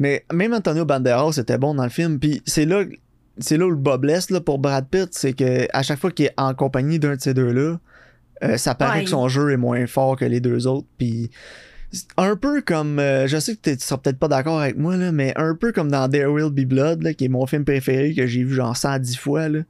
Mais 0.00 0.24
même 0.32 0.52
Antonio 0.54 0.84
Banderas 0.84 1.36
était 1.38 1.56
bon 1.58 1.74
dans 1.74 1.84
le 1.84 1.88
film. 1.88 2.18
Puis 2.18 2.42
c'est 2.46 2.64
là, 2.66 2.82
c'est 3.38 3.56
là 3.56 3.66
où 3.66 3.70
le 3.70 3.76
bas 3.76 3.96
blesse 3.96 4.30
là, 4.30 4.40
pour 4.40 4.58
Brad 4.58 4.86
Pitt, 4.88 5.08
c'est 5.12 5.32
que 5.34 5.66
à 5.72 5.82
chaque 5.82 5.98
fois 6.00 6.10
qu'il 6.10 6.26
est 6.26 6.34
en 6.36 6.52
compagnie 6.54 6.98
d'un 6.98 7.14
de 7.16 7.20
ces 7.20 7.32
deux-là, 7.32 7.78
euh, 8.44 8.56
ça 8.56 8.74
paraît 8.74 8.98
Ouais. 8.98 9.04
que 9.04 9.10
son 9.10 9.28
jeu 9.28 9.50
est 9.52 9.56
moins 9.56 9.86
fort 9.86 10.16
que 10.16 10.24
les 10.24 10.40
deux 10.40 10.66
autres. 10.66 10.86
Puis 10.98 11.30
un 12.16 12.36
peu 12.36 12.60
comme, 12.62 12.98
euh, 12.98 13.26
je 13.26 13.38
sais 13.38 13.56
que 13.56 13.70
tu 13.70 13.78
seras 13.78 13.98
peut-être 13.98 14.18
pas 14.18 14.28
d'accord 14.28 14.60
avec 14.60 14.76
moi 14.76 14.96
là, 14.96 15.12
mais 15.12 15.32
un 15.36 15.54
peu 15.54 15.72
comme 15.72 15.90
dans 15.90 16.08
There 16.10 16.26
Will 16.26 16.50
Be 16.50 16.66
Blood, 16.68 17.02
là, 17.02 17.14
qui 17.14 17.24
est 17.24 17.28
mon 17.28 17.46
film 17.46 17.64
préféré 17.64 18.12
que 18.14 18.26
j'ai 18.26 18.42
vu 18.44 18.54
genre 18.54 18.76
110 18.76 19.16
fois 19.16 19.48
là. 19.48 19.60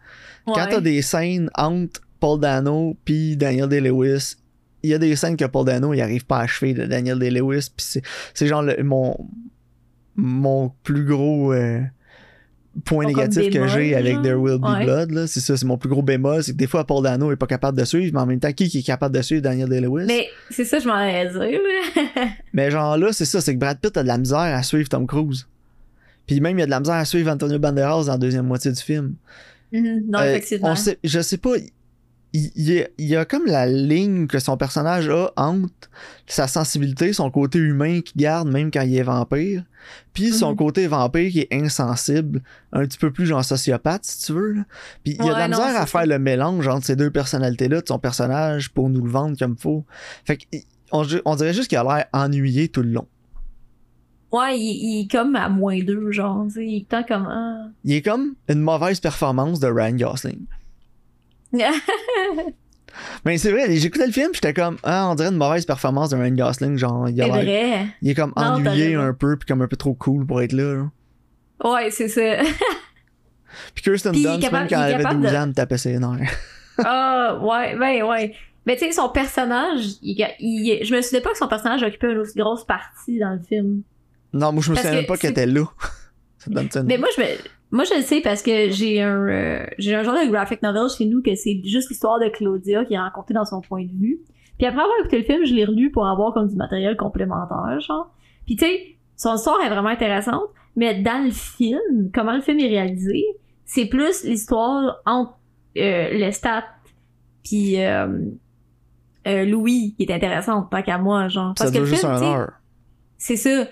Quand 0.47 0.55
Ouais. 0.55 0.69
t'as 0.71 0.81
des 0.81 1.03
scènes 1.03 1.51
entre 1.55 2.01
Paul 2.19 2.41
Dano 2.41 2.97
puis 3.05 3.37
Daniel 3.37 3.69
Day-Lewis, 3.69 4.37
il 4.83 4.91
y 4.91 4.95
a 4.95 4.99
des 4.99 5.15
scènes 5.17 5.37
que 5.37 5.45
Paul 5.45 5.67
Dano 5.67 5.93
il 5.95 6.01
arrive 6.01 6.25
pas 6.25 6.39
à 6.39 6.43
achever 6.43 6.73
de 6.75 6.87
Daniel 6.87 7.19
Day-Lewis, 7.19 7.69
puis 7.77 7.87
c'est, 7.87 8.03
c'est 8.35 8.47
genre 8.47 8.63
le- 8.63 8.83
mon 8.83 9.17
mon 10.17 10.73
plus 10.83 11.05
gros 11.05 11.53
euh, 11.53 11.81
point 12.85 13.07
négatif 13.07 13.51
que 13.53 13.67
j'ai 13.69 13.95
avec? 13.95 14.23
There 14.23 14.37
Will 14.37 14.59
Be 14.59 14.65
Ouais. 14.65 14.85
Blood, 14.85 15.11
là, 15.13 15.27
c'est 15.27 15.41
ça, 15.41 15.57
c'est 15.57 15.67
mon 15.67 15.79
plus 15.79 15.89
gros 15.89 16.03
bémol, 16.03 16.43
c'est 16.43 16.53
que 16.53 16.57
des 16.57 16.67
fois 16.67 16.85
Paul 16.87 17.03
Dano 17.03 17.33
est 17.33 17.37
pas 17.37 17.47
capable 17.47 17.79
de 17.79 17.85
suivre, 17.85 18.13
mais 18.15 18.21
en 18.21 18.27
même 18.27 18.41
temps, 18.41 18.53
qui, 18.53 18.69
qui 18.69 18.79
est 18.79 18.83
capable 18.83 19.15
de 19.17 19.23
suivre 19.23 19.43
Daniel 19.43 19.69
Day-Lewis? 19.69 20.05
Mais... 20.07 20.17
Mais 20.17 20.29
c'est 20.51 20.65
ça, 20.65 20.79
je 20.79 20.87
m'en 20.87 20.95
allais 20.95 21.29
dire, 21.31 21.61
là. 22.55 22.71
genre 22.71 22.97
là, 22.99 23.13
c'est 23.13 23.25
ça, 23.25 23.41
c'est 23.41 23.55
que 23.55 23.59
Brad 23.61 23.79
Pitt 23.81 23.97
a 23.97 24.03
de 24.03 24.09
la 24.09 24.19
misère 24.19 24.39
à 24.39 24.63
suivre 24.63 24.89
Tom 24.89 25.07
Cruise. 25.07 25.47
Puis 26.27 26.41
même, 26.41 26.59
il 26.59 26.63
a 26.63 26.67
de 26.67 26.71
la 26.71 26.81
misère 26.81 26.95
à 26.97 27.05
suivre 27.05 27.31
Antonio 27.31 27.59
Banderas 27.59 28.05
dans 28.05 28.13
la 28.13 28.19
deuxième 28.19 28.47
moitié 28.47 28.73
du 28.73 28.81
film. 28.81 29.15
Mhm, 29.73 30.03
non, 30.09 30.19
Euh, 30.21 30.31
effectivement. 30.31 30.69
on 30.71 30.75
sait, 30.77 30.99
je 31.03 31.21
sais 31.21 31.39
pas. 31.39 31.51
Il, 32.37 32.51
il 32.55 32.73
y 32.75 32.83
a, 32.83 32.89
il 32.99 33.07
y 33.07 33.17
a 33.17 33.25
comme 33.25 33.47
la 33.47 33.67
ligne 33.67 34.27
que 34.27 34.39
son 34.39 34.57
personnage 34.57 35.09
a 35.09 35.33
entre 35.37 35.71
sa 36.27 36.47
sensibilité, 36.49 37.13
son 37.13 37.31
côté 37.31 37.59
humain 37.59 38.01
qu'il 38.03 38.21
garde 38.21 38.49
même 38.49 38.71
quand 38.71 38.83
il 38.83 38.97
est 38.97 39.03
vampire, 39.03 39.63
puis 40.13 40.33
son 40.33 40.51
Mhm. 40.51 40.57
côté 40.57 40.87
vampire 40.87 41.31
qui 41.31 41.41
est 41.41 41.49
insensible, 41.53 42.43
un 42.73 42.81
petit 42.81 42.99
peu 42.99 43.11
plus 43.11 43.25
genre 43.27 43.45
sociopathe 43.45 44.05
si 44.05 44.27
tu 44.27 44.33
veux. 44.33 44.53
là. 44.53 44.63
Puis 45.05 45.17
il 45.19 45.25
y 45.25 45.31
a 45.31 45.35
de 45.35 45.39
la 45.39 45.49
non, 45.49 45.59
misère 45.59 45.81
à 45.81 45.87
faire 45.87 46.07
le 46.07 46.19
mélange 46.19 46.69
entre 46.69 46.85
ces 46.85 46.97
deux 46.97 47.11
personnalités-là 47.11 47.81
de 47.81 47.87
son 47.89 47.99
personnage 47.99 48.71
pour 48.71 48.91
nous 48.91 49.05
le 49.05 49.11
vendre 49.11 49.39
comme 49.39 49.57
faut. 49.57 49.85
Fait 50.25 50.37
que 50.37 50.45
on, 50.93 51.05
dirait 51.37 51.55
juste 51.55 51.69
qu'il 51.69 51.79
a 51.79 51.85
l'air 51.85 52.05
ennuyé 52.13 52.69
tout 52.69 52.83
le 52.83 52.91
long. 52.91 53.07
Ouais, 54.33 54.59
il, 54.59 54.63
il 54.63 55.01
est 55.05 55.11
comme 55.11 55.37
à 55.37 55.49
moins 55.49 55.79
deux, 55.83 56.11
genre, 56.13 56.47
il 56.57 56.85
est 56.91 57.07
comme, 57.09 57.27
ah. 57.31 57.69
Il 57.85 57.95
est 57.95 58.03
comme 58.03 58.35
une 58.49 58.61
mauvaise 58.61 59.01
performance 59.01 59.61
de 59.61 59.69
Ryan 59.69 59.97
Gosling. 59.97 60.41
Mais 63.25 63.37
c'est 63.37 63.51
vrai, 63.51 63.71
j'écoutais 63.77 64.07
le 64.07 64.13
film, 64.13 64.31
j'étais 64.33 64.55
comme, 64.55 64.79
ah, 64.83 65.09
on 65.11 65.15
dirait 65.15 65.29
une 65.29 65.37
mauvaise 65.37 65.67
performance 65.67 66.11
de 66.11 66.17
Ryan 66.17 66.31
Gosling, 66.35 66.79
genre, 66.79 67.09
il, 67.09 67.21
a 67.21 67.29
vrai. 67.29 67.87
il 68.01 68.11
est 68.11 68.15
comme 68.15 68.33
Non, 68.37 68.43
ennuyé 68.55 68.95
un 68.95 69.13
peu, 69.13 69.37
puis 69.37 69.47
comme 69.47 69.61
un 69.61 69.69
peu 69.69 69.77
trop 69.77 69.93
cool 69.95 70.27
pour 70.27 70.41
être 70.41 70.53
là. 70.53 70.87
Ouais, 71.63 71.91
c'est 71.91 72.09
ça. 72.09 72.43
Puis 73.75 73.83
Kirsten 73.85 74.13
Dunst, 74.13 74.41
capable- 74.41 74.59
même 74.63 74.69
quand 74.69 74.77
elle 74.83 74.95
avait 74.95 75.03
capable 75.03 75.23
12 75.23 75.33
de- 75.33 75.37
ans, 75.37 75.47
me 75.49 75.53
tapait 75.53 75.79
ses 75.79 75.99
nerfs. 75.99 76.39
Ah, 76.85 77.39
ouais, 77.41 77.75
ben, 77.75 78.03
ouais. 78.03 78.35
Mais 78.67 78.77
tu 78.77 78.85
sais, 78.85 78.93
son 78.93 79.09
personnage, 79.09 79.93
il, 80.03 80.15
il- 80.41 80.85
je 80.85 80.95
me 80.95 81.01
souvenais 81.01 81.23
pas 81.23 81.31
que 81.31 81.39
son 81.39 81.49
personnage 81.49 81.83
occupait 81.83 82.13
une 82.13 82.19
aussi 82.19 82.39
grosse 82.39 82.65
partie 82.67 83.19
dans 83.19 83.31
le 83.33 83.41
film. 83.41 83.81
Non, 84.35 84.53
moi, 84.53 84.63
je 84.63 84.71
me 84.73 84.77
souviens 84.77 84.93
même 84.93 85.07
pas 85.07 85.17
qu'elle 85.17 85.31
était 85.31 85.47
là. 85.47 85.65
Ça 86.39 86.51
donne 86.51 86.71
ça 86.71 86.81
une- 86.81 86.87
Mais 86.87 86.99
moi, 86.99 87.09
je 87.17 87.23
me, 87.23 87.27
moi, 87.77 87.85
je 87.85 87.95
le 87.95 88.03
sais 88.03 88.21
parce 88.21 88.43
que 88.43 88.71
j'ai 88.71 89.03
un, 89.03 89.29
euh, 89.29 89.67
j'ai 89.79 89.95
un 89.95 90.03
genre 90.03 90.15
de 90.15 90.29
graphic 90.31 90.63
novel 90.63 90.89
chez 90.89 91.05
nous 91.05 91.23
que 91.23 91.35
c'est 91.35 91.61
juste 91.65 91.89
l'histoire 91.91 92.19
de 92.19 92.29
Claudia 92.29 92.85
qui 92.85 92.95
est 92.95 92.99
racontée 92.99 93.35
dans 93.35 93.45
son 93.45 93.61
point 93.61 93.85
de 93.85 93.93
vue. 93.93 94.21
Puis 94.59 94.67
après 94.67 94.81
avoir 94.81 94.97
écouté 95.01 95.19
le 95.19 95.25
film, 95.25 95.45
je 95.45 95.55
l'ai 95.55 95.65
relu 95.65 95.91
pour 95.91 96.07
avoir 96.07 96.33
comme 96.33 96.49
du 96.49 96.57
matériel 96.57 96.97
complémentaire, 96.97 97.79
genre. 97.81 98.11
Puis 98.47 98.57
tu 98.57 98.65
sais, 98.65 98.97
son 99.17 99.35
histoire 99.37 99.61
est 99.65 99.69
vraiment 99.69 99.91
intéressante, 99.91 100.49
mais 100.77 101.01
dans 101.03 101.25
le 101.25 101.31
film, 101.31 102.11
comment 102.15 102.35
le 102.35 102.41
film 102.41 102.59
est 102.61 102.69
réalisé, 102.69 103.25
c'est 103.65 103.87
plus 103.87 104.25
l'histoire 104.25 104.99
entre 105.05 105.35
euh, 105.77 106.11
Lestat 106.11 106.65
puis 107.45 107.83
euh, 107.83 108.07
euh, 109.27 109.45
Louis 109.45 109.95
qui 109.97 110.05
est 110.05 110.13
intéressante, 110.13 110.71
tant 110.71 110.83
qu'à 110.83 110.99
moi, 110.99 111.29
genre. 111.29 111.55
ça 111.57 111.65
Parce 111.65 111.71
que 111.71 111.77
dure 111.77 111.85
le 111.85 111.91
juste 111.91 112.01
film, 112.01 112.13
un 112.13 112.19
sais, 112.19 112.25
heure. 112.25 112.53
c'est 113.19 113.37
ça. 113.37 113.67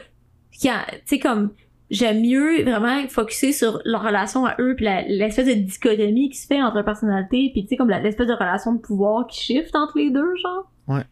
Tu 0.53 0.69
sais, 1.05 1.19
comme, 1.19 1.51
j'aime 1.95 2.21
mieux 2.21 2.63
vraiment 2.65 3.07
focuser 3.09 3.53
sur 3.53 3.81
leur 3.85 4.03
relation 4.03 4.45
à 4.47 4.55
eux, 4.61 4.75
puis 4.77 4.87
l'espèce 5.09 5.47
de 5.47 5.53
dichotomie 5.55 6.29
qui 6.31 6.37
se 6.39 6.47
fait 6.47 6.61
entre 6.63 6.83
personnalités, 6.83 7.51
puis 7.53 7.63
tu 7.63 7.69
sais, 7.69 7.77
comme 7.77 7.89
l'espèce 7.91 8.27
de 8.29 8.33
relation 8.35 8.75
de 8.75 8.81
pouvoir 8.81 9.27
qui 9.27 9.41
shift 9.43 9.75
entre 9.75 9.97
les 9.99 10.11
deux, 10.11 10.35
genre. 10.43 10.71
Ouais. 10.89 11.03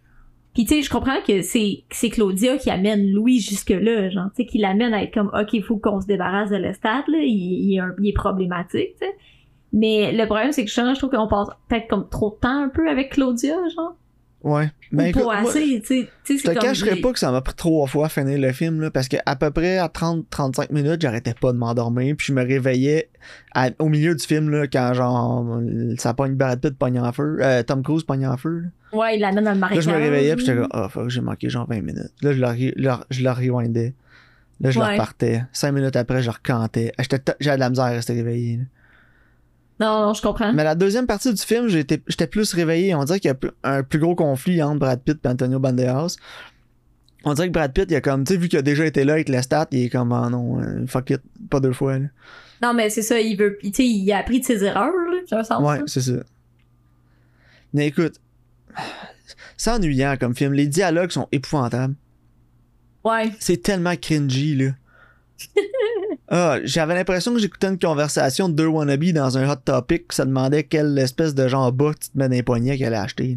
Puis 0.54 0.64
tu 0.66 0.74
sais, 0.74 0.82
je 0.82 0.90
comprends 0.90 1.20
que 1.26 1.40
c'est 1.40 1.84
c'est 1.90 2.10
Claudia 2.10 2.58
qui 2.58 2.68
amène 2.70 3.10
Louis 3.10 3.40
jusque-là, 3.40 4.10
genre, 4.10 4.26
tu 4.36 4.42
sais, 4.42 4.46
qui 4.46 4.58
l'amène 4.58 4.92
à 4.92 5.02
être 5.02 5.14
comme, 5.14 5.30
OK, 5.32 5.54
il 5.54 5.62
faut 5.62 5.78
qu'on 5.78 6.00
se 6.00 6.06
débarrasse 6.06 6.50
de 6.50 6.56
Lestat, 6.56 7.04
là, 7.08 7.18
il, 7.22 7.70
il 7.70 7.76
est 7.76 7.78
un- 7.80 7.94
il 8.02 8.08
est 8.10 8.12
problématique, 8.12 8.90
tu 9.00 9.06
sais. 9.06 9.14
Mais 9.72 10.12
le 10.12 10.26
problème, 10.26 10.52
c'est 10.52 10.64
que 10.66 10.70
je, 10.70 10.74
je 10.74 10.98
trouve 10.98 11.08
qu'on 11.10 11.26
passe 11.28 11.48
peut-être 11.70 11.88
comme 11.88 12.06
trop 12.10 12.28
de 12.30 12.40
temps 12.40 12.64
un 12.64 12.68
peu 12.68 12.90
avec 12.90 13.12
Claudia, 13.12 13.56
genre. 13.74 13.96
Ouais. 14.44 14.70
Écoute, 15.08 15.22
pas 15.24 15.36
assez, 15.38 15.80
tu 15.86 16.08
sais. 16.24 16.36
Je 16.38 16.42
te 16.42 16.46
comme- 16.48 16.54
cacherai 16.58 16.96
j'ai- 16.96 17.00
pas 17.00 17.12
que 17.12 17.18
ça 17.18 17.30
m'a 17.30 17.40
pris 17.40 17.54
trois 17.54 17.86
fois 17.86 18.06
à 18.06 18.08
finir 18.08 18.38
le 18.38 18.52
film, 18.52 18.80
là, 18.80 18.90
parce 18.90 19.06
que 19.08 19.16
à 19.24 19.36
peu 19.36 19.50
près 19.50 19.78
à 19.78 19.88
30-35 19.88 20.70
minutes, 20.70 21.00
j'arrêtais 21.00 21.34
pas 21.34 21.52
de 21.52 21.58
m'endormir, 21.58 22.14
puis 22.16 22.26
je 22.26 22.32
me 22.32 22.42
réveillais 22.42 23.08
à- 23.54 23.70
au 23.78 23.88
milieu 23.88 24.14
du 24.14 24.24
film, 24.24 24.50
là, 24.50 24.66
quand 24.66 24.94
genre, 24.94 25.60
ça 25.96 26.12
pogne 26.14 26.34
Brad 26.34 26.60
Pitt 26.60 26.76
pogne 26.76 26.98
en 26.98 27.12
feu, 27.12 27.38
euh, 27.40 27.62
Tom 27.62 27.82
Cruise 27.82 28.02
pogne 28.02 28.26
en 28.26 28.36
feu, 28.36 28.64
là. 28.64 28.98
Ouais, 28.98 29.16
il 29.16 29.20
l'amène 29.20 29.44
dans 29.44 29.50
le 29.52 29.54
Là, 29.54 29.60
marécage. 29.60 29.84
je 29.84 29.90
me 29.90 29.94
réveillais, 29.96 30.34
puis 30.36 30.44
j'étais 30.44 30.58
comme, 30.58 30.68
ah, 30.72 30.88
fuck, 30.90 31.08
j'ai 31.08 31.20
manqué 31.22 31.48
genre 31.48 31.66
20 31.68 31.80
minutes. 31.80 32.12
Là, 32.20 32.32
je 32.32 32.40
la, 32.40 32.52
re- 32.52 32.74
la- 32.76 33.06
je 33.10 33.22
la 33.22 33.32
rewindais. 33.34 33.94
Là, 34.60 34.70
je 34.70 34.78
la 34.78 34.86
Ouais. 34.86 34.92
repartais. 34.92 35.42
Cinq 35.52 35.72
minutes 35.72 35.96
après, 35.96 36.22
je 36.22 36.30
recantais. 36.30 36.92
T- 36.98 37.32
J'avais 37.40 37.56
de 37.56 37.60
la 37.60 37.70
misère 37.70 37.84
à 37.86 37.90
rester 37.90 38.12
réveillé. 38.12 38.58
là. 38.58 38.62
Non, 39.80 40.06
non, 40.06 40.14
je 40.14 40.22
comprends. 40.22 40.52
Mais 40.52 40.64
la 40.64 40.74
deuxième 40.74 41.06
partie 41.06 41.32
du 41.32 41.42
film, 41.42 41.68
j'étais 41.68 42.26
plus 42.26 42.52
réveillé. 42.54 42.94
On 42.94 43.04
dirait 43.04 43.20
qu'il 43.20 43.30
y 43.30 43.34
a 43.34 43.50
un 43.64 43.82
plus 43.82 43.98
gros 43.98 44.14
conflit 44.14 44.62
entre 44.62 44.78
Brad 44.78 45.00
Pitt 45.00 45.18
et 45.24 45.28
Antonio 45.28 45.58
Banderas. 45.58 46.16
On 47.24 47.34
dirait 47.34 47.48
que 47.48 47.52
Brad 47.52 47.72
Pitt, 47.72 47.90
il 47.90 47.94
a 47.94 48.00
comme, 48.00 48.24
tu 48.24 48.34
sais, 48.34 48.38
vu 48.38 48.48
qu'il 48.48 48.58
a 48.58 48.62
déjà 48.62 48.84
été 48.84 49.04
là 49.04 49.14
avec 49.14 49.28
les 49.28 49.42
stats, 49.42 49.68
il 49.70 49.84
est 49.84 49.88
comme, 49.88 50.12
ah 50.12 50.28
non, 50.30 50.60
euh, 50.60 50.86
fuck 50.86 51.10
it, 51.10 51.20
pas 51.50 51.60
deux 51.60 51.72
fois. 51.72 51.98
Là. 51.98 52.06
Non, 52.62 52.74
mais 52.74 52.90
c'est 52.90 53.02
ça, 53.02 53.20
il 53.20 53.36
veut. 53.36 53.58
Tu 53.62 53.72
sais, 53.72 53.86
il 53.86 54.10
a 54.12 54.18
appris 54.18 54.40
de 54.40 54.44
ses 54.44 54.64
erreurs, 54.64 54.92
là, 54.92 55.20
j'ai 55.28 55.36
un 55.36 55.44
sens. 55.44 55.62
Ouais, 55.62 55.80
c'est 55.86 56.00
ça. 56.00 56.22
Mais 57.72 57.86
écoute, 57.86 58.20
c'est 59.56 59.70
ennuyant 59.70 60.16
comme 60.18 60.34
film. 60.34 60.52
Les 60.52 60.66
dialogues 60.66 61.10
sont 61.10 61.28
épouvantables. 61.32 61.94
Ouais. 63.04 63.32
C'est 63.40 63.62
tellement 63.62 63.96
cringy, 63.96 64.54
là. 64.56 64.70
ah, 66.28 66.58
j'avais 66.64 66.94
l'impression 66.94 67.34
que 67.34 67.40
j'écoutais 67.40 67.68
une 67.68 67.78
conversation 67.78 68.48
de 68.48 68.54
deux 68.54 68.66
wannabes 68.66 69.12
dans 69.12 69.36
un 69.36 69.50
hot 69.50 69.56
topic 69.64 70.12
se 70.12 70.22
demandait 70.22 70.64
quelle 70.64 70.96
espèce 70.98 71.34
de 71.34 71.46
genre 71.48 71.72
bas 71.72 71.92
tu 71.92 72.08
te 72.10 72.18
mets 72.18 72.28
dans 72.28 72.34
les 72.34 72.42
poignets 72.42 72.78
qu'elle 72.78 72.94
a 72.94 73.02
acheté. 73.02 73.36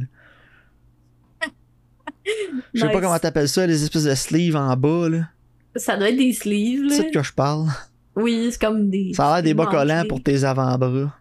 Je 2.74 2.82
sais 2.82 2.90
pas 2.90 3.02
comment 3.02 3.20
t'appelles 3.20 3.50
ça, 3.50 3.68
les 3.68 3.84
espèces 3.84 4.06
de 4.06 4.16
sleeves 4.16 4.56
en 4.56 4.76
bas, 4.76 5.10
là. 5.10 5.30
Ça 5.76 5.98
doit 5.98 6.10
être 6.10 6.18
des 6.18 6.34
sleeves, 6.34 6.90
C'est 6.90 7.08
de 7.08 7.12
quoi 7.12 7.22
je 7.22 7.34
parle. 7.34 7.68
Oui, 8.16 8.48
c'est 8.50 8.62
comme 8.62 8.90
des. 8.90 9.12
Ça 9.14 9.28
a 9.28 9.36
l'air 9.36 9.44
des 9.44 9.54
bas 9.54 9.66
collants 9.66 10.04
pour 10.08 10.24
tes 10.24 10.44
avant-bras. 10.44 11.14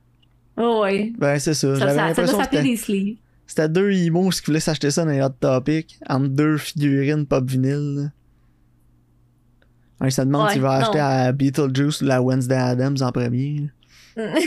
Oh, 0.57 0.81
ouais. 0.83 1.13
Ben, 1.19 1.39
c'est 1.41 1.55
ça. 1.55 1.77
Ça, 1.77 1.89
ça, 1.89 2.15
ça 2.15 2.23
doit 2.23 2.33
que 2.33 2.43
s'appeler 2.45 2.63
des 2.63 2.77
sleeves. 2.77 3.17
c'était 3.47 3.69
deux 3.69 3.91
emos 3.91 4.31
qui 4.31 4.47
voulaient 4.47 4.61
s'acheter 4.61 4.93
ça 4.93 5.05
dans 5.05 5.11
les 5.11 5.21
hot 5.21 5.31
topic 5.41 5.99
entre 6.09 6.29
deux 6.29 6.57
figurines 6.57 7.27
pop 7.27 7.45
vinyle. 7.45 7.97
là. 7.97 8.11
Ouais, 10.05 10.11
ça 10.11 10.25
demande 10.25 10.47
Ouais, 10.47 10.53
s'il 10.53 10.63
va 10.63 10.79
non. 10.79 10.85
acheter 10.85 11.01
à 11.01 11.33
Beetlejuice 11.33 12.03
ou 12.03 12.05
la 12.05 12.21
Wednesday 12.23 12.57
Adams 12.57 12.97
en 13.01 13.11
premier. 13.13 13.71
là. 14.17 14.33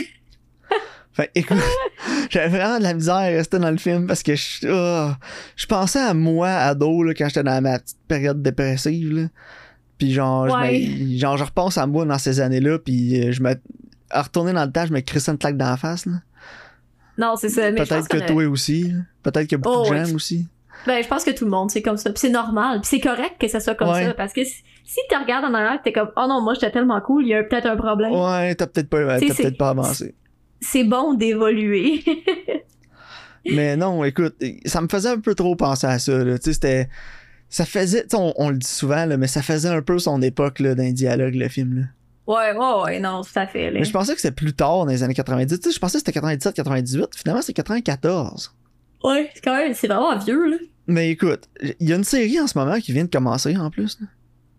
Fait 1.12 1.30
écoute, 1.34 1.58
j'avais 2.30 2.48
vraiment 2.48 2.78
de 2.78 2.84
la 2.84 2.94
misère 2.94 3.14
à 3.16 3.22
rester 3.24 3.58
dans 3.58 3.70
le 3.72 3.76
film 3.76 4.06
parce 4.06 4.22
que 4.22 4.36
je, 4.36 4.68
oh, 4.70 5.12
je 5.56 5.66
pensais 5.66 5.98
à 5.98 6.14
moi, 6.14 6.48
ado, 6.48 7.02
là, 7.02 7.12
quand 7.12 7.26
j'étais 7.26 7.42
dans 7.42 7.60
ma 7.60 7.80
petite 7.80 7.98
période 8.06 8.40
dépressive. 8.40 9.12
Là. 9.12 9.22
Puis 9.98 10.12
genre, 10.12 10.48
je 10.48 10.54
Ouais. 10.54 10.86
me- 10.88 11.18
genre, 11.18 11.36
je 11.36 11.42
repense 11.42 11.76
à 11.76 11.86
moi 11.88 12.04
dans 12.04 12.18
ces 12.18 12.38
années-là, 12.40 12.78
puis 12.78 13.20
euh, 13.20 13.32
je 13.32 13.42
me. 13.42 13.54
À 14.10 14.22
retourner 14.22 14.52
dans 14.52 14.64
le 14.64 14.70
temps, 14.70 14.86
je 14.86 14.92
me 14.92 15.00
crissais 15.00 15.32
une 15.32 15.38
claque 15.38 15.56
dans 15.56 15.68
la 15.70 15.76
face. 15.76 16.06
là. 16.06 16.12
non, 17.18 17.34
c'est 17.36 17.48
ça. 17.48 17.72
Peut-être 17.72 18.08
que 18.08 18.18
toi 18.26 18.46
aussi. 18.46 18.92
Peut-être 19.24 19.48
que 19.48 19.56
beaucoup 19.56 19.78
Oh, 19.80 19.84
de 19.86 19.90
ouais. 19.90 20.04
gens 20.06 20.14
aussi. 20.14 20.46
Ben, 20.86 21.02
je 21.02 21.08
pense 21.08 21.24
que 21.24 21.30
tout 21.30 21.44
le 21.44 21.50
monde, 21.50 21.70
c'est 21.70 21.82
comme 21.82 21.96
ça. 21.96 22.10
Puis 22.10 22.20
c'est 22.20 22.30
normal. 22.30 22.80
Puis 22.80 22.88
c'est 22.90 23.00
correct 23.00 23.34
que 23.40 23.48
ça 23.48 23.60
soit 23.60 23.74
comme 23.74 23.88
Ouais. 23.90 24.04
ça. 24.06 24.14
Parce 24.14 24.32
que 24.32 24.44
si, 24.44 24.62
tu 25.10 25.16
regardes 25.16 25.44
en 25.44 25.52
arrière, 25.54 25.80
t'es 25.82 25.92
comme, 25.92 26.10
oh 26.16 26.26
non, 26.28 26.40
moi, 26.40 26.54
j'étais 26.54 26.70
tellement 26.70 27.00
cool, 27.00 27.24
il 27.24 27.28
y 27.28 27.34
a 27.34 27.42
peut-être 27.42 27.66
un 27.66 27.76
problème. 27.76 28.12
Ouais, 28.12 28.54
t'as 28.54 28.66
peut-être 28.66 28.88
pas, 28.88 29.18
t'as 29.18 29.34
peut-être 29.34 29.58
pas 29.58 29.70
avancé. 29.70 30.14
C'est 30.60 30.84
bon 30.84 31.14
d'évoluer. 31.14 32.02
Mais 33.50 33.76
non, 33.76 34.04
écoute, 34.04 34.34
ça 34.66 34.80
me 34.80 34.88
faisait 34.88 35.08
un 35.10 35.20
peu 35.20 35.34
trop 35.34 35.56
penser 35.56 35.86
à 35.86 35.98
ça. 35.98 36.24
Tu 36.24 36.36
sais, 36.42 36.52
c'était. 36.52 36.88
Ça 37.48 37.64
faisait. 37.64 38.04
On, 38.14 38.32
on 38.36 38.50
le 38.50 38.58
dit 38.58 38.66
souvent, 38.66 39.06
là, 39.06 39.16
mais 39.16 39.26
ça 39.26 39.40
faisait 39.40 39.70
un 39.70 39.80
peu 39.80 39.98
son 39.98 40.20
époque 40.20 40.58
là, 40.60 40.74
d'un 40.74 40.90
dialogue, 40.90 41.34
le 41.34 41.48
film. 41.48 41.76
Là. 41.78 41.82
ouais, 42.26 42.52
ouais, 42.58 42.82
ouais, 42.82 43.00
non, 43.00 43.22
tout 43.22 43.38
à 43.38 43.46
fait. 43.46 43.70
là. 43.70 43.78
Mais 43.78 43.86
je 43.86 43.92
pensais 43.92 44.14
que 44.14 44.20
c'était 44.20 44.34
plus 44.34 44.52
tard 44.52 44.80
dans 44.84 44.86
les 44.92 45.02
années 45.02 45.14
90. 45.14 45.60
Tu 45.60 45.68
sais, 45.70 45.74
je 45.74 45.78
pensais 45.80 45.94
que 45.94 46.00
c'était 46.00 46.12
97, 46.12 46.54
98. 46.54 47.06
Finalement, 47.16 47.40
c'est 47.40 47.54
94. 47.54 48.54
Ouais, 49.04 49.30
c'est 49.34 49.42
quand 49.44 49.56
même, 49.56 49.74
c'est 49.74 49.86
vraiment 49.88 50.16
vieux, 50.18 50.50
là. 50.50 50.56
Mais 50.86 51.10
écoute, 51.10 51.44
il 51.80 51.88
y 51.88 51.92
a 51.92 51.96
une 51.96 52.04
série 52.04 52.40
en 52.40 52.46
ce 52.46 52.56
moment 52.58 52.78
qui 52.80 52.92
vient 52.92 53.04
de 53.04 53.10
commencer 53.10 53.56
en 53.56 53.70
plus. 53.70 53.98
là. 54.00 54.06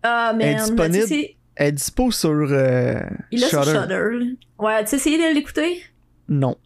Ah, 0.02 0.32
mais 0.36 0.54
Indisponible. 0.54 1.02
tu 1.04 1.08
sais, 1.08 1.36
Elle 1.56 1.66
est 1.68 1.72
dispo 1.72 2.10
sur. 2.10 2.30
Euh, 2.30 3.00
il 3.30 3.42
est 3.42 3.48
sur 3.48 3.62
Shudder. 3.64 4.36
Ouais, 4.58 4.84
tu 4.84 4.94
as 4.94 4.98
essayé 4.98 5.18
de 5.18 5.34
l'écouter? 5.34 5.82
Non. 6.28 6.56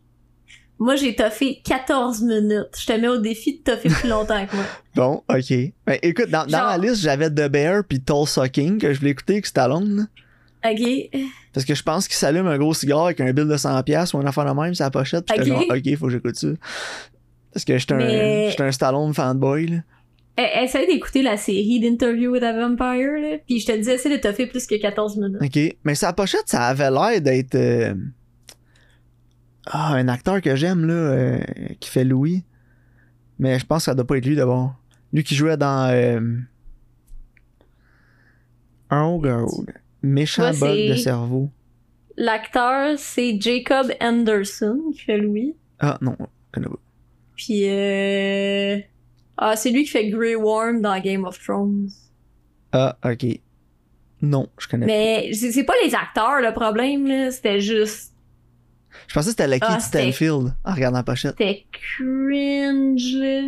Moi, 0.79 0.97
j'ai 0.97 1.15
toffé 1.17 1.61
14 1.65 2.21
minutes. 2.23 2.77
Je 2.79 2.87
te 2.87 2.93
mets 2.93 3.09
au 3.09 3.17
défi 3.19 3.59
de 3.59 3.63
toffer 3.63 3.89
plus 3.89 4.09
longtemps 4.09 4.45
que 4.47 4.55
moi. 4.57 4.65
Bon, 4.95 5.23
ok. 5.29 5.53
Ben 5.87 5.99
écoute, 6.03 6.29
dans, 6.31 6.45
dans 6.47 6.59
Genre- 6.59 6.69
la 6.69 6.79
liste, 6.79 6.97
j'avais 7.03 7.29
The 7.31 7.49
Bear 7.49 7.83
puis 7.89 8.01
Tulsa 8.01 8.49
King 8.49 8.79
que 8.79 8.93
je 8.93 8.99
voulais 9.01 9.11
écouter 9.13 9.35
avec 9.35 9.47
Stallone. 9.47 9.97
là. 10.63 10.71
Ok. 10.71 11.21
Parce 11.53 11.67
que 11.67 11.75
je 11.75 11.83
pense 11.83 12.07
qu'il 12.07 12.17
s'allume 12.17 12.47
un 12.47 12.57
gros 12.59 12.75
cigare 12.75 13.07
avec 13.07 13.21
un 13.21 13.33
bill 13.33 13.47
de 13.49 13.57
100$ 13.57 14.15
ou 14.15 14.19
un 14.19 14.27
affaire 14.27 14.45
de 14.45 14.61
même 14.61 14.73
la 14.79 14.91
pochette. 14.91 15.25
Puis 15.27 15.37
j'étais 15.39 15.51
Ok. 15.51 15.57
genre, 15.69 15.77
ok, 15.77 15.97
faut 15.99 16.07
que 16.07 16.13
j'écoute 16.13 16.37
ça. 16.37 16.49
Parce 17.55 17.65
que 17.65 17.79
j'étais 17.79 17.95
Mais- 17.95 18.47
un, 18.47 18.51
j'étais 18.51 18.63
un 18.65 18.73
Stallone 18.73 19.15
fanboy. 19.15 19.67
Là. 19.69 19.77
Eh, 20.37 20.65
Essaye 20.65 20.87
d'écouter 20.89 21.23
la 21.23 21.37
série 21.37 21.79
d'Interview 21.81 22.33
with 22.33 22.43
a 22.43 22.53
Vampire, 22.53 23.13
là. 23.21 23.39
Puis 23.47 23.61
je 23.61 23.67
te 23.67 23.77
dis, 23.81 23.89
essaye 23.89 24.13
de 24.13 24.21
toffer 24.21 24.47
plus 24.47 24.67
que 24.67 24.75
14 24.75 25.17
minutes. 25.17 25.41
Ok. 25.41 25.77
Mais 25.85 25.95
sa 25.95 26.13
pochette, 26.13 26.47
ça 26.49 26.65
avait 26.67 26.91
l'air 26.91 27.21
d'être. 27.23 27.55
euh, 27.55 27.95
Ah, 29.67 29.95
un 29.95 30.09
acteur 30.09 30.43
que 30.43 30.57
j'aime, 30.57 30.85
là, 30.87 30.93
euh, 30.93 31.39
qui 31.81 31.89
fait 31.89 32.05
Louis. 32.05 32.43
Mais 33.39 33.59
je 33.59 33.65
pense 33.65 33.83
que 33.83 33.85
ça 33.87 33.95
doit 33.95 34.07
pas 34.07 34.19
être 34.19 34.27
lui 34.27 34.37
d'abord. 34.37 34.75
Lui 35.13 35.23
qui 35.25 35.35
jouait 35.37 35.57
dans. 35.57 35.89
Euh... 35.91 36.21
Oh 38.91 39.19
God. 39.23 39.73
Méchant 40.03 40.51
bug 40.59 40.89
de 40.89 40.95
c'est- 40.95 41.05
cerveau. 41.05 41.51
L'acteur, 42.17 42.95
c'est 42.99 43.41
Jacob 43.41 43.91
Anderson 44.01 44.79
qui 44.93 45.01
fait 45.01 45.19
Louis. 45.19 45.57
Ah, 45.81 45.99
non. 46.01 46.17
je 46.21 46.27
connais 46.53 46.67
pas. 46.69 46.79
Puis 47.37 47.69
euh... 47.69 48.79
Ah, 49.37 49.57
c'est 49.57 49.71
lui 49.71 49.85
qui 49.85 49.91
fait 49.91 50.09
Grey 50.09 50.37
Worm 50.37 50.81
dans 50.81 50.99
Game 51.01 51.25
of 51.25 51.43
Thrones. 51.43 51.89
Ah, 52.73 52.97
ok. 53.05 53.27
Non, 54.23 54.49
je 54.59 54.69
connais 54.69 54.87
pas. 54.87 54.93
Mais 54.93 55.33
c'est 55.33 55.65
pas 55.65 55.75
les 55.85 55.95
acteurs 55.95 56.41
le 56.41 56.53
problème, 56.53 57.07
là. 57.07 57.31
C'était 57.31 57.61
juste. 57.61 58.13
Je 59.09 59.15
pensais 59.15 59.27
que 59.27 59.31
c'était 59.31 59.49
Lucky 59.49 59.67
Ah, 59.69 59.81
Stanfield 59.81 60.55
en 60.65 60.73
regardant 60.73 60.99
la 60.99 61.05
pochette. 61.05 61.35
C'était 61.37 61.67
cringe, 61.73 63.15
là. 63.17 63.43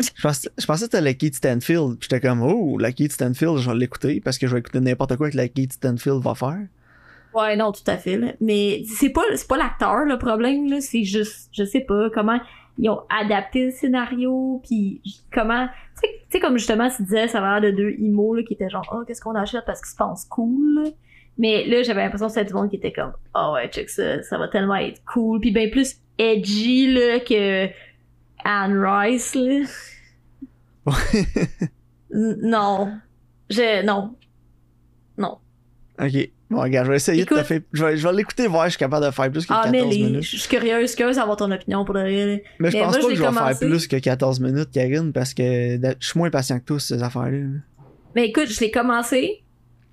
Je 0.00 0.22
pensais, 0.22 0.48
je 0.56 0.64
pensais 0.64 0.86
que 0.86 0.92
c'était 0.92 1.02
Lucky 1.02 1.32
Stanfield. 1.32 1.98
Puis 1.98 2.08
j'étais 2.10 2.26
comme, 2.26 2.42
oh, 2.42 2.78
Lucky 2.78 3.08
Stanfield, 3.10 3.56
je 3.58 3.70
vais 3.70 3.76
l'écouter 3.76 4.20
parce 4.20 4.38
que 4.38 4.46
je 4.46 4.54
vais 4.54 4.60
écouter 4.60 4.80
n'importe 4.80 5.16
quoi 5.16 5.30
que 5.30 5.36
Lucky 5.36 5.68
Stanfield 5.70 6.22
va 6.22 6.34
faire. 6.34 6.60
Ouais, 7.34 7.56
non, 7.56 7.72
tout 7.72 7.82
à 7.86 7.96
fait. 7.96 8.16
Là. 8.16 8.32
Mais 8.40 8.82
c'est 8.86 9.10
pas, 9.10 9.22
c'est 9.34 9.48
pas 9.48 9.56
l'acteur 9.56 10.04
le 10.04 10.18
problème, 10.18 10.68
là. 10.68 10.80
C'est 10.80 11.04
juste, 11.04 11.48
je 11.52 11.64
sais 11.64 11.80
pas, 11.80 12.08
comment 12.12 12.40
ils 12.82 12.88
ont 12.88 13.02
adapté 13.10 13.66
le 13.66 13.70
scénario, 13.70 14.60
puis 14.66 15.02
comment. 15.32 15.68
Tu 16.02 16.08
sais- 16.30 16.40
comme 16.40 16.56
justement, 16.56 16.88
tu 16.88 17.02
disais, 17.02 17.28
ça 17.28 17.38
avait 17.38 17.60
l'air 17.60 17.72
de 17.72 17.76
deux 17.76 17.90
emo 17.98 18.34
là, 18.34 18.42
qui 18.42 18.54
étaient 18.54 18.70
genre, 18.70 18.88
oh, 18.92 19.04
qu'est-ce 19.06 19.20
qu'on 19.20 19.34
achète 19.34 19.64
parce 19.66 19.80
qu'ils 19.82 19.90
se 19.90 19.96
pensent 19.96 20.24
cool. 20.24 20.84
Mais 21.36 21.66
là, 21.66 21.82
j'avais 21.82 22.02
l'impression 22.02 22.26
que 22.28 22.32
c'était 22.32 22.46
tout 22.46 22.54
le 22.54 22.62
monde 22.62 22.70
qui 22.70 22.76
était 22.76 22.92
comme, 22.92 23.12
oh 23.34 23.52
ouais, 23.54 23.68
check 23.68 23.90
ça, 23.90 24.22
ça 24.22 24.38
va 24.38 24.48
tellement 24.48 24.76
être 24.76 25.02
cool, 25.04 25.40
puis 25.40 25.50
ben 25.50 25.70
plus 25.70 25.96
edgy 26.18 26.92
là, 26.92 27.20
que 27.20 27.68
Anne 28.44 28.82
Rice, 28.82 29.34
là. 29.34 29.64
Non. 32.10 32.98
Je, 33.50 33.84
non. 33.84 34.14
Non. 35.18 35.38
ok. 36.00 36.30
Bon, 36.50 36.60
regarde, 36.62 36.86
je 36.86 36.90
vais 36.90 36.96
essayer 36.96 37.22
Écoute- 37.22 37.36
de 37.38 37.42
te 37.42 37.46
faire. 37.46 37.60
Je 37.72 37.84
vais, 37.84 37.96
je 37.96 38.06
vais 38.08 38.12
l'écouter, 38.14 38.46
voir 38.48 38.64
je 38.64 38.70
suis 38.70 38.78
capable 38.78 39.06
de 39.06 39.10
faire 39.12 39.30
plus 39.30 39.46
que 39.46 39.52
Ah, 39.52 39.62
14 39.64 39.70
mais 39.72 39.84
les, 39.84 40.02
minutes. 40.04 40.22
je 40.22 40.36
suis 40.36 40.48
curieuse, 40.48 40.94
curieuse 40.96 41.16
d'avoir 41.16 41.36
ton 41.36 41.50
opinion 41.52 41.84
pour 41.84 41.94
là. 41.94 42.02
Mais 42.04 42.10
je 42.12 42.42
mais 42.58 42.70
pense 42.72 42.80
moi, 42.80 42.90
pas 42.92 43.00
je 43.00 43.06
que 43.06 43.14
je 43.14 43.20
vais 43.20 43.26
commencé. 43.28 43.54
faire 43.54 43.68
plus 43.68 43.86
que 43.86 43.96
14 43.96 44.40
minutes, 44.40 44.70
Karine, 44.72 45.12
parce 45.12 45.32
que 45.32 45.42
je 46.00 46.06
suis 46.06 46.18
moins 46.18 46.30
patient 46.30 46.58
que 46.58 46.64
tous, 46.64 46.80
ces 46.80 47.02
affaires-là. 47.02 47.46
Mais 48.16 48.28
écoute, 48.28 48.48
je 48.48 48.58
l'ai 48.60 48.70
commencé, 48.72 49.44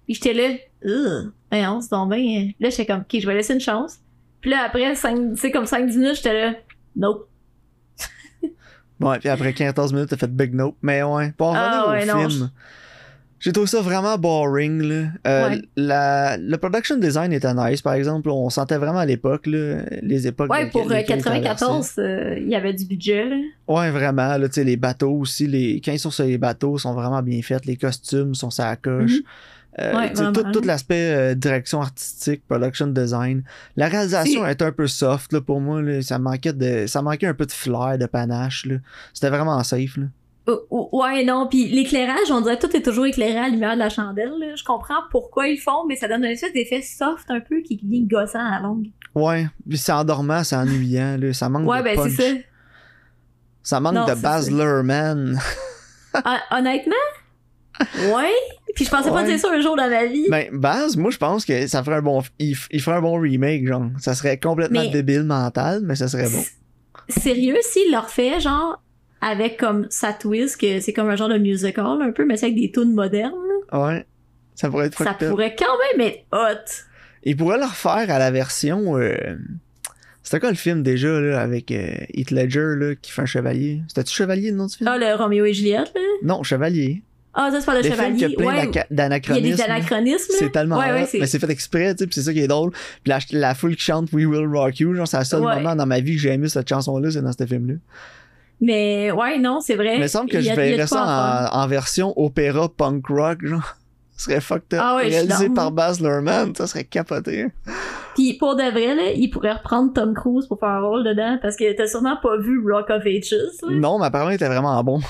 puis 0.05 0.15
j'étais 0.15 0.33
là, 0.33 0.55
Ugh, 0.83 1.31
voyons, 1.51 1.81
c'est 1.81 1.91
donc 1.91 2.11
bien. 2.13 2.49
Là, 2.59 2.69
j'étais 2.71 2.85
comme, 2.87 3.01
ok, 3.01 3.19
je 3.19 3.27
vais 3.27 3.33
laisser 3.35 3.53
une 3.53 3.59
chance. 3.59 3.97
Puis 4.41 4.49
là, 4.51 4.63
après, 4.65 4.95
cinq- 4.95 5.33
tu 5.33 5.37
sais, 5.39 5.51
comme 5.51 5.65
5-10 5.65 5.97
minutes, 5.97 6.15
j'étais 6.17 6.33
là, 6.41 6.53
nope. 6.95 7.27
Bon, 8.99 9.13
et 9.13 9.19
puis 9.19 9.29
après 9.29 9.53
14 9.53 9.93
minutes, 9.93 10.09
t'as 10.09 10.17
fait 10.17 10.31
Big 10.35 10.55
Nope. 10.55 10.75
Mais 10.81 11.03
ouais, 11.03 11.31
pour 11.37 11.47
en 11.49 11.53
Ah, 11.55 11.83
revenir 11.83 12.15
ouais, 12.15 12.19
au 12.19 12.23
non, 12.23 12.29
film, 12.29 12.51
j'ai 13.39 13.51
trouvé 13.51 13.67
ça 13.67 13.81
vraiment 13.81 14.17
boring. 14.17 14.81
Là. 14.81 15.05
Euh, 15.27 15.49
Ouais. 15.49 15.61
la, 15.75 16.37
le 16.37 16.57
production 16.57 16.97
design 16.97 17.31
était 17.33 17.53
nice, 17.53 17.81
par 17.81 17.93
exemple. 17.93 18.29
On 18.29 18.49
sentait 18.49 18.77
vraiment 18.77 18.99
à 18.99 19.05
l'époque, 19.05 19.45
les 19.45 20.27
époques. 20.27 20.51
Ouais, 20.51 20.65
de- 20.65 20.71
pour 20.71 20.89
euh, 20.89 20.95
lesquelles 20.95 21.19
ils 21.19 21.23
94, 21.23 21.93
euh, 21.99 22.35
il 22.39 22.47
y 22.49 22.55
avait 22.55 22.73
du 22.73 22.85
budget, 22.85 23.25
là. 23.29 23.35
Ouais, 23.67 23.91
vraiment. 23.91 24.37
Là, 24.37 24.47
les 24.55 24.77
bateaux 24.77 25.11
aussi, 25.11 25.47
les... 25.47 25.81
quand 25.83 25.91
ils 25.91 25.99
sont 25.99 26.11
sur 26.11 26.25
les 26.25 26.37
bateaux, 26.37 26.77
sont 26.77 26.93
vraiment 26.93 27.21
bien 27.21 27.41
faits. 27.41 27.65
Les 27.65 27.77
costumes 27.77 28.33
sont 28.35 28.49
la 28.57 28.75
coche. 28.75 29.11
Mhm. 29.11 29.21
Euh, 29.79 29.93
Ouais, 29.95 30.11
tout, 30.11 30.61
l'aspect 30.65 31.35
direction 31.35 31.81
artistique, 31.81 32.41
production 32.47 32.87
design. 32.87 33.43
La 33.75 33.87
réalisation 33.89 34.47
était 34.47 34.65
un 34.65 34.71
peu 34.71 34.87
soft 34.87 35.31
là, 35.33 35.39
pour 35.41 35.61
moi. 35.61 35.83
Là. 35.83 36.01
Ça, 36.01 36.17
manquait 36.17 36.53
de, 36.53 36.87
ça 36.87 37.03
manquait 37.03 37.27
un 37.27 37.35
peu 37.35 37.45
de 37.45 37.51
flair, 37.51 37.95
de 37.99 38.07
panache. 38.07 38.67
C'était 39.13 39.29
vraiment 39.29 39.61
safe. 39.63 39.97
Là. 39.97 40.05
Oh, 40.47 40.89
ouais, 40.93 41.25
non, 41.25 41.47
puis 41.49 41.67
l'éclairage, 41.67 42.31
on 42.31 42.39
dirait 42.39 42.57
que 42.57 42.65
tout 42.67 42.75
est 42.77 42.81
toujours 42.81 43.05
éclairé 43.05 43.37
à 43.37 43.41
la 43.43 43.49
lumière 43.49 43.73
de 43.73 43.79
la 43.79 43.89
chandelle, 43.89 44.31
là. 44.39 44.55
Je 44.55 44.63
comprends 44.63 45.01
pourquoi 45.11 45.47
ils 45.49 45.55
le 45.55 45.61
font, 45.61 45.85
mais 45.87 45.95
ça 45.97 46.07
donne 46.07 46.23
un 46.23 46.29
espèce 46.29 46.53
d'effet 46.53 46.81
soft 46.81 47.29
un 47.29 47.41
peu 47.41 47.59
qui 47.61 47.77
vient 47.83 48.01
gossant 48.03 48.39
à 48.39 48.51
la 48.55 48.59
longue. 48.61 48.87
Ouais, 49.13 49.47
puis 49.67 49.77
c'est 49.77 49.91
endormant, 49.91 50.43
c'est 50.45 50.55
ennuyant. 50.55 51.17
Là. 51.19 51.33
Ça 51.33 51.49
manque 51.49 51.67
Ouais, 51.69 51.79
de 51.79 51.83
ben 51.83 51.95
punch. 51.97 52.13
c'est 52.15 52.29
ça. 52.31 52.37
Ça 53.63 53.79
manque 53.81 53.95
Non, 53.95 54.05
de 54.05 54.13
Baz. 54.15 54.49
Luhrmann. 54.49 55.37
Honnêtement, 56.51 56.93
ouais. 58.15 58.31
Puis 58.75 58.85
je 58.85 58.89
pensais 58.89 59.09
pas 59.09 59.15
Ouais. 59.17 59.25
dire 59.25 59.39
ça 59.39 59.51
un 59.51 59.59
jour 59.61 59.75
dans 59.75 59.89
ma 59.89 60.05
vie. 60.05 60.27
ben, 60.29 60.47
Baz, 60.53 60.95
moi, 60.95 61.11
je 61.11 61.17
pense 61.17 61.43
que 61.45 61.67
ça 61.67 61.83
ferait 61.83 61.97
un 61.97 62.01
bon... 62.01 62.21
Il, 62.39 62.55
ferait 62.55 62.97
un 62.97 63.01
bon 63.01 63.19
remake, 63.19 63.67
genre. 63.67 63.87
Ça 63.99 64.13
serait 64.15 64.37
complètement 64.39 64.81
Mais- 64.83 64.89
débile 64.91 65.23
mental, 65.23 65.81
mais 65.83 65.95
ça 65.95 66.07
serait 66.07 66.29
bon. 66.29 66.43
Sérieux, 67.09 67.57
s'il 67.61 67.91
leur 67.91 68.09
fait, 68.09 68.39
genre, 68.39 68.81
avec 69.21 69.57
comme 69.57 69.87
sa 69.89 70.13
twist, 70.13 70.59
que 70.59 70.79
c'est 70.79 70.93
comme 70.93 71.09
un 71.09 71.15
genre 71.15 71.29
de 71.29 71.37
musical 71.37 72.01
un 72.01 72.11
peu, 72.11 72.25
mais 72.25 72.37
c'est 72.37 72.47
avec 72.47 72.57
des 72.59 72.71
tunes 72.71 72.93
modernes, 72.93 73.33
Ouais. 73.73 74.05
Ça 74.55 74.69
pourrait 74.69 74.87
être 74.87 74.97
ça 75.03 75.13
pourrait 75.13 75.55
quand 75.57 75.65
même 75.97 76.07
être 76.07 76.23
hot. 76.31 76.71
Il 77.23 77.35
pourrait 77.37 77.57
le 77.59 77.65
refaire 77.65 78.09
à 78.09 78.17
la 78.19 78.31
version. 78.31 78.97
euh, 78.97 79.15
C'était 80.23 80.39
quoi 80.39 80.49
le 80.49 80.55
film 80.55 80.81
déjà, 80.83 81.19
là, 81.19 81.41
avec 81.41 81.71
euh, 81.71 81.93
Heath 82.13 82.31
Ledger, 82.31 82.75
là, 82.77 82.95
qui 82.95 83.11
fait 83.11 83.21
un 83.21 83.25
chevalier? 83.27 83.81
C'était-tu 83.87 84.13
chevalier 84.13 84.49
le 84.51 84.57
nom 84.57 84.65
du 84.65 84.75
film? 84.77 84.89
Ah, 84.91 84.97
le 84.97 85.13
Roméo 85.15 85.45
et 85.45 85.53
Juliette, 85.53 85.91
là? 85.93 86.01
Non, 86.23 86.41
chevalier. 86.43 87.03
Ah, 87.33 87.49
ça, 87.51 87.59
c'est 87.59 87.65
pas 87.67 87.75
le 87.75 87.81
Les 87.81 87.91
films 87.91 88.15
qui 88.15 88.19
chevalier. 88.21 88.35
a 88.35 88.37
plein 88.37 88.47
Ouais, 88.47 88.65
d'aca- 88.65 88.85
il 88.89 88.93
y 88.95 88.99
a 88.99 89.03
d'anachronismes. 89.03 89.55
des 89.57 89.61
anachronismes. 89.61 90.33
C'est 90.39 90.51
tellement 90.51 90.79
Ouais, 90.79 91.05
mais 91.19 91.25
c'est 91.27 91.37
fait 91.39 91.49
exprès, 91.51 91.93
tu 91.93 92.05
sais, 92.05 92.09
c'est 92.11 92.21
ça 92.23 92.33
qui 92.33 92.39
est 92.39 92.47
drôle. 92.47 92.71
Puis 92.71 92.81
la, 93.11 93.19
la 93.31 93.53
foule 93.53 93.75
qui 93.75 93.83
chante 93.83 94.11
We 94.11 94.25
Will 94.25 94.47
Rock 94.47 94.79
You, 94.79 94.95
genre 94.95 95.07
c'est 95.07 95.19
le 95.19 95.23
seul 95.25 95.41
moment 95.41 95.75
dans 95.75 95.85
ma 95.85 95.99
vie 95.99 96.15
que 96.15 96.21
j'ai 96.21 96.31
aimé 96.33 96.49
cette 96.49 96.67
chanson-là, 96.67 97.11
c'est 97.11 97.21
dans 97.21 97.31
ce 97.31 97.45
film-là. 97.45 97.75
Mais 98.59 99.11
ouais, 99.11 99.37
non, 99.39 99.59
c'est 99.61 99.75
vrai. 99.75 99.89
Mais 99.91 99.95
il 99.97 100.01
me 100.01 100.07
semble 100.07 100.29
que 100.29 100.41
je 100.41 100.51
verrais 100.51 100.87
ça 100.87 101.51
en, 101.53 101.59
en 101.63 101.67
version 101.67 102.13
opéra 102.19 102.69
punk 102.69 103.05
rock, 103.07 103.45
genre. 103.45 103.75
Ce 104.17 104.23
serait 104.25 104.41
fucked 104.41 104.73
up. 104.73 104.79
Ah 104.81 104.95
ouais, 104.95 105.03
Réalisé 105.09 105.49
par 105.49 105.71
Baz 105.71 106.01
Luhrmann, 106.01 106.55
ça 106.55 106.65
serait 106.65 106.85
capoté. 106.85 107.49
Puis 108.15 108.33
pour 108.33 108.55
de 108.55 108.63
vrai, 108.63 108.95
là, 108.95 109.11
il 109.15 109.29
pourrait 109.29 109.53
reprendre 109.53 109.93
Tom 109.93 110.15
Cruise 110.15 110.47
pour 110.47 110.59
faire 110.59 110.69
un 110.69 110.81
rôle 110.81 111.03
dedans 111.03 111.37
parce 111.39 111.55
que 111.55 111.71
t'as 111.77 111.85
sûrement 111.85 112.17
pas 112.19 112.35
vu 112.37 112.59
Rock 112.67 112.89
of 112.89 113.05
Ages. 113.05 113.31
là. 113.61 113.69
Non, 113.69 113.99
mais 113.99 114.07
apparemment, 114.07 114.31
il 114.31 114.35
était 114.35 114.47
vraiment 114.47 114.83
bon. 114.83 115.01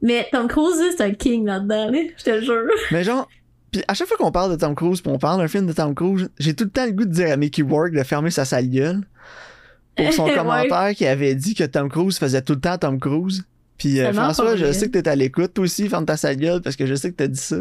Mais 0.00 0.26
Tom 0.32 0.48
Cruise, 0.48 0.82
c'est 0.96 1.02
un 1.02 1.12
king 1.12 1.44
là-dedans, 1.44 1.90
là, 1.90 1.98
je 2.16 2.24
te 2.24 2.40
jure. 2.40 2.70
Mais 2.92 3.04
genre, 3.04 3.28
puis 3.70 3.82
à 3.86 3.92
chaque 3.92 4.08
fois 4.08 4.16
qu'on 4.16 4.32
parle 4.32 4.52
de 4.52 4.56
Tom 4.56 4.74
Cruise, 4.74 5.02
pis 5.02 5.10
on 5.10 5.18
parle 5.18 5.42
d'un 5.42 5.48
film 5.48 5.66
de 5.66 5.74
Tom 5.74 5.94
Cruise, 5.94 6.30
j'ai 6.38 6.54
tout 6.54 6.64
le 6.64 6.70
temps 6.70 6.86
le 6.86 6.92
goût 6.92 7.04
de 7.04 7.12
dire 7.12 7.30
à 7.30 7.36
Mickey 7.36 7.60
Rourke 7.60 7.92
de 7.92 8.02
fermer 8.02 8.30
sa 8.30 8.46
sale 8.46 8.70
gueule. 8.70 9.02
Pour 10.04 10.12
son 10.12 10.28
commentaire 10.34 10.94
qui 10.94 11.06
avait 11.06 11.34
dit 11.34 11.54
que 11.54 11.64
Tom 11.64 11.88
Cruise 11.88 12.18
faisait 12.18 12.42
tout 12.42 12.54
le 12.54 12.60
temps 12.60 12.78
Tom 12.78 12.98
Cruise. 12.98 13.44
Puis 13.80 13.98
euh, 13.98 14.06
Tellement 14.06 14.24
François, 14.24 14.56
je 14.56 14.72
sais 14.72 14.90
que 14.90 14.98
t'es 14.98 15.08
à 15.08 15.16
l'écoute, 15.16 15.54
toi 15.54 15.64
aussi, 15.64 15.88
ferme 15.88 16.04
ta 16.04 16.18
sale 16.18 16.36
gueule 16.36 16.60
parce 16.60 16.76
que 16.76 16.84
je 16.84 16.94
sais 16.94 17.10
que 17.10 17.16
t'as 17.16 17.28
dit 17.28 17.40
ça. 17.40 17.56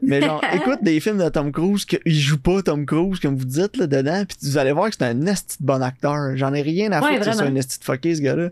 Mais 0.00 0.22
genre, 0.22 0.42
écoute 0.54 0.78
des 0.82 0.98
films 1.00 1.18
de 1.18 1.28
Tom 1.28 1.52
Cruise 1.52 1.84
qu'il 1.84 2.14
joue 2.14 2.38
pas 2.38 2.62
Tom 2.62 2.86
Cruise, 2.86 3.20
comme 3.20 3.36
vous 3.36 3.44
dites, 3.44 3.76
là, 3.76 3.86
dedans, 3.86 4.24
puis 4.26 4.38
vous 4.42 4.56
allez 4.56 4.72
voir 4.72 4.88
que 4.88 4.96
c'est 4.98 5.04
un 5.04 5.26
esti 5.26 5.58
de 5.60 5.66
bon 5.66 5.82
acteur. 5.82 6.34
J'en 6.36 6.54
ai 6.54 6.62
rien 6.62 6.92
à 6.92 7.02
foutre 7.02 7.18
que 7.18 7.32
c'est 7.32 7.42
un 7.42 7.54
esti 7.56 7.78
de 7.78 7.84
fucké, 7.84 8.14
ce 8.14 8.22
gars-là. 8.22 8.48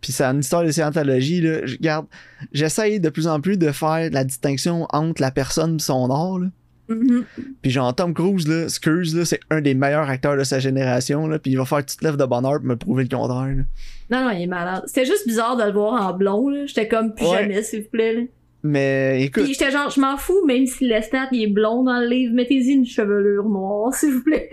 Puis 0.00 0.10
c'est 0.12 0.24
une 0.24 0.40
histoire 0.40 0.64
de 0.64 0.72
scientologie, 0.72 1.40
là. 1.40 1.64
Je 1.64 1.76
garde, 1.76 2.06
j'essaye 2.52 2.98
de 2.98 3.08
plus 3.08 3.28
en 3.28 3.40
plus 3.40 3.56
de 3.56 3.70
faire 3.70 4.10
la 4.10 4.24
distinction 4.24 4.86
entre 4.90 5.22
la 5.22 5.30
personne 5.30 5.76
et 5.76 5.78
son 5.82 6.10
art, 6.10 6.40
là. 6.40 6.48
Mhm. 6.88 7.24
Puis 7.62 7.70
genre 7.70 7.94
Tom 7.94 8.12
Cruise 8.12 8.46
là, 8.48 8.68
Scrooge 8.68 9.14
là, 9.14 9.24
c'est 9.24 9.40
un 9.50 9.60
des 9.60 9.74
meilleurs 9.74 10.08
acteurs 10.10 10.36
de 10.36 10.44
sa 10.44 10.58
génération 10.58 11.26
là, 11.28 11.38
puis 11.38 11.52
il 11.52 11.56
va 11.56 11.64
faire 11.64 11.84
toute 11.86 12.02
lèvre 12.02 12.16
de 12.16 12.24
bonheur 12.24 12.54
pour 12.58 12.64
me 12.66 12.76
prouver 12.76 13.04
le 13.04 13.08
contraire. 13.16 13.54
là. 13.56 13.62
Non, 14.10 14.24
non, 14.28 14.30
il 14.30 14.42
est 14.42 14.46
malade. 14.46 14.82
C'était 14.86 15.06
juste 15.06 15.26
bizarre 15.26 15.56
de 15.56 15.64
le 15.64 15.72
voir 15.72 15.94
en 16.06 16.12
blond, 16.12 16.48
là. 16.48 16.66
J'étais 16.66 16.88
comme 16.88 17.14
plus 17.14 17.24
Ouais. 17.26 17.42
jamais, 17.42 17.62
s'il 17.62 17.82
vous 17.82 17.88
plaît, 17.88 18.14
là. 18.14 18.22
Mais 18.64 19.22
écoute, 19.24 19.44
Puis 19.44 19.54
j'étais 19.54 19.70
genre, 19.72 19.90
je 19.90 20.00
m'en 20.00 20.16
fous, 20.16 20.44
même 20.46 20.66
si 20.66 20.86
Lestat, 20.86 21.28
il 21.32 21.42
est 21.42 21.46
blond 21.48 21.82
dans 21.82 21.98
le 21.98 22.06
livre, 22.06 22.32
mettez-y 22.34 22.72
une 22.72 22.86
chevelure 22.86 23.44
noire, 23.48 23.92
s'il 23.94 24.12
vous 24.14 24.22
plaît. 24.22 24.48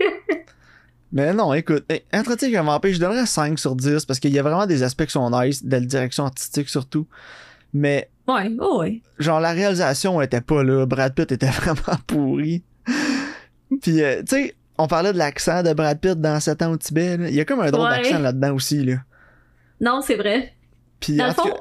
mais 1.12 1.32
non, 1.34 1.52
écoute, 1.54 1.84
Entretien 2.12 2.48
avec 2.48 2.58
un 2.58 2.62
vampire, 2.62 2.94
je 2.94 3.00
donnerais 3.00 3.26
5 3.26 3.58
sur 3.58 3.74
10 3.76 4.04
parce 4.06 4.18
qu'il 4.20 4.32
y 4.32 4.38
a 4.38 4.42
vraiment 4.42 4.66
des 4.66 4.82
aspects 4.82 5.04
qui 5.06 5.12
sont 5.12 5.30
nice, 5.30 5.64
de 5.64 5.70
la 5.70 5.80
direction 5.80 6.24
artistique 6.24 6.68
surtout. 6.68 7.06
Mais 7.72 8.08
Ouais, 8.34 8.50
oh 8.60 8.80
ouais. 8.80 9.02
genre 9.18 9.40
la 9.40 9.52
réalisation 9.52 10.20
était 10.20 10.40
pas 10.40 10.62
là, 10.62 10.86
Brad 10.86 11.14
Pitt 11.14 11.32
était 11.32 11.46
vraiment 11.50 11.98
pourri. 12.06 12.62
Puis 13.82 14.02
euh, 14.02 14.20
tu 14.20 14.36
sais, 14.36 14.54
on 14.78 14.86
parlait 14.86 15.12
de 15.12 15.18
l'accent 15.18 15.62
de 15.62 15.72
Brad 15.72 15.98
Pitt 16.00 16.20
dans 16.20 16.38
7 16.40 16.62
ans 16.62 16.72
au 16.72 16.76
Tibet, 16.76 17.16
là. 17.16 17.28
il 17.28 17.34
y 17.34 17.40
a 17.40 17.44
comme 17.44 17.60
un 17.60 17.70
drôle 17.70 17.88
Ouais. 17.90 18.02
d'accent 18.02 18.18
là-dedans 18.18 18.54
aussi 18.54 18.84
là. 18.84 18.96
Non, 19.80 20.00
c'est 20.02 20.16
vrai. 20.16 20.52
Puis 21.00 21.16
Dans 21.16 21.28
le 21.28 21.32
fond, 21.32 21.54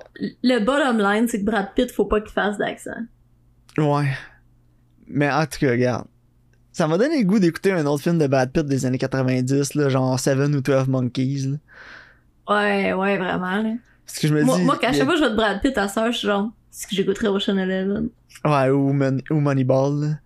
le 0.44 0.60
bottom 0.60 0.98
line, 1.00 1.28
c'est 1.30 1.40
que 1.40 1.46
Brad 1.46 1.70
Pitt, 1.76 1.90
faut 1.92 2.06
pas 2.06 2.20
qu'il 2.20 2.32
fasse 2.34 2.58
d'accent. 2.58 2.92
ouais. 3.78 4.10
Mais 5.08 5.32
en 5.32 5.44
tout 5.46 5.60
cas, 5.60 5.72
regarde. 5.72 6.06
Ça 6.72 6.88
m'a 6.88 6.98
donné 6.98 7.20
le 7.20 7.26
goût 7.26 7.40
d'écouter 7.40 7.72
un 7.72 7.86
autre 7.86 8.04
film 8.04 8.18
de 8.20 8.28
Brad 8.28 8.52
Pitt 8.52 8.66
des 8.66 8.86
années 8.86 8.98
90, 9.00 9.74
là, 9.76 9.90
genre 9.90 10.20
Seven 10.20 10.54
ou 10.56 10.62
12 10.62 10.88
Monkeys. 10.88 11.48
là. 11.48 11.58
Ouais, 12.56 12.94
ouais, 12.94 13.18
vraiment, 13.18 13.62
là. 13.62 13.74
Parce 14.06 14.20
que 14.20 14.28
je 14.28 14.34
me 14.34 14.44
Moi, 14.44 14.58
dis. 14.58 14.64
moi, 14.64 14.78
quand 14.80 14.88
a- 14.90 14.94
chaque 14.94 15.04
fois 15.06 15.14
que 15.14 15.20
je 15.20 15.24
vois 15.24 15.30
de 15.32 15.36
Brad 15.36 15.62
Pitt 15.62 15.78
à 15.78 15.88
ça, 15.88 16.12
je 16.12 16.18
suis 16.18 16.28
genre, 16.28 16.50
c'est 16.72 16.90
que 16.90 16.96
j'écouterais 16.96 17.28
Ocean 17.28 17.58
Eleven. 17.58 18.10
Ouais, 18.46 18.70
ou, 18.70 18.90
ou 18.90 19.40
Moneyball. 19.40 20.20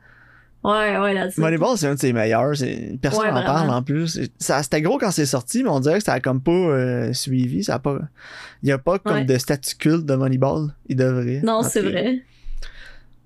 Ouais, 0.64 0.98
ouais, 0.98 1.14
là-dessus. 1.14 1.42
Moneyball, 1.42 1.78
c'est 1.78 1.88
un 1.88 1.96
de 1.96 2.00
ses 2.00 2.14
meilleurs. 2.14 2.54
Personne 3.02 3.34
n'en 3.34 3.44
parle 3.44 3.70
en 3.70 3.84
plus. 3.84 4.20
C'était 4.40 4.82
gros 4.82 4.98
quand 4.98 5.12
c'est 5.12 5.26
sorti, 5.26 5.62
mais 5.64 5.70
on 5.70 5.80
dirait 5.82 5.98
que 5.98 6.04
ça 6.06 6.14
a 6.14 6.20
comme 6.22 6.42
pas 6.42 6.52
euh, 6.52 7.12
suivi. 7.14 7.64
Ça 7.64 7.76
a 7.76 7.80
pas... 7.80 8.00
Il 8.62 8.70
y 8.70 8.72
a 8.72 8.78
pas 8.78 8.98
comme 9.00 9.14
Ouais. 9.18 9.26
de 9.26 9.38
statut 9.38 9.76
culte 9.76 10.06
de 10.06 10.16
Moneyball. 10.16 10.74
Il 10.88 10.96
devrait. 10.96 11.42
Non, 11.44 11.64
c'est 11.64 11.82
vrai. 11.82 12.22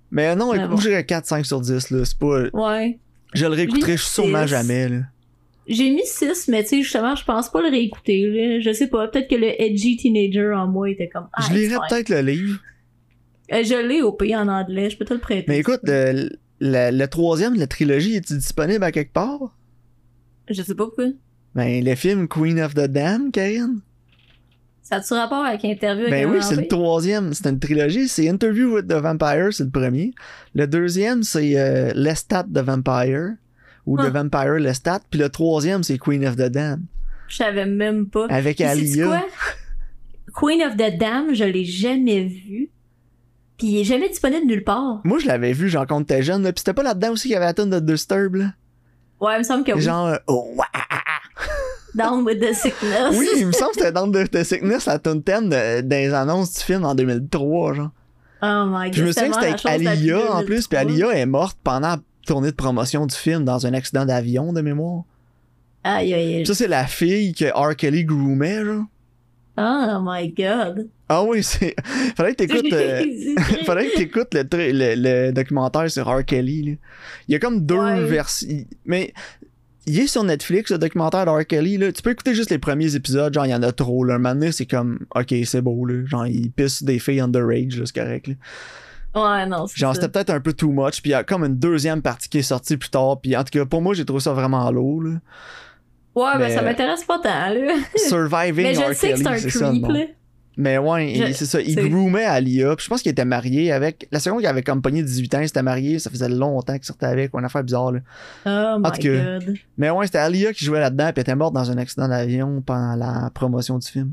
Mais 0.09 0.35
non, 0.35 0.53
écoute, 0.53 0.69
bon. 0.69 0.77
j'irais 0.77 1.01
4-5 1.03 1.43
sur 1.43 1.61
10. 1.61 1.91
Là. 1.91 2.05
C'est 2.05 2.17
pas... 2.17 2.43
Ouais. 2.53 2.97
Je 3.33 3.45
le 3.45 3.51
réécouterai 3.51 3.97
sûrement 3.97 4.47
jamais. 4.47 4.89
Là. 4.89 4.97
J'ai 5.67 5.89
mis 5.91 6.05
6, 6.05 6.47
mais 6.47 6.63
tu 6.63 6.69
sais, 6.69 6.81
justement, 6.81 7.13
je 7.15 7.25
pense 7.25 7.51
pas 7.51 7.61
le 7.61 7.67
réécouter, 7.69 8.25
là. 8.25 8.59
Je 8.61 8.71
sais 8.71 8.87
pas, 8.87 9.07
peut-être 9.09 9.29
que 9.29 9.35
le 9.35 9.61
edgy 9.61 9.97
teenager 9.97 10.53
en 10.55 10.65
moi 10.67 10.89
était 10.89 11.09
comme, 11.09 11.27
ah, 11.33 11.43
je 11.47 11.53
lirais 11.53 11.75
peut-être 11.89 12.07
le 12.09 12.21
livre. 12.21 12.59
Euh, 13.53 13.63
je 13.63 13.87
l'ai 13.87 14.01
au 14.01 14.11
pays 14.11 14.35
en 14.35 14.47
anglais, 14.47 14.89
je 14.89 14.97
peux 14.97 15.05
te 15.05 15.13
le 15.13 15.19
prêter. 15.19 15.45
Mais 15.47 15.59
écoute, 15.59 15.79
le, 15.83 16.29
le, 16.59 16.91
le 16.91 17.07
troisième 17.07 17.55
de 17.55 17.59
la 17.59 17.67
trilogie, 17.67 18.15
est-il 18.15 18.37
disponible 18.37 18.83
à 18.83 18.91
quelque 18.91 19.13
part? 19.13 19.55
Je 20.49 20.61
sais 20.61 20.75
pas 20.75 20.85
pourquoi. 20.85 21.05
Ben, 21.55 21.83
le 21.83 21.95
film 21.95 22.27
Queen 22.27 22.59
of 22.59 22.73
the 22.73 22.85
Dam, 22.87 23.31
Karine? 23.31 23.81
Ça 24.83 24.97
a-tu 24.97 25.13
rapport 25.15 25.43
avec 25.43 25.65
interview 25.65 26.09
Ben 26.09 26.29
oui, 26.29 26.37
c'est 26.41 26.55
le 26.55 26.67
troisième. 26.67 27.33
C'est 27.33 27.49
une 27.49 27.59
trilogie. 27.59 28.07
C'est 28.07 28.29
Interview 28.29 28.75
with 28.75 28.87
the 28.87 28.93
Vampire, 28.93 29.49
c'est 29.51 29.65
le 29.65 29.69
premier. 29.69 30.13
Le 30.55 30.65
deuxième, 30.65 31.23
c'est 31.23 31.57
euh, 31.59 31.91
Lestat 31.93 32.43
the 32.43 32.59
Vampire. 32.59 33.31
Ou 33.85 33.97
Ah. 33.99 34.07
The 34.09 34.13
Vampire 34.13 34.53
Lestat. 34.59 35.01
Puis 35.09 35.19
le 35.19 35.27
troisième, 35.29 35.83
c'est 35.83 35.97
Queen 35.97 36.25
of 36.25 36.37
the 36.37 36.47
Dam. 36.49 36.83
Je 37.27 37.35
savais 37.35 37.65
même 37.65 38.07
pas. 38.07 38.27
Avec 38.29 38.61
Alia. 38.61 39.25
Queen 40.33 40.61
of 40.61 40.77
the 40.77 40.97
Dam, 40.97 41.33
je 41.33 41.43
l'ai 41.43 41.65
jamais 41.65 42.23
vu. 42.23 42.69
Puis 43.57 43.67
il 43.67 43.79
est 43.79 43.83
jamais 43.83 44.09
disponible 44.09 44.45
nulle 44.45 44.63
part. 44.63 45.01
Moi, 45.03 45.19
je 45.19 45.27
l'avais 45.27 45.53
vu, 45.53 45.69
genre, 45.69 45.87
quand 45.87 46.03
t'étais 46.03 46.21
jeune. 46.21 46.43
Là. 46.43 46.53
Puis 46.53 46.59
c'était 46.59 46.73
pas 46.73 46.83
là-dedans 46.83 47.11
aussi 47.11 47.23
qu'il 47.23 47.31
y 47.31 47.35
avait 47.35 47.45
la 47.45 47.53
tonne 47.53 47.69
de 47.69 47.79
Disturb. 47.79 48.35
Là. 48.35 48.45
Ouais, 49.19 49.35
il 49.35 49.39
me 49.39 49.43
semble 49.43 49.63
que 49.63 49.71
oui. 49.71 49.81
Genre, 49.81 50.07
euh, 50.07 50.17
oh, 50.27 50.51
ouah. 50.55 50.65
Down 51.95 52.23
with 52.23 52.39
the 52.39 52.53
sickness. 52.53 53.15
Oui, 53.17 53.27
il 53.37 53.47
me 53.47 53.51
semble 53.51 53.71
que 53.71 53.79
c'était 53.79 53.91
dans 53.91 54.11
The, 54.11 54.29
The 54.29 54.43
Sickness, 54.43 54.85
la 54.85 54.99
tonne 54.99 55.23
thème 55.23 55.49
de, 55.49 55.81
des 55.81 56.13
annonces 56.13 56.53
du 56.53 56.59
film 56.61 56.85
en 56.85 56.93
2003, 56.93 57.73
genre. 57.73 57.89
Oh 58.43 58.65
my 58.67 58.85
god. 58.85 58.91
Puis 58.91 59.01
je 59.01 59.05
me 59.05 59.11
souviens 59.11 59.29
que 59.29 59.35
c'était 59.59 59.69
avec 59.69 59.87
Alia 59.87 60.31
en 60.31 60.43
plus, 60.43 60.67
puis 60.67 60.77
2003. 60.77 61.09
Alia 61.09 61.21
est 61.21 61.25
morte 61.25 61.57
pendant 61.63 61.87
la 61.87 61.97
tournée 62.27 62.51
de 62.51 62.55
promotion 62.55 63.07
du 63.07 63.15
film 63.15 63.45
dans 63.45 63.65
un 63.65 63.73
accident 63.73 64.05
d'avion 64.05 64.53
de 64.53 64.61
mémoire. 64.61 65.05
Aïe, 65.83 66.13
aïe, 66.13 66.35
aïe. 66.35 66.45
Ça, 66.45 66.53
c'est 66.53 66.67
la 66.67 66.85
fille 66.85 67.33
que 67.33 67.45
R. 67.45 67.75
Kelly 67.75 68.05
groomait, 68.05 68.63
genre. 68.63 68.85
Oh 69.57 69.99
my 70.03 70.31
god. 70.31 70.87
Ah 71.09 71.23
oui, 71.23 71.41
c'est. 71.43 71.73
Fallait 72.17 72.31
que 72.35 72.43
t'écoutes. 72.43 72.73
euh, 72.73 73.01
Fallait 73.65 73.89
que 73.89 73.95
t'écoutes 73.95 74.33
le, 74.33 74.43
le, 74.51 74.95
le 75.27 75.31
documentaire 75.31 75.89
sur 75.89 76.05
R. 76.07 76.25
Kelly. 76.25 76.63
Là. 76.63 76.71
Il 77.27 77.31
y 77.31 77.35
a 77.35 77.39
comme 77.39 77.65
deux 77.65 77.75
Ouais. 77.77 78.03
versions. 78.03 78.47
Mais 78.85 79.13
il 79.85 79.97
est 79.99 80.07
sur 80.07 80.23
Netflix, 80.25 80.69
le 80.71 80.77
documentaire 80.77 81.25
de 81.25 81.31
R. 81.31 81.45
Kelly. 81.47 81.77
Là. 81.77 81.91
Tu 81.93 82.01
peux 82.01 82.11
écouter 82.11 82.33
juste 82.35 82.49
les 82.51 82.57
premiers 82.57 82.93
épisodes. 82.95 83.33
Genre, 83.33 83.45
il 83.45 83.51
y 83.51 83.55
en 83.55 83.63
a 83.63 83.71
trop. 83.71 84.03
Là. 84.03 84.15
Un 84.15 84.17
moment 84.17 84.35
donné, 84.35 84.51
c'est 84.51 84.65
comme, 84.65 84.99
ok, 85.15 85.33
c'est 85.45 85.61
beau. 85.61 85.85
Là. 85.85 86.05
Genre, 86.05 86.27
il 86.27 86.51
pisse 86.51 86.83
des 86.83 86.99
filles 86.99 87.21
underage. 87.21 87.81
C'est 87.85 87.95
correct. 87.95 88.27
Là. 88.27 88.33
Ouais, 89.15 89.45
non, 89.47 89.65
c'est 89.65 89.77
Genre, 89.77 89.95
c'était 89.95 90.09
peut-être 90.09 90.29
un 90.29 90.41
peu 90.41 90.51
too 90.53 90.71
much. 90.71 91.01
Puis 91.01 91.11
il 91.11 91.11
y 91.11 91.13
a 91.15 91.23
comme 91.23 91.43
une 91.45 91.57
deuxième 91.57 92.01
partie 92.01 92.27
qui 92.27 92.39
est 92.39 92.43
sortie 92.43 92.75
plus 92.75 92.89
tard. 92.89 93.21
Puis 93.21 93.35
en 93.37 93.43
tout 93.45 93.57
cas, 93.57 93.65
pour 93.65 93.81
moi, 93.81 93.93
j'ai 93.93 94.03
trouvé 94.03 94.19
ça 94.19 94.33
vraiment 94.33 94.69
lourd. 94.71 95.03
Là. 95.03 95.11
Ouais, 96.15 96.31
ben 96.33 96.39
mais- 96.39 96.53
ça 96.55 96.61
m'intéresse 96.63 97.03
pas 97.05 97.19
tant, 97.19 97.49
là. 97.53 97.75
Surviving 97.95 98.63
Mais 98.63 98.73
je 98.75 98.81
R. 98.81 98.93
sais 98.93 99.11
que 99.13 99.17
c'est 99.17 99.27
un 99.27 99.37
creep, 99.71 99.87
là. 99.87 100.05
Mais 100.57 100.79
ouais, 100.79 101.31
c'est 101.33 101.45
ça. 101.45 101.61
Il 101.61 101.75
groomait 101.89 102.25
Alia. 102.25 102.75
Puis 102.75 102.85
je 102.85 102.89
pense 102.89 103.03
qu'il 103.03 103.11
était 103.11 103.25
marié 103.25 103.71
avec. 103.71 104.07
La 104.11 104.19
seconde 104.19 104.39
qu'il 104.39 104.47
avait 104.47 104.63
comme 104.63 104.81
pogné 104.81 105.03
18 105.03 105.35
ans, 105.35 105.39
il 105.41 105.47
s'était 105.47 105.61
marié. 105.61 105.99
Ça 105.99 106.09
faisait 106.09 106.29
longtemps 106.29 106.73
qu'il 106.73 106.85
sortait 106.85 107.05
avec. 107.05 107.31
Une 107.33 107.45
affaire 107.45 107.63
bizarre, 107.63 107.91
là. 107.91 107.99
Oh 108.45 108.79
my 108.79 108.91
cas, 108.99 109.39
god. 109.39 109.55
Mais 109.77 109.91
ouais, 109.91 110.07
c'était 110.07 110.17
Alia 110.17 110.51
qui 110.53 110.65
jouait 110.65 110.79
là-dedans. 110.79 111.05
Puis 111.05 111.13
elle 111.17 111.21
était 111.21 111.35
morte 111.35 111.53
dans 111.53 111.69
un 111.69 111.77
accident 111.77 112.07
d'avion 112.07 112.61
pendant 112.65 112.95
la 112.95 113.29
promotion 113.33 113.77
du 113.77 113.87
film. 113.87 114.11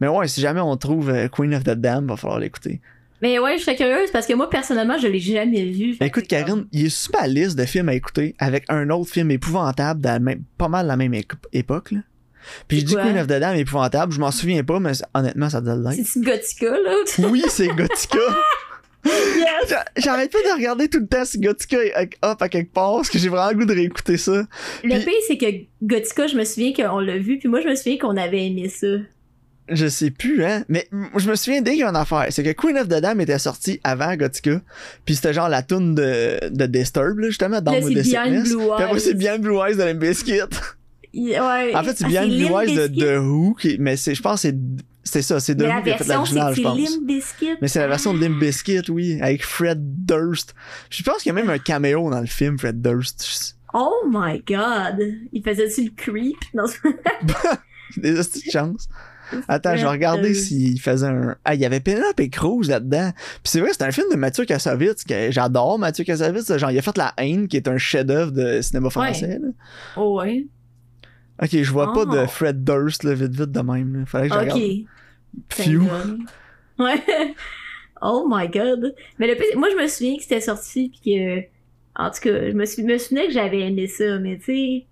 Mais 0.00 0.06
ouais, 0.06 0.28
si 0.28 0.40
jamais 0.40 0.60
on 0.60 0.76
trouve 0.76 1.10
euh, 1.10 1.28
Queen 1.28 1.52
of 1.54 1.64
the 1.64 1.70
Dam, 1.70 2.06
va 2.06 2.16
falloir 2.16 2.38
l'écouter. 2.38 2.80
Mais 3.22 3.38
ouais, 3.38 3.58
je 3.58 3.64
serais 3.64 3.76
curieuse 3.76 4.10
parce 4.12 4.26
que 4.26 4.32
moi, 4.32 4.48
personnellement, 4.48 4.96
je 4.96 5.08
l'ai 5.08 5.18
jamais 5.18 5.64
vu. 5.64 5.96
Écoute, 6.00 6.22
que 6.22 6.28
Karine, 6.28 6.66
il 6.72 6.86
est 6.86 6.88
sur 6.88 7.12
ma 7.18 7.26
liste 7.26 7.58
de 7.58 7.64
films 7.64 7.88
à 7.88 7.94
écouter 7.94 8.34
avec 8.38 8.64
un 8.68 8.88
autre 8.90 9.10
film 9.10 9.30
épouvantable 9.30 10.00
de 10.00 10.06
la 10.06 10.18
même, 10.20 10.42
pas 10.56 10.68
mal 10.68 10.86
la 10.86 10.96
même 10.96 11.14
époque, 11.52 11.90
là. 11.90 11.98
Puis 12.68 12.80
je 12.80 12.86
C'est 12.86 12.96
dis? 12.96 13.02
Queen 13.02 13.18
of 13.18 13.26
the 13.26 13.38
Dam 13.40 13.56
épouvantable. 13.56 14.12
Je 14.12 14.20
m'en 14.20 14.30
souviens 14.30 14.62
pas, 14.64 14.80
mais 14.80 14.92
honnêtement, 15.14 15.50
ça 15.50 15.60
comme- 15.60 15.82
l'être. 15.84 16.04
C'est-tu 16.04 16.24
Gothica, 16.24 16.70
là? 16.70 16.94
Oui, 17.30 17.42
c'est 17.48 17.68
Gothica. 17.68 18.18
yes! 19.06 19.74
J'arrête 19.96 20.30
pas 20.30 20.38
de 20.38 20.56
regarder 20.56 20.88
tout 20.88 21.00
le 21.00 21.06
temps 21.06 21.24
si 21.24 21.38
Gothica 21.40 21.78
est 21.82 22.10
hop 22.22 22.42
à 22.42 22.48
quelque 22.48 22.72
part 22.72 22.96
parce 22.96 23.08
que 23.10 23.18
j'ai 23.18 23.28
vraiment 23.28 23.50
le 23.50 23.56
goût 23.56 23.64
de 23.64 23.74
réécouter 23.74 24.16
ça. 24.18 24.42
Le 24.84 24.90
Puis- 24.94 25.04
pire, 25.04 25.12
c'est 25.26 25.38
que 25.38 25.46
Gothica, 25.82 26.26
je 26.26 26.36
me 26.36 26.44
souviens 26.44 26.72
qu'on 26.72 26.98
l'a 27.00 27.18
vu, 27.18 27.38
puis 27.38 27.48
moi, 27.48 27.60
je 27.62 27.68
me 27.68 27.74
souviens 27.74 27.98
qu'on 27.98 28.16
avait 28.16 28.46
aimé 28.46 28.68
ça. 28.68 28.86
Je 29.72 29.86
sais 29.86 30.10
plus, 30.10 30.44
hein. 30.44 30.64
Mais 30.68 30.88
je 31.16 31.30
me 31.30 31.36
souviens 31.36 31.62
dès 31.62 31.70
qu'il 31.72 31.80
y 31.80 31.84
a 31.84 31.88
une 31.88 31.94
affaire. 31.96 32.26
C'est 32.30 32.42
que 32.42 32.50
Queen 32.50 32.76
of 32.76 32.88
the 32.88 33.00
Dam 33.00 33.20
était 33.20 33.38
sortie 33.38 33.78
avant 33.84 34.16
Gothica. 34.16 34.60
Puis 35.04 35.14
c'était 35.14 35.32
genre 35.32 35.48
la 35.48 35.62
tune 35.62 35.94
de, 35.94 36.48
de 36.50 36.66
Disturb, 36.66 37.20
là, 37.20 37.28
justement, 37.28 37.60
dans 37.60 37.72
c'est 37.80 38.02
Sickness. 38.02 38.48
Blue 38.48 38.56
Puis 38.58 38.70
après, 38.84 38.94
Eyes. 38.94 39.00
c'est 39.00 39.14
bien 39.14 39.38
Blue 39.38 39.58
Eyes 39.58 39.76
de 39.76 39.82
Limp. 39.84 40.04
Il- 41.12 41.30
Ouais. 41.30 41.74
En 41.74 41.82
fait, 41.84 41.96
c'est 41.96 42.04
Ah, 42.04 42.08
bien 42.08 42.22
Eyes 42.24 42.74
de. 42.74 42.86
The 42.88 43.20
Who, 43.20 43.54
qui, 43.54 43.76
mais 43.78 43.96
c'est, 43.96 44.14
je 44.14 44.22
pense 44.22 44.42
que 44.42 44.48
c'est 44.48 44.56
C'était 45.02 45.22
ça, 45.22 45.40
c'est 45.40 45.56
The 45.56 45.62
la 45.62 45.78
Who 45.78 45.82
qui 45.82 45.90
a 45.90 45.96
fait 45.96 46.04
version, 46.04 46.24
c'est 46.26 46.50
je 46.50 46.54
c'est 46.56 46.62
pense. 46.62 46.78
Limp 46.78 47.06
Bizkit? 47.06 47.50
Mais 47.62 47.68
c'est 47.68 47.78
la 47.80 47.88
version 47.88 48.14
de 48.14 48.20
Limp 48.20 48.38
Bizkit, 48.38 48.90
oui, 48.90 49.18
avec 49.20 49.44
Fred 49.44 49.80
Durst. 50.06 50.54
Je 50.90 51.02
pense 51.02 51.18
qu'il 51.22 51.28
y 51.28 51.30
a 51.30 51.34
même 51.34 51.50
un 51.50 51.58
caméo 51.58 52.10
dans 52.10 52.20
le 52.20 52.26
film, 52.26 52.58
Fred 52.58 52.80
Durst. 52.82 53.56
Oh 53.72 54.04
my 54.10 54.42
god! 54.46 54.98
Il 55.32 55.42
faisait-tu 55.42 55.84
le 55.84 55.90
creep? 55.96 56.36
Non, 56.54 56.64
Des 57.96 58.12
de 58.12 58.22
chance. 58.52 58.88
Attends, 59.48 59.76
je 59.76 59.82
vais 59.82 59.88
regarder 59.88 60.34
s'il 60.34 60.80
faisait 60.80 61.06
un. 61.06 61.36
Ah, 61.44 61.54
il 61.54 61.60
y 61.60 61.64
avait 61.64 61.80
Penelope 61.80 62.20
Cruz 62.30 62.68
là-dedans. 62.68 63.12
Puis 63.14 63.40
c'est 63.44 63.60
vrai, 63.60 63.70
c'est 63.72 63.82
un 63.84 63.92
film 63.92 64.06
de 64.10 64.16
Mathieu 64.16 64.44
Kassovitz 64.44 65.04
que 65.04 65.30
j'adore, 65.30 65.78
Mathieu 65.78 66.04
Kassovitz. 66.04 66.56
Genre, 66.56 66.70
il 66.72 66.78
a 66.78 66.82
fait 66.82 66.96
La 66.98 67.14
haine, 67.16 67.46
qui 67.48 67.56
est 67.56 67.68
un 67.68 67.78
chef-d'œuvre 67.78 68.32
de 68.32 68.60
cinéma 68.60 68.90
français. 68.90 69.38
là. 69.40 69.48
Oh 69.96 70.18
ouais. 70.20 70.46
Ok, 71.42 71.50
je 71.52 71.70
vois 71.72 71.92
pas 71.92 72.04
de 72.04 72.26
Fred 72.26 72.62
Durst, 72.64 73.02
là, 73.04 73.14
vite, 73.14 73.32
vite 73.34 73.50
de 73.52 73.60
même. 73.60 74.00
Là. 74.00 74.06
Fallait 74.06 74.28
que 74.28 74.34
je 74.34 74.38
Ok. 74.38 74.44
regarde. 74.44 74.60
Thank 75.48 75.66
Phew. 75.68 75.88
Ouais. 76.78 77.34
Oh 78.02 78.26
my 78.30 78.48
god. 78.48 78.94
Mais 79.18 79.26
le 79.28 79.34
pire, 79.36 79.56
moi 79.58 79.68
je 79.70 79.76
me 79.80 79.86
souviens 79.86 80.16
que 80.16 80.22
c'était 80.22 80.40
sorti 80.40 80.88
pis 80.90 81.00
que. 81.14 81.40
En 82.02 82.10
tout 82.10 82.20
cas, 82.22 82.48
je 82.50 82.52
me, 82.54 82.64
sou- 82.64 82.82
me 82.84 82.96
souvenais 82.98 83.26
que 83.26 83.32
j'avais 83.32 83.60
aimé 83.60 83.86
ça, 83.86 84.18
mais 84.18 84.38
tu 84.38 84.44
sais. 84.44 84.86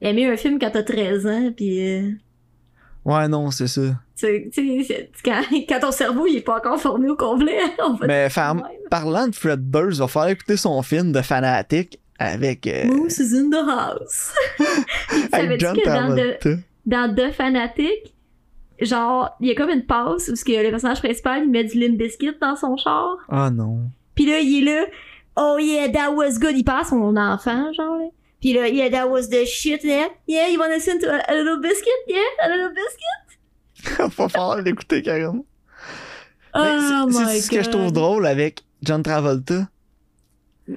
Aimer 0.00 0.26
un 0.26 0.36
film 0.36 0.58
quand 0.58 0.70
t'as 0.70 0.82
13 0.84 1.26
ans 1.26 1.52
pis. 1.56 1.80
euh, 1.80 2.10
Ouais, 3.04 3.26
non, 3.28 3.50
c'est 3.50 3.66
ça. 3.68 3.82
tu 4.16 4.50
sais, 4.52 5.10
quand, 5.24 5.42
quand 5.68 5.80
ton 5.80 5.90
cerveau 5.92 6.26
il 6.26 6.36
est 6.36 6.40
pas 6.40 6.58
encore 6.58 6.78
formé 6.80 7.08
au 7.08 7.16
complet, 7.16 7.58
on 7.86 7.94
va 7.94 8.06
Mais 8.06 8.28
parlant 8.90 9.28
de 9.28 9.34
Fred 9.34 9.70
Durst, 9.70 9.96
il 9.98 10.00
va 10.00 10.08
falloir 10.08 10.30
écouter 10.30 10.56
son 10.56 10.80
film 10.82 11.12
de 11.12 11.20
Fanatic 11.22 12.00
avec, 12.18 12.66
euh, 12.66 12.84
Moose 12.86 13.18
is 13.18 13.36
in 13.36 13.50
the 13.50 13.64
house. 13.68 14.32
avec 14.58 15.30
Savais-tu 15.30 15.64
John 15.64 15.76
que 15.76 15.84
dans 15.84 16.16
The, 16.16 16.58
dans 16.86 17.14
The 17.14 17.32
Fanatic, 17.32 18.14
genre, 18.80 19.36
il 19.40 19.48
y 19.48 19.50
a 19.52 19.54
comme 19.54 19.70
une 19.70 19.84
passe 19.86 20.28
où 20.28 20.36
ce 20.36 20.44
que 20.44 20.52
le 20.52 20.70
personnage 20.70 21.00
principal 21.00 21.42
il 21.44 21.50
met 21.50 21.64
du 21.64 21.78
Limp 21.78 21.96
Bizkit 21.98 22.34
dans 22.40 22.56
son 22.56 22.76
char. 22.76 23.18
Ah 23.28 23.50
non. 23.50 23.90
Pis 24.14 24.26
là, 24.26 24.40
il 24.40 24.66
est 24.68 24.74
là. 24.80 24.86
Oh 25.36 25.56
yeah, 25.60 25.88
that 25.88 26.12
was 26.12 26.38
good. 26.40 26.56
Il 26.56 26.64
passe 26.64 26.88
son 26.88 27.16
enfant, 27.16 27.72
genre, 27.72 27.98
là. 27.98 28.06
Pis 28.40 28.52
là, 28.52 28.68
yeah, 28.68 28.90
that 28.90 29.08
was 29.08 29.28
the 29.28 29.44
shit, 29.44 29.82
yeah. 29.84 30.08
Yeah, 30.26 30.48
you 30.48 30.58
wanna 30.58 30.74
listen 30.74 30.98
to 31.00 31.06
a, 31.08 31.20
a 31.28 31.34
little 31.34 31.60
biscuit? 31.60 31.90
Yeah, 32.08 32.18
a 32.44 32.48
little 32.48 32.72
biscuit? 32.74 34.08
va 34.16 34.28
falloir 34.28 34.60
l'écouter 34.60 35.02
carrément. 35.02 35.44
Mais 36.54 36.62
Oh 37.02 37.06
my 37.06 37.14
c'est 37.26 37.40
ce 37.42 37.50
que 37.50 37.62
je 37.62 37.70
trouve 37.70 37.86
God. 37.86 37.94
drôle 37.94 38.26
avec 38.26 38.64
John 38.82 39.02
Travolta. 39.02 39.68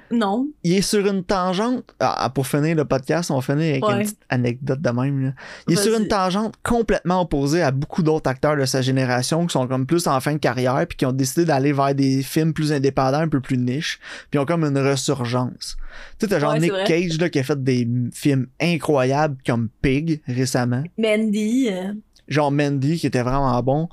Non. 0.10 0.48
Il 0.64 0.74
est 0.74 0.82
sur 0.82 1.06
une 1.06 1.24
tangente. 1.24 1.84
Ah, 2.00 2.32
pour 2.34 2.48
finir 2.48 2.76
le 2.76 2.86
podcast, 2.86 3.30
on 3.30 3.36
va 3.36 3.42
finir 3.42 3.72
avec 3.72 3.86
Ouais. 3.86 3.94
une 3.96 4.02
petite 4.04 4.20
anecdote 4.30 4.82
de 4.82 4.90
même. 4.90 5.24
là. 5.26 5.32
Il 5.68 5.74
est 5.74 5.82
sur 5.82 5.98
une 5.98 6.08
tangente 6.08 6.56
complètement 6.64 7.22
opposée 7.22 7.62
à 7.62 7.72
beaucoup 7.72 8.02
d'autres 8.02 8.30
acteurs 8.30 8.56
de 8.56 8.66
sa 8.66 8.82
génération 8.82 9.46
qui 9.46 9.52
sont 9.54 9.68
comme 9.68 9.86
plus 9.86 10.08
en 10.08 10.20
fin 10.22 10.34
de 10.34 10.38
carrière 10.38 10.86
puis 10.88 10.98
qui 10.98 11.06
ont 11.06 11.12
décidé 11.12 11.44
d'aller 11.46 11.74
vers 11.74 11.94
des 11.94 12.24
films 12.24 12.54
plus 12.54 12.72
indépendants, 12.72 13.20
un 13.20 13.28
peu 13.28 13.42
plus 13.42 13.58
niche, 13.58 14.00
puis 14.30 14.40
ont 14.40 14.46
comme 14.46 14.64
une 14.64 14.78
resurgence. 14.78 15.76
Tu 16.20 16.26
sais, 16.26 16.28
t'as 16.30 16.40
genre 16.40 16.54
Ouais, 16.54 16.60
Nick. 16.60 16.72
Cage 16.86 17.20
là, 17.20 17.30
qui 17.30 17.40
a 17.40 17.44
fait 17.44 17.62
des 17.62 17.88
films 18.14 18.48
incroyables 18.62 19.38
comme 19.46 19.68
Pig 19.82 20.22
récemment. 20.28 20.84
Mandy. 20.98 21.68
euh, 21.70 21.94
genre 22.30 22.52
Mandy 22.52 22.98
qui 22.98 23.08
était 23.08 23.24
vraiment 23.24 23.62
bon. 23.62 23.90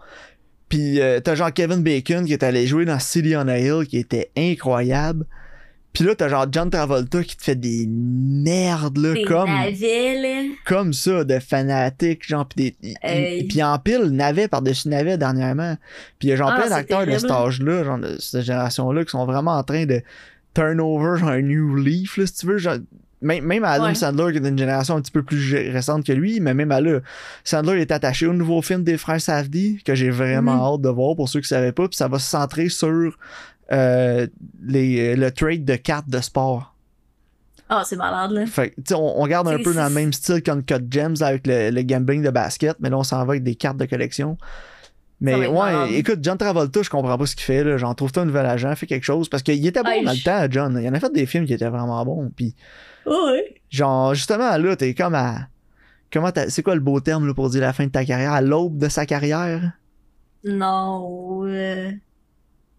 Puis 0.68 1.00
euh, 1.00 1.18
t'as 1.20 1.34
genre 1.34 1.52
Kevin 1.52 1.82
Bacon 1.82 2.24
qui 2.24 2.32
est 2.34 2.42
allé 2.42 2.66
jouer 2.66 2.84
dans 2.84 2.98
City 2.98 3.34
on 3.36 3.48
a 3.48 3.58
Hill 3.58 3.86
qui 3.88 3.96
était 3.98 4.30
incroyable. 4.36 5.24
Puis 5.92 6.04
là 6.04 6.14
t'as 6.14 6.28
genre 6.28 6.46
John 6.52 6.70
Travolta 6.70 7.24
qui 7.24 7.36
te 7.36 7.42
fait 7.42 7.56
des 7.56 7.86
merdes 7.88 8.98
là 8.98 9.14
des 9.14 9.22
comme 9.24 9.48
navets, 9.50 10.50
comme 10.64 10.92
ça 10.92 11.24
de 11.24 11.38
fanatique 11.40 12.26
genre 12.26 12.46
puis 12.46 12.76
des 12.80 13.46
puis 13.48 13.62
en 13.62 13.78
pile 13.78 14.04
navet 14.10 14.48
par-dessus 14.48 14.88
navet 14.88 15.18
dernièrement. 15.18 15.76
Puis 16.18 16.28
il 16.28 16.30
y 16.30 16.32
a 16.34 16.36
genre 16.36 16.50
Ah, 16.54 16.60
plein 16.60 16.70
d'acteurs 16.70 17.06
de 17.06 17.18
cet 17.18 17.30
âge-là, 17.30 17.84
genre 17.84 17.98
de 17.98 18.16
cette 18.20 18.42
génération-là 18.42 19.04
qui 19.04 19.10
sont 19.10 19.26
vraiment 19.26 19.56
en 19.56 19.62
train 19.64 19.86
de 19.86 20.02
turn 20.54 20.80
over 20.80 21.18
genre 21.18 21.30
un 21.30 21.42
new 21.42 21.74
leaf 21.76 22.16
là 22.16 22.26
si 22.26 22.34
tu 22.34 22.46
veux 22.46 22.58
genre 22.58 22.76
même, 23.20 23.44
même 23.44 23.64
Adam 23.64 23.86
Ouais. 23.86 23.94
Sandler 23.96 24.30
qui 24.30 24.38
est 24.38 24.40
d'une 24.40 24.56
génération 24.58 24.94
un 24.94 25.00
petit 25.00 25.10
peu 25.10 25.24
plus 25.24 25.52
récente 25.72 26.06
que 26.06 26.12
lui, 26.12 26.38
mais 26.38 26.54
même 26.54 26.70
à 26.70 26.80
là, 26.80 27.00
Sandler 27.42 27.80
est 27.80 27.90
attaché 27.90 28.26
au 28.28 28.32
nouveau 28.32 28.62
film 28.62 28.84
des 28.84 28.96
frères 28.96 29.20
Safdie 29.20 29.80
que 29.84 29.96
j'ai 29.96 30.10
vraiment 30.10 30.54
Mhm. 30.54 30.74
hâte 30.74 30.80
de 30.82 30.88
voir 30.88 31.16
pour 31.16 31.28
ceux 31.28 31.40
qui 31.40 31.46
ne 31.52 31.58
savaient 31.58 31.72
pas, 31.72 31.88
puis 31.88 31.96
ça 31.96 32.06
va 32.06 32.20
se 32.20 32.30
centrer 32.30 32.68
sur 32.68 33.18
euh, 33.72 34.26
les, 34.62 35.16
le 35.16 35.30
trade 35.30 35.64
de 35.64 35.76
cartes 35.76 36.08
de 36.08 36.20
sport. 36.20 36.74
Ah, 37.68 37.82
c'est 37.84 37.96
malade, 37.96 38.30
là. 38.30 38.46
Fait 38.46 38.70
que, 38.70 38.74
tu 38.76 38.82
sais, 38.88 38.94
on, 38.94 39.20
on 39.20 39.26
garde 39.26 39.46
un 39.48 39.62
peu 39.62 39.74
dans 39.74 39.88
le 39.88 39.94
même 39.94 40.12
style 40.12 40.42
qu'Uncut 40.42 40.86
Gems 40.90 41.16
avec 41.20 41.46
le, 41.46 41.70
le 41.70 41.82
gambling 41.82 42.22
de 42.22 42.30
basket, 42.30 42.76
mais 42.80 42.88
là 42.88 42.96
on 42.98 43.02
s'en 43.04 43.18
va 43.26 43.32
avec 43.32 43.42
des 43.42 43.56
cartes 43.56 43.76
de 43.76 43.84
collection. 43.84 44.38
Mais 45.20 45.46
ouais, 45.48 45.94
écoute, 45.94 46.20
John 46.22 46.38
Travolta, 46.38 46.80
je 46.80 46.88
comprends 46.88 47.18
pas 47.18 47.26
ce 47.26 47.34
qu'il 47.34 47.44
fait. 47.44 47.64
là. 47.64 47.76
J'en 47.76 47.92
trouve 47.92 48.12
un 48.16 48.24
nouvel 48.24 48.46
agent, 48.46 48.72
fait 48.76 48.86
quelque 48.86 49.02
chose. 49.04 49.28
Parce 49.28 49.42
qu'il 49.42 49.66
était 49.66 49.82
bon 49.82 49.90
Ah, 49.92 50.04
dans 50.04 50.12
le 50.12 50.22
temps, 50.22 50.46
John. 50.48 50.78
Il 50.80 50.88
en 50.88 50.94
a 50.94 51.00
fait 51.00 51.12
des 51.12 51.26
films 51.26 51.44
qui 51.44 51.52
étaient 51.54 51.68
vraiment 51.68 52.04
bons. 52.04 52.30
Puis 52.36 52.54
Oh, 53.04 53.30
ouais. 53.32 53.60
Genre, 53.68 54.14
justement, 54.14 54.56
là, 54.56 54.76
t'es 54.76 54.94
comme 54.94 55.16
à. 55.16 55.48
Comment 56.12 56.30
C'est 56.48 56.62
quoi 56.62 56.76
le 56.76 56.80
beau 56.80 57.00
terme 57.00 57.26
là, 57.26 57.34
pour 57.34 57.50
dire 57.50 57.62
la 57.62 57.72
fin 57.72 57.84
de 57.86 57.90
ta 57.90 58.04
carrière? 58.04 58.32
À 58.32 58.40
l'aube 58.42 58.78
de 58.78 58.88
sa 58.88 59.06
carrière? 59.06 59.72
Non. 60.44 61.44
euh, 61.46 61.90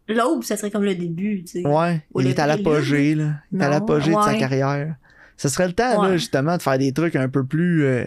L'aube, 0.09 0.43
ça 0.43 0.57
serait 0.57 0.71
comme 0.71 0.83
le 0.83 0.95
début, 0.95 1.43
tu 1.43 1.61
sais. 1.61 1.67
Ouais, 1.67 2.03
Ou 2.13 2.21
il 2.21 2.27
est 2.27 2.39
à 2.39 2.47
l'apogée, 2.47 3.15
là. 3.15 3.33
Il 3.51 3.61
est 3.61 3.63
à 3.63 3.69
l'apogée 3.69 4.11
de 4.13 4.21
sa 4.21 4.33
carrière. 4.35 4.95
Ce 5.37 5.47
serait 5.49 5.67
le 5.67 5.73
temps, 5.73 6.01
là, 6.03 6.17
justement, 6.17 6.57
de 6.57 6.61
faire 6.61 6.77
des 6.77 6.91
trucs 6.91 7.15
un 7.15 7.29
peu 7.29 7.45
plus. 7.45 7.83
euh, 7.85 8.05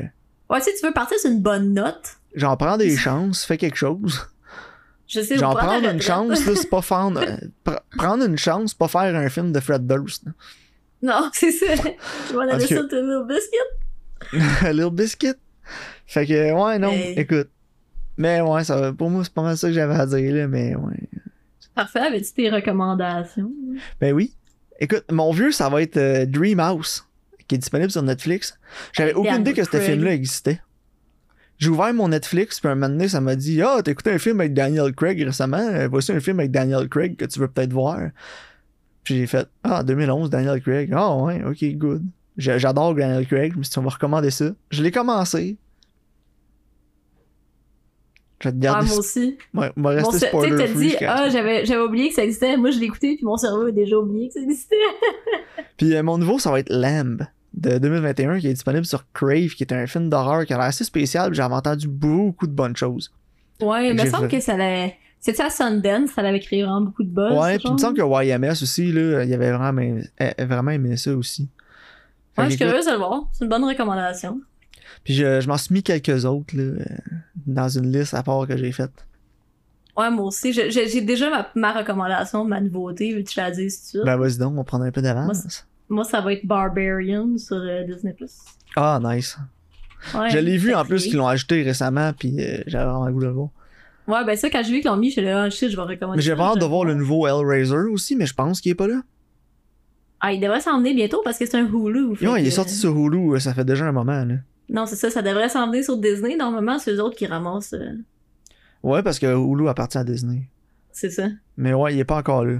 Ouais, 0.50 0.60
si 0.60 0.70
tu 0.78 0.84
veux 0.86 0.92
partir 0.92 1.18
sur 1.18 1.30
une 1.30 1.40
bonne 1.40 1.72
note, 1.72 2.16
genre, 2.34 2.58
prends 2.58 2.76
des 2.76 2.96
chances, 2.96 3.44
fais 3.44 3.56
quelque 3.56 3.76
chose. 3.76 4.20
je 5.08 5.20
sais 5.20 5.36
prendre 5.36 5.80
ta 5.82 5.92
une 5.92 6.02
chance, 6.02 6.44
là, 6.44 6.52
c'est 6.56 6.68
pas 6.68 6.82
faire. 6.82 7.06
euh, 7.16 7.36
pr- 7.64 7.80
prendre 7.96 8.24
une 8.26 8.36
chance, 8.36 8.74
pas 8.74 8.88
faire 8.88 9.14
un 9.16 9.28
film 9.30 9.52
de 9.52 9.60
Fred 9.60 9.86
Durst. 9.86 10.24
là. 10.26 10.32
Non, 11.02 11.30
c'est 11.32 11.52
ça. 11.52 11.66
Tu 12.28 12.34
vas 12.34 12.44
Ok. 12.44 12.52
aller 12.52 12.66
sur 12.66 12.82
little 12.82 13.26
biscuit. 13.28 14.70
Little 14.72 14.90
Biscuit. 14.90 15.34
Fait 16.06 16.26
que, 16.26 16.52
ouais, 16.52 16.78
non, 16.78 16.92
écoute. 17.16 17.48
Mais 18.18 18.40
ouais, 18.40 18.62
ça, 18.64 18.76
va- 18.80 18.92
pour 18.92 19.08
moi, 19.10 19.24
c'est 19.24 19.32
pas 19.32 19.42
mal 19.42 19.56
ça 19.56 19.68
que 19.68 19.74
j'avais 19.74 19.94
à 19.94 20.06
dire, 20.06 20.34
là, 20.34 20.46
mais 20.48 20.74
ouais. 20.74 21.08
Parfait, 21.74 22.00
avais-tu 22.00 22.32
tes 22.32 22.50
recommandations? 22.50 23.50
Ben 24.00 24.12
oui. 24.12 24.34
Écoute, 24.80 25.04
mon 25.10 25.32
vieux, 25.32 25.52
ça 25.52 25.68
va 25.68 25.82
être 25.82 25.96
euh, 25.96 26.26
Dreamhouse, 26.26 27.04
qui 27.48 27.54
est 27.54 27.58
disponible 27.58 27.90
sur 27.90 28.02
Netflix. 28.02 28.58
J'avais 28.92 29.10
Avec 29.12 29.24
aucune 29.24 29.40
idée 29.40 29.52
que 29.52 29.64
ce 29.64 29.70
film-là 29.78 30.12
existait. 30.14 30.60
J'ai 31.58 31.68
ouvert 31.68 31.94
mon 31.94 32.08
Netflix, 32.08 32.58
puis 32.58 32.68
un 32.68 32.74
moment 32.74 32.88
donné, 32.88 33.08
ça 33.08 33.20
m'a 33.20 33.36
dit 33.36 33.62
Ah, 33.62 33.80
t'as 33.84 33.92
écouté 33.92 34.10
un 34.10 34.18
film 34.18 34.40
avec 34.40 34.52
Daniel 34.52 34.92
Craig 34.94 35.22
récemment 35.22 35.58
Euh, 35.58 35.86
Voici 35.88 36.10
un 36.10 36.18
film 36.20 36.40
avec 36.40 36.50
Daniel 36.50 36.88
Craig 36.88 37.16
que 37.16 37.24
tu 37.24 37.38
veux 37.38 37.48
peut-être 37.48 37.72
voir. 37.72 37.98
Puis 39.04 39.18
j'ai 39.18 39.26
fait 39.26 39.46
Ah, 39.62 39.82
2011, 39.84 40.28
Daniel 40.30 40.60
Craig. 40.60 40.90
Ah, 40.92 41.14
ouais, 41.16 41.42
ok, 41.44 41.64
good. 41.76 42.04
J'a- 42.36 42.58
J'adore 42.58 42.94
Daniel 42.94 43.26
Craig, 43.26 43.52
mais 43.56 43.62
si 43.64 43.78
on 43.78 43.82
va 43.82 43.90
recommander 43.90 44.30
ça. 44.30 44.46
Je 44.70 44.82
l'ai 44.82 44.90
commencé. 44.90 45.56
Je 48.42 48.48
vais 48.48 48.54
te 48.58 48.66
Ah, 48.66 48.82
moi 48.82 48.96
aussi. 48.98 49.38
Ouais, 49.54 49.70
on 49.76 49.82
va 49.82 49.90
Mon 50.00 50.08
rester 50.08 50.08
cer- 50.08 50.12
tu 50.12 50.18
sais, 50.18 50.26
spoiler 50.28 50.56
t'as 50.56 50.66
free 50.66 50.78
dit, 50.78 50.88
jusqu'à 50.90 51.06
la 51.06 51.14
ah, 51.22 51.28
j'avais, 51.30 51.64
j'avais 51.64 51.82
oublié 51.82 52.08
que 52.08 52.14
ça 52.14 52.24
existait. 52.24 52.56
Moi, 52.56 52.70
je 52.72 52.78
l'ai 52.80 52.86
écouté, 52.86 53.14
puis 53.16 53.24
mon 53.24 53.36
cerveau 53.36 53.66
a 53.66 53.70
déjà 53.70 53.96
oublié 53.96 54.28
que 54.28 54.34
ça 54.34 54.40
existait. 54.40 54.76
Puis 55.76 55.94
euh, 55.94 56.02
mon 56.02 56.18
nouveau, 56.18 56.38
ça 56.38 56.50
va 56.50 56.60
être 56.60 56.70
Lamb 56.70 57.26
de 57.54 57.78
2021 57.78 58.38
qui 58.40 58.48
est 58.48 58.52
disponible 58.52 58.84
sur 58.84 59.04
Crave, 59.12 59.48
qui 59.50 59.62
est 59.62 59.72
un 59.72 59.86
film 59.86 60.08
d'horreur 60.10 60.44
qui 60.46 60.52
a 60.52 60.56
l'air 60.56 60.66
assez 60.66 60.84
spécial. 60.84 61.30
puis 61.30 61.36
J'avais 61.36 61.54
entendu 61.54 61.88
beaucoup 61.88 62.46
de 62.46 62.52
bonnes 62.52 62.76
choses. 62.76 63.12
Ouais, 63.60 63.88
il 63.90 63.94
me 63.94 64.00
J'ai 64.02 64.10
semble 64.10 64.28
fait- 64.28 64.38
que 64.38 64.42
ça 64.42 64.56
l'avait. 64.56 64.96
C'était 65.20 65.42
à 65.44 65.50
Sundance, 65.50 66.10
ça 66.10 66.22
l'avait 66.22 66.40
créé 66.40 66.62
vraiment 66.62 66.80
beaucoup 66.80 67.04
de 67.04 67.08
buzz. 67.10 67.32
ouais, 67.38 67.54
puis 67.58 67.68
il 67.68 67.72
me 67.74 67.78
genre. 67.78 67.94
semble 67.94 67.96
que 67.96 68.24
YMS 68.26 68.62
aussi, 68.62 68.90
là, 68.90 69.22
il 69.22 69.32
avait 69.32 69.52
vraiment, 69.52 69.80
aimé- 69.80 70.02
vraiment 70.38 70.70
aimé 70.72 70.96
ça 70.96 71.14
aussi. 71.14 71.48
Fait 72.34 72.42
Ouais, 72.42 72.46
que 72.48 72.52
je 72.52 72.56
suis 72.56 72.64
curieuse 72.66 72.86
de 72.86 72.90
le 72.90 72.96
voir. 72.96 73.28
C'est 73.32 73.44
une 73.44 73.50
bonne 73.50 73.64
recommandation. 73.64 74.40
Puis 75.04 75.14
je, 75.14 75.40
je 75.40 75.48
m'en 75.48 75.56
suis 75.56 75.74
mis 75.74 75.82
quelques 75.82 76.24
autres 76.24 76.56
là, 76.56 76.62
euh, 76.62 76.84
dans 77.46 77.68
une 77.68 77.92
liste 77.92 78.14
à 78.14 78.22
part 78.22 78.46
que 78.46 78.56
j'ai 78.56 78.72
faite. 78.72 79.06
Ouais, 79.96 80.10
moi 80.10 80.26
aussi. 80.26 80.52
J'ai 80.52 81.00
déjà 81.02 81.28
ma, 81.28 81.48
ma 81.54 81.72
recommandation, 81.72 82.44
ma 82.44 82.60
nouveauté. 82.60 83.14
Veux-tu 83.14 83.38
la 83.38 83.50
dise 83.50 83.76
tout 83.76 83.82
de 83.82 83.88
suite? 83.88 84.04
Ben 84.04 84.16
vas-y 84.16 84.38
donc, 84.38 84.52
on 84.52 84.56
va 84.56 84.64
prendre 84.64 84.84
un 84.84 84.90
peu 84.90 85.02
d'avance. 85.02 85.66
Moi, 85.88 86.04
ça 86.04 86.20
va 86.20 86.32
être 86.32 86.46
Barbarian 86.46 87.36
sur 87.36 87.56
euh, 87.56 87.84
Disney+. 87.84 88.16
Ah, 88.76 88.98
nice. 89.02 89.36
Ouais, 90.14 90.30
je 90.30 90.38
l'ai 90.38 90.56
vu 90.56 90.74
en 90.74 90.84
plus 90.84 91.04
qu'ils 91.04 91.16
l'ont 91.16 91.28
ajouté 91.28 91.62
récemment, 91.62 92.12
puis 92.18 92.34
euh, 92.40 92.62
j'avais 92.66 92.86
vraiment 92.86 93.06
le 93.06 93.12
goût 93.12 93.20
de 93.20 93.26
le 93.26 93.32
voir. 93.32 93.48
Ouais, 94.08 94.24
ben 94.24 94.36
ça, 94.36 94.50
quand 94.50 94.62
j'ai 94.64 94.72
vu 94.72 94.80
qu'ils 94.80 94.90
l'ont 94.90 94.96
mis, 94.96 95.08
je 95.08 95.12
suis 95.12 95.22
là, 95.22 95.44
ah, 95.44 95.50
shit, 95.50 95.70
je 95.70 95.76
vais 95.76 95.82
recommander 95.82 96.16
Mais 96.16 96.22
j'ai 96.22 96.32
hâte 96.32 96.58
de 96.58 96.64
voir 96.64 96.84
le 96.84 96.94
nouveau 96.94 97.26
Hellraiser 97.28 97.88
aussi, 97.90 98.16
mais 98.16 98.26
je 98.26 98.34
pense 98.34 98.60
qu'il 98.60 98.72
est 98.72 98.76
pas 98.76 98.88
là. 98.88 99.02
Ah, 100.20 100.32
il 100.32 100.40
devrait 100.40 100.60
s'en 100.60 100.78
venir 100.78 100.94
bientôt 100.94 101.20
parce 101.22 101.38
que 101.38 101.46
c'est 101.46 101.56
un 101.56 101.66
Hulu. 101.66 102.16
fait 102.16 102.24
Non, 102.24 102.36
il 102.36 102.46
est 102.46 102.50
sorti 102.50 102.74
sur 102.74 102.96
Hulu, 102.96 103.38
ça 103.38 103.54
fait 103.54 103.64
déjà 103.64 103.84
un 103.84 103.92
moment. 103.92 104.24
Là. 104.24 104.34
Non, 104.68 104.86
c'est 104.86 104.96
ça, 104.96 105.10
ça 105.10 105.22
devrait 105.22 105.48
s'en 105.48 105.68
venir 105.70 105.84
sur 105.84 105.96
Disney. 105.98 106.36
Normalement, 106.36 106.78
c'est 106.78 106.92
eux 106.92 107.02
autres 107.02 107.16
qui 107.16 107.26
ramassent. 107.26 107.74
euh, 107.74 107.92
Ouais, 108.82 109.02
parce 109.02 109.18
que 109.18 109.26
Hulu 109.26 109.68
appartient 109.68 109.98
à 109.98 110.04
Disney. 110.04 110.48
C'est 110.92 111.10
ça. 111.10 111.28
Mais 111.56 111.72
ouais, 111.74 111.94
il 111.94 112.00
est 112.00 112.04
pas 112.04 112.16
encore 112.16 112.44
là. 112.44 112.58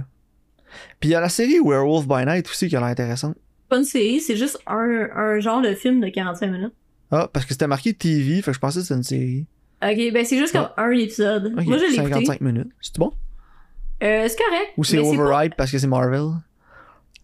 Puis 0.99 1.09
il 1.09 1.11
y 1.11 1.15
a 1.15 1.21
la 1.21 1.29
série 1.29 1.59
Werewolf 1.63 2.07
by 2.07 2.25
Night 2.25 2.47
aussi 2.49 2.67
qui 2.67 2.75
a 2.75 2.79
l'air 2.79 2.89
intéressante. 2.89 3.35
Pas 3.69 3.77
une 3.77 3.83
série, 3.83 4.19
c'est 4.19 4.35
juste 4.35 4.59
un, 4.67 5.07
un 5.15 5.39
genre 5.39 5.61
de 5.61 5.73
film 5.73 5.99
de 6.01 6.09
45 6.09 6.47
minutes. 6.51 6.73
Ah, 7.11 7.29
parce 7.31 7.45
que 7.45 7.53
c'était 7.53 7.67
marqué 7.67 7.93
TV, 7.93 8.41
fait 8.41 8.51
que 8.51 8.55
je 8.55 8.59
pensais 8.59 8.79
que 8.79 8.85
c'était 8.85 8.95
une 8.97 9.03
série. 9.03 9.45
Ok, 9.83 10.13
ben 10.13 10.25
c'est 10.25 10.37
juste 10.37 10.53
comme 10.53 10.69
un 10.77 10.91
épisode. 10.91 11.53
Ok, 11.57 11.65
Moi, 11.65 11.77
je 11.77 11.83
l'ai 11.83 11.93
écouté. 11.95 12.25
55 12.25 12.41
minutes. 12.41 12.69
C'est 12.81 12.97
bon? 12.97 13.11
Euh, 14.01 14.27
c'est 14.27 14.37
correct. 14.37 14.71
Ou 14.77 14.83
c'est 14.83 14.97
pas- 14.97 15.03
overhype 15.07 15.55
parce 15.55 15.71
que 15.71 15.77
c'est 15.77 15.87
Marvel? 15.87 16.29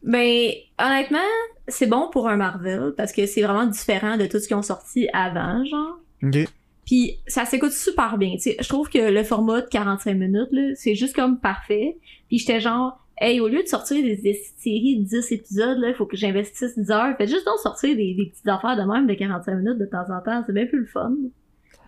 Ben, 0.03 0.51
honnêtement, 0.79 1.19
c'est 1.67 1.87
bon 1.87 2.09
pour 2.09 2.27
un 2.27 2.37
Marvel 2.37 2.93
parce 2.95 3.11
que 3.11 3.25
c'est 3.25 3.41
vraiment 3.41 3.65
différent 3.65 4.17
de 4.17 4.25
tout 4.25 4.39
ce 4.39 4.47
qu'ils 4.47 4.57
ont 4.57 4.61
sorti 4.61 5.07
avant, 5.13 5.63
genre. 5.65 5.99
Ok. 6.23 6.47
Puis 6.85 7.17
ça 7.27 7.45
s'écoute 7.45 7.71
super 7.71 8.17
bien. 8.17 8.31
tu 8.33 8.39
sais. 8.39 8.57
Je 8.59 8.67
trouve 8.67 8.89
que 8.89 9.11
le 9.11 9.23
format 9.23 9.61
de 9.61 9.67
45 9.67 10.13
minutes, 10.15 10.47
là, 10.51 10.71
c'est 10.75 10.95
juste 10.95 11.15
comme 11.15 11.39
parfait. 11.39 11.97
Puis 12.29 12.39
j'étais 12.39 12.59
genre, 12.59 12.99
hey, 13.21 13.39
au 13.39 13.47
lieu 13.47 13.61
de 13.61 13.67
sortir 13.67 14.01
des, 14.01 14.15
des 14.15 14.41
séries 14.57 14.97
de 14.99 15.03
10 15.03 15.31
épisodes, 15.31 15.77
là, 15.77 15.89
il 15.89 15.93
faut 15.93 16.07
que 16.07 16.17
j'investisse 16.17 16.77
10 16.79 16.89
heures. 16.89 17.15
Faites 17.17 17.29
juste 17.29 17.45
donc 17.45 17.59
sortir 17.59 17.95
des, 17.95 18.15
des 18.15 18.25
petites 18.31 18.47
affaires 18.47 18.75
de 18.75 18.91
même 18.91 19.05
de 19.05 19.13
45 19.13 19.55
minutes 19.55 19.77
de 19.77 19.85
temps 19.85 20.05
en 20.09 20.21
temps. 20.21 20.43
C'est 20.47 20.53
bien 20.53 20.65
plus 20.65 20.79
le 20.79 20.87
fun. 20.87 21.13
Tu 21.21 21.27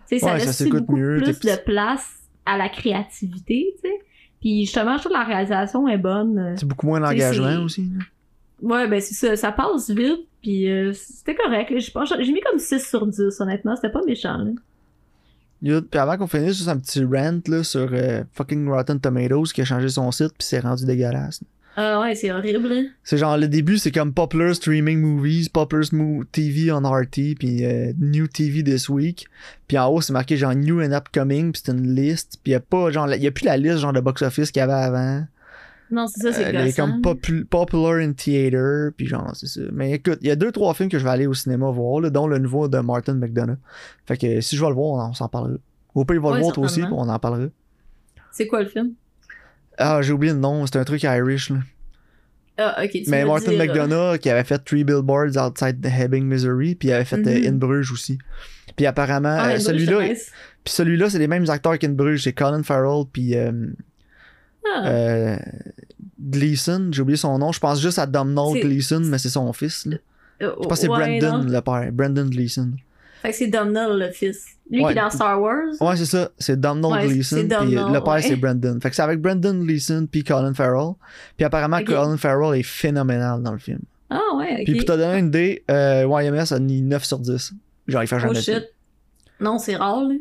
sais, 0.06 0.18
ça 0.20 0.34
Ouais, 0.34 0.38
ça 0.38 0.46
laisse 0.46 0.68
beaucoup 0.68 0.96
mieux, 0.96 1.16
plus 1.20 1.40
de 1.40 1.64
place 1.64 2.06
à 2.46 2.56
la 2.56 2.68
créativité, 2.68 3.74
tu 3.82 3.88
sais. 3.88 3.98
Puis 4.42 4.66
justement, 4.66 4.96
je 4.98 5.04
trouve 5.04 5.12
que 5.12 5.18
la 5.18 5.24
réalisation 5.24 5.88
est 5.88 5.96
bonne. 5.96 6.54
C'est 6.58 6.66
beaucoup 6.66 6.86
moins 6.88 7.00
d'engagement 7.00 7.64
aussi. 7.64 7.82
là. 7.96 8.04
Ouais, 8.60 8.86
ben 8.88 9.00
c'est 9.00 9.14
ça. 9.14 9.34
Ça 9.36 9.50
passe 9.52 9.88
vite, 9.90 10.26
puis 10.42 10.70
euh, 10.70 10.92
c'était 10.92 11.34
correct. 11.34 11.70
là. 11.70 11.78
Je 11.78 11.90
pense- 11.90 12.12
J'ai 12.20 12.32
mis 12.32 12.40
comme 12.40 12.58
6 12.58 12.86
sur 12.86 13.06
10, 13.06 13.40
honnêtement. 13.40 13.74
C'était 13.76 13.90
pas 13.90 14.02
méchant. 14.06 14.36
Là. 14.38 15.80
Puis 15.80 15.98
avant 15.98 16.16
qu'on 16.16 16.26
finisse, 16.26 16.56
juste 16.58 16.68
un 16.68 16.76
petit 16.78 17.02
rant 17.04 17.40
là, 17.46 17.62
sur 17.62 17.88
euh, 17.92 18.24
fucking 18.32 18.68
Rotten 18.68 18.98
Tomatoes 19.00 19.52
qui 19.54 19.60
a 19.62 19.64
changé 19.64 19.88
son 19.88 20.10
site 20.10 20.32
puis 20.36 20.46
c'est 20.46 20.58
rendu 20.60 20.84
dégueulasse. 20.84 21.40
Ah 21.76 22.00
ouais, 22.00 22.14
c'est 22.14 22.30
horrible. 22.30 22.68
là. 22.68 22.82
C'est 23.02 23.16
genre 23.16 23.38
le 23.38 23.48
début, 23.48 23.78
c'est 23.78 23.90
comme 23.92 24.12
Popular 24.12 24.54
Streaming 24.54 25.00
Movies, 25.00 25.48
Popular 25.48 25.84
TV 26.30 26.70
on 26.70 26.80
RT, 26.82 27.34
puis 27.38 27.64
euh, 27.64 27.92
New 27.98 28.26
TV 28.26 28.62
This 28.62 28.88
Week. 28.90 29.26
Puis 29.68 29.78
en 29.78 29.88
haut, 29.88 30.00
c'est 30.02 30.12
marqué 30.12 30.36
genre 30.36 30.54
New 30.54 30.80
and 30.82 30.92
Upcoming, 30.92 31.52
puis 31.52 31.62
c'est 31.64 31.72
une 31.72 31.94
liste. 31.94 32.38
Puis 32.42 32.52
y 32.52 32.54
a 32.54 32.60
pas 32.60 32.90
genre, 32.90 33.06
la- 33.06 33.16
y 33.16 33.26
a 33.26 33.30
plus 33.30 33.44
la 33.46 33.56
liste 33.56 33.78
genre 33.78 33.92
de 33.94 34.00
box-office 34.00 34.50
qu'il 34.50 34.60
y 34.60 34.62
avait 34.62 34.72
avant. 34.72 35.24
Non, 35.90 36.06
c'est 36.06 36.20
ça, 36.22 36.32
c'est 36.32 36.46
Euh, 36.46 36.50
il 36.60 36.64
gossant. 36.66 36.86
comme 36.86 37.00
popu- 37.02 37.44
Popular 37.44 37.94
in 37.96 38.12
Theater, 38.12 38.90
puis 38.96 39.06
genre, 39.06 39.30
c'est 39.34 39.46
ça. 39.46 39.60
Mais 39.72 39.92
écoute, 39.92 40.18
il 40.22 40.28
y 40.28 40.30
a 40.30 40.36
deux, 40.36 40.50
trois 40.52 40.72
films 40.74 40.88
que 40.88 40.98
je 40.98 41.04
vais 41.04 41.10
aller 41.10 41.26
au 41.26 41.34
cinéma 41.34 41.70
voir, 41.70 42.00
là, 42.00 42.08
dont 42.10 42.26
le 42.26 42.38
nouveau 42.38 42.66
de 42.68 42.78
Martin 42.78 43.14
McDonough. 43.14 43.56
Fait 44.06 44.16
que 44.16 44.40
si 44.40 44.56
je 44.56 44.62
vais 44.62 44.68
le 44.68 44.74
voir, 44.74 45.08
on 45.10 45.12
s'en 45.14 45.28
parlera. 45.28 45.56
Au 45.94 46.04
pire, 46.06 46.16
il 46.16 46.22
va 46.22 46.30
Ouais, 46.30 46.36
le 46.36 46.42
voir 46.42 46.52
toi 46.54 46.64
aussi, 46.64 46.80
puis 46.80 46.90
on 46.92 47.08
en 47.08 47.18
parlera. 47.18 47.48
C'est 48.30 48.46
quoi 48.46 48.62
le 48.62 48.68
film? 48.68 48.92
Ah, 49.78 50.02
j'ai 50.02 50.12
oublié 50.12 50.32
le 50.32 50.38
nom, 50.38 50.66
c'est 50.66 50.76
un 50.76 50.84
truc 50.84 51.02
Irish, 51.02 51.50
là. 51.50 51.56
Ah, 52.58 52.82
ok, 52.84 52.90
tu 52.90 53.04
Mais 53.08 53.24
Martin 53.24 53.52
diras. 53.52 53.64
McDonough 53.64 54.18
qui 54.18 54.28
avait 54.28 54.44
fait 54.44 54.58
Three 54.58 54.84
Billboards 54.84 55.36
Outside 55.38 55.80
the 55.80 55.86
Ebbing, 55.86 56.26
Missouri, 56.26 56.74
puis 56.74 56.88
il 56.88 56.92
avait 56.92 57.04
fait 57.06 57.16
euh, 57.26 57.40
Mhm. 57.40 57.46
In 57.46 57.52
Bruges 57.52 57.90
aussi. 57.92 58.18
Puis 58.76 58.86
apparemment, 58.86 59.36
Ah, 59.40 59.52
euh, 59.52 59.58
celui-là, 59.58 60.00
puis 60.64 60.72
celui-là, 60.74 61.08
c'est 61.10 61.18
les 61.18 61.28
mêmes 61.28 61.48
acteurs 61.48 61.78
qu'In 61.78 61.90
Bruges, 61.90 62.22
c'est 62.24 62.32
Colin 62.34 62.62
Farrell 62.62 63.04
puis 63.10 63.36
euh, 63.36 63.50
Ah, 64.74 64.86
euh, 64.86 65.36
Gleason, 66.20 66.90
j'ai 66.92 67.02
oublié 67.02 67.16
son 67.16 67.38
nom, 67.38 67.52
je 67.52 67.58
pense 67.60 67.80
juste 67.80 67.98
à 67.98 68.06
Domhnall 68.06 68.60
Gleason, 68.60 69.00
mais 69.00 69.18
c'est 69.18 69.28
son 69.30 69.52
fils. 69.52 69.86
Là. 69.86 69.96
euh, 70.42 70.52
Je 70.62 70.68
pense 70.68 70.78
que 70.80 70.86
c'est 70.86 70.88
ouais, 70.88 71.18
Brandon 71.20 71.38
non. 71.44 71.50
le 71.50 71.60
père, 71.62 71.88
Brandon 71.92 72.26
Gleason. 72.28 72.70
Fait 73.22 73.30
que 73.30 73.36
c'est 73.36 73.46
Domhnall, 73.46 73.98
le 73.98 74.10
fils. 74.10 74.46
Lui 74.70 74.82
Ouais. 74.82 74.92
qui 74.92 74.98
est 74.98 75.02
dans 75.02 75.10
Star 75.10 75.40
Wars. 75.40 75.62
Ouais, 75.80 75.96
c'est 75.96 76.06
ça, 76.06 76.30
c'est 76.38 76.58
Domhnall 76.58 76.92
Ouais, 76.92 77.06
Gleason, 77.06 77.36
c'est 77.36 77.46
puis 77.46 77.48
Domhnall, 77.48 77.92
le 77.92 78.00
père 78.00 78.12
ouais. 78.14 78.22
c'est 78.22 78.36
Brandon. 78.36 78.78
Fait 78.82 78.90
que 78.90 78.96
c'est 78.96 79.02
avec 79.02 79.20
Brandon 79.20 79.54
Gleason 79.64 80.06
puis 80.10 80.24
Colin 80.24 80.54
Farrell. 80.54 80.94
Puis 81.36 81.44
apparemment. 81.44 81.82
Colin 81.84 82.16
Farrell 82.16 82.58
est 82.58 82.62
phénoménal 82.62 83.42
dans 83.42 83.52
le 83.52 83.58
film. 83.58 83.80
Ah 84.10 84.18
ouais, 84.36 84.58
ok. 84.60 84.64
Puis 84.64 84.74
pour 84.76 84.84
te 84.86 84.92
donner 84.92 85.18
une 85.20 85.28
idée, 85.28 85.64
euh, 85.70 86.04
YMS 86.08 86.52
a 86.52 86.58
mis 86.58 86.82
9 86.82 87.04
sur 87.04 87.18
10. 87.18 87.52
Genre 87.88 88.02
il 88.02 88.06
fait 88.06 88.16
oh 88.16 88.18
jamais 88.18 88.34
ça. 88.34 88.54
shit. 88.54 88.64
Non, 89.40 89.58
c'est 89.58 89.76
rare, 89.76 90.02
là. 90.04 90.14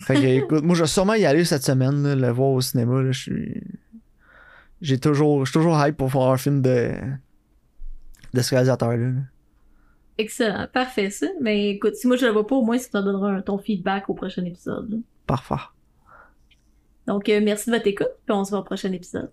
Fait 0.00 0.14
que, 0.14 0.20
écoute, 0.44 0.62
moi, 0.64 0.74
je 0.74 0.82
vais 0.82 0.86
sûrement 0.88 1.14
y 1.14 1.24
aller 1.24 1.44
cette 1.44 1.62
semaine, 1.64 2.02
là, 2.02 2.14
le 2.14 2.28
voir 2.30 2.50
au 2.50 2.60
cinéma. 2.60 3.02
Là, 3.02 3.12
je 3.12 3.20
suis. 3.20 3.62
J'ai 4.80 4.98
toujours. 4.98 5.44
Je 5.44 5.50
suis 5.50 5.58
toujours 5.58 5.78
hype 5.84 5.96
pour 5.96 6.08
voir 6.08 6.30
un 6.32 6.36
film 6.36 6.60
de. 6.62 6.90
de 8.32 8.40
ce 8.42 8.50
réalisateur-là. 8.50 8.96
là. 8.96 9.20
Excellent, 10.18 10.66
parfait 10.72 11.10
ça. 11.10 11.26
Mais 11.40 11.70
écoute, 11.70 11.96
si 11.96 12.06
moi 12.06 12.16
je 12.16 12.26
le 12.26 12.32
vois 12.32 12.46
pas, 12.46 12.54
au 12.56 12.62
moins 12.62 12.78
ça 12.78 12.88
te 12.88 12.98
donnera 13.04 13.30
un- 13.30 13.42
ton 13.42 13.58
feedback 13.58 14.08
au 14.08 14.14
prochain 14.14 14.44
épisode. 14.44 15.00
Parfait. 15.26 15.54
Donc 17.06 17.28
euh, 17.28 17.40
merci 17.42 17.70
de 17.70 17.74
votre 17.76 17.86
écoute, 17.88 18.08
puis 18.24 18.34
on 18.34 18.44
se 18.44 18.50
voit 18.50 18.60
au 18.60 18.64
prochain 18.64 18.92
épisode. 18.92 19.30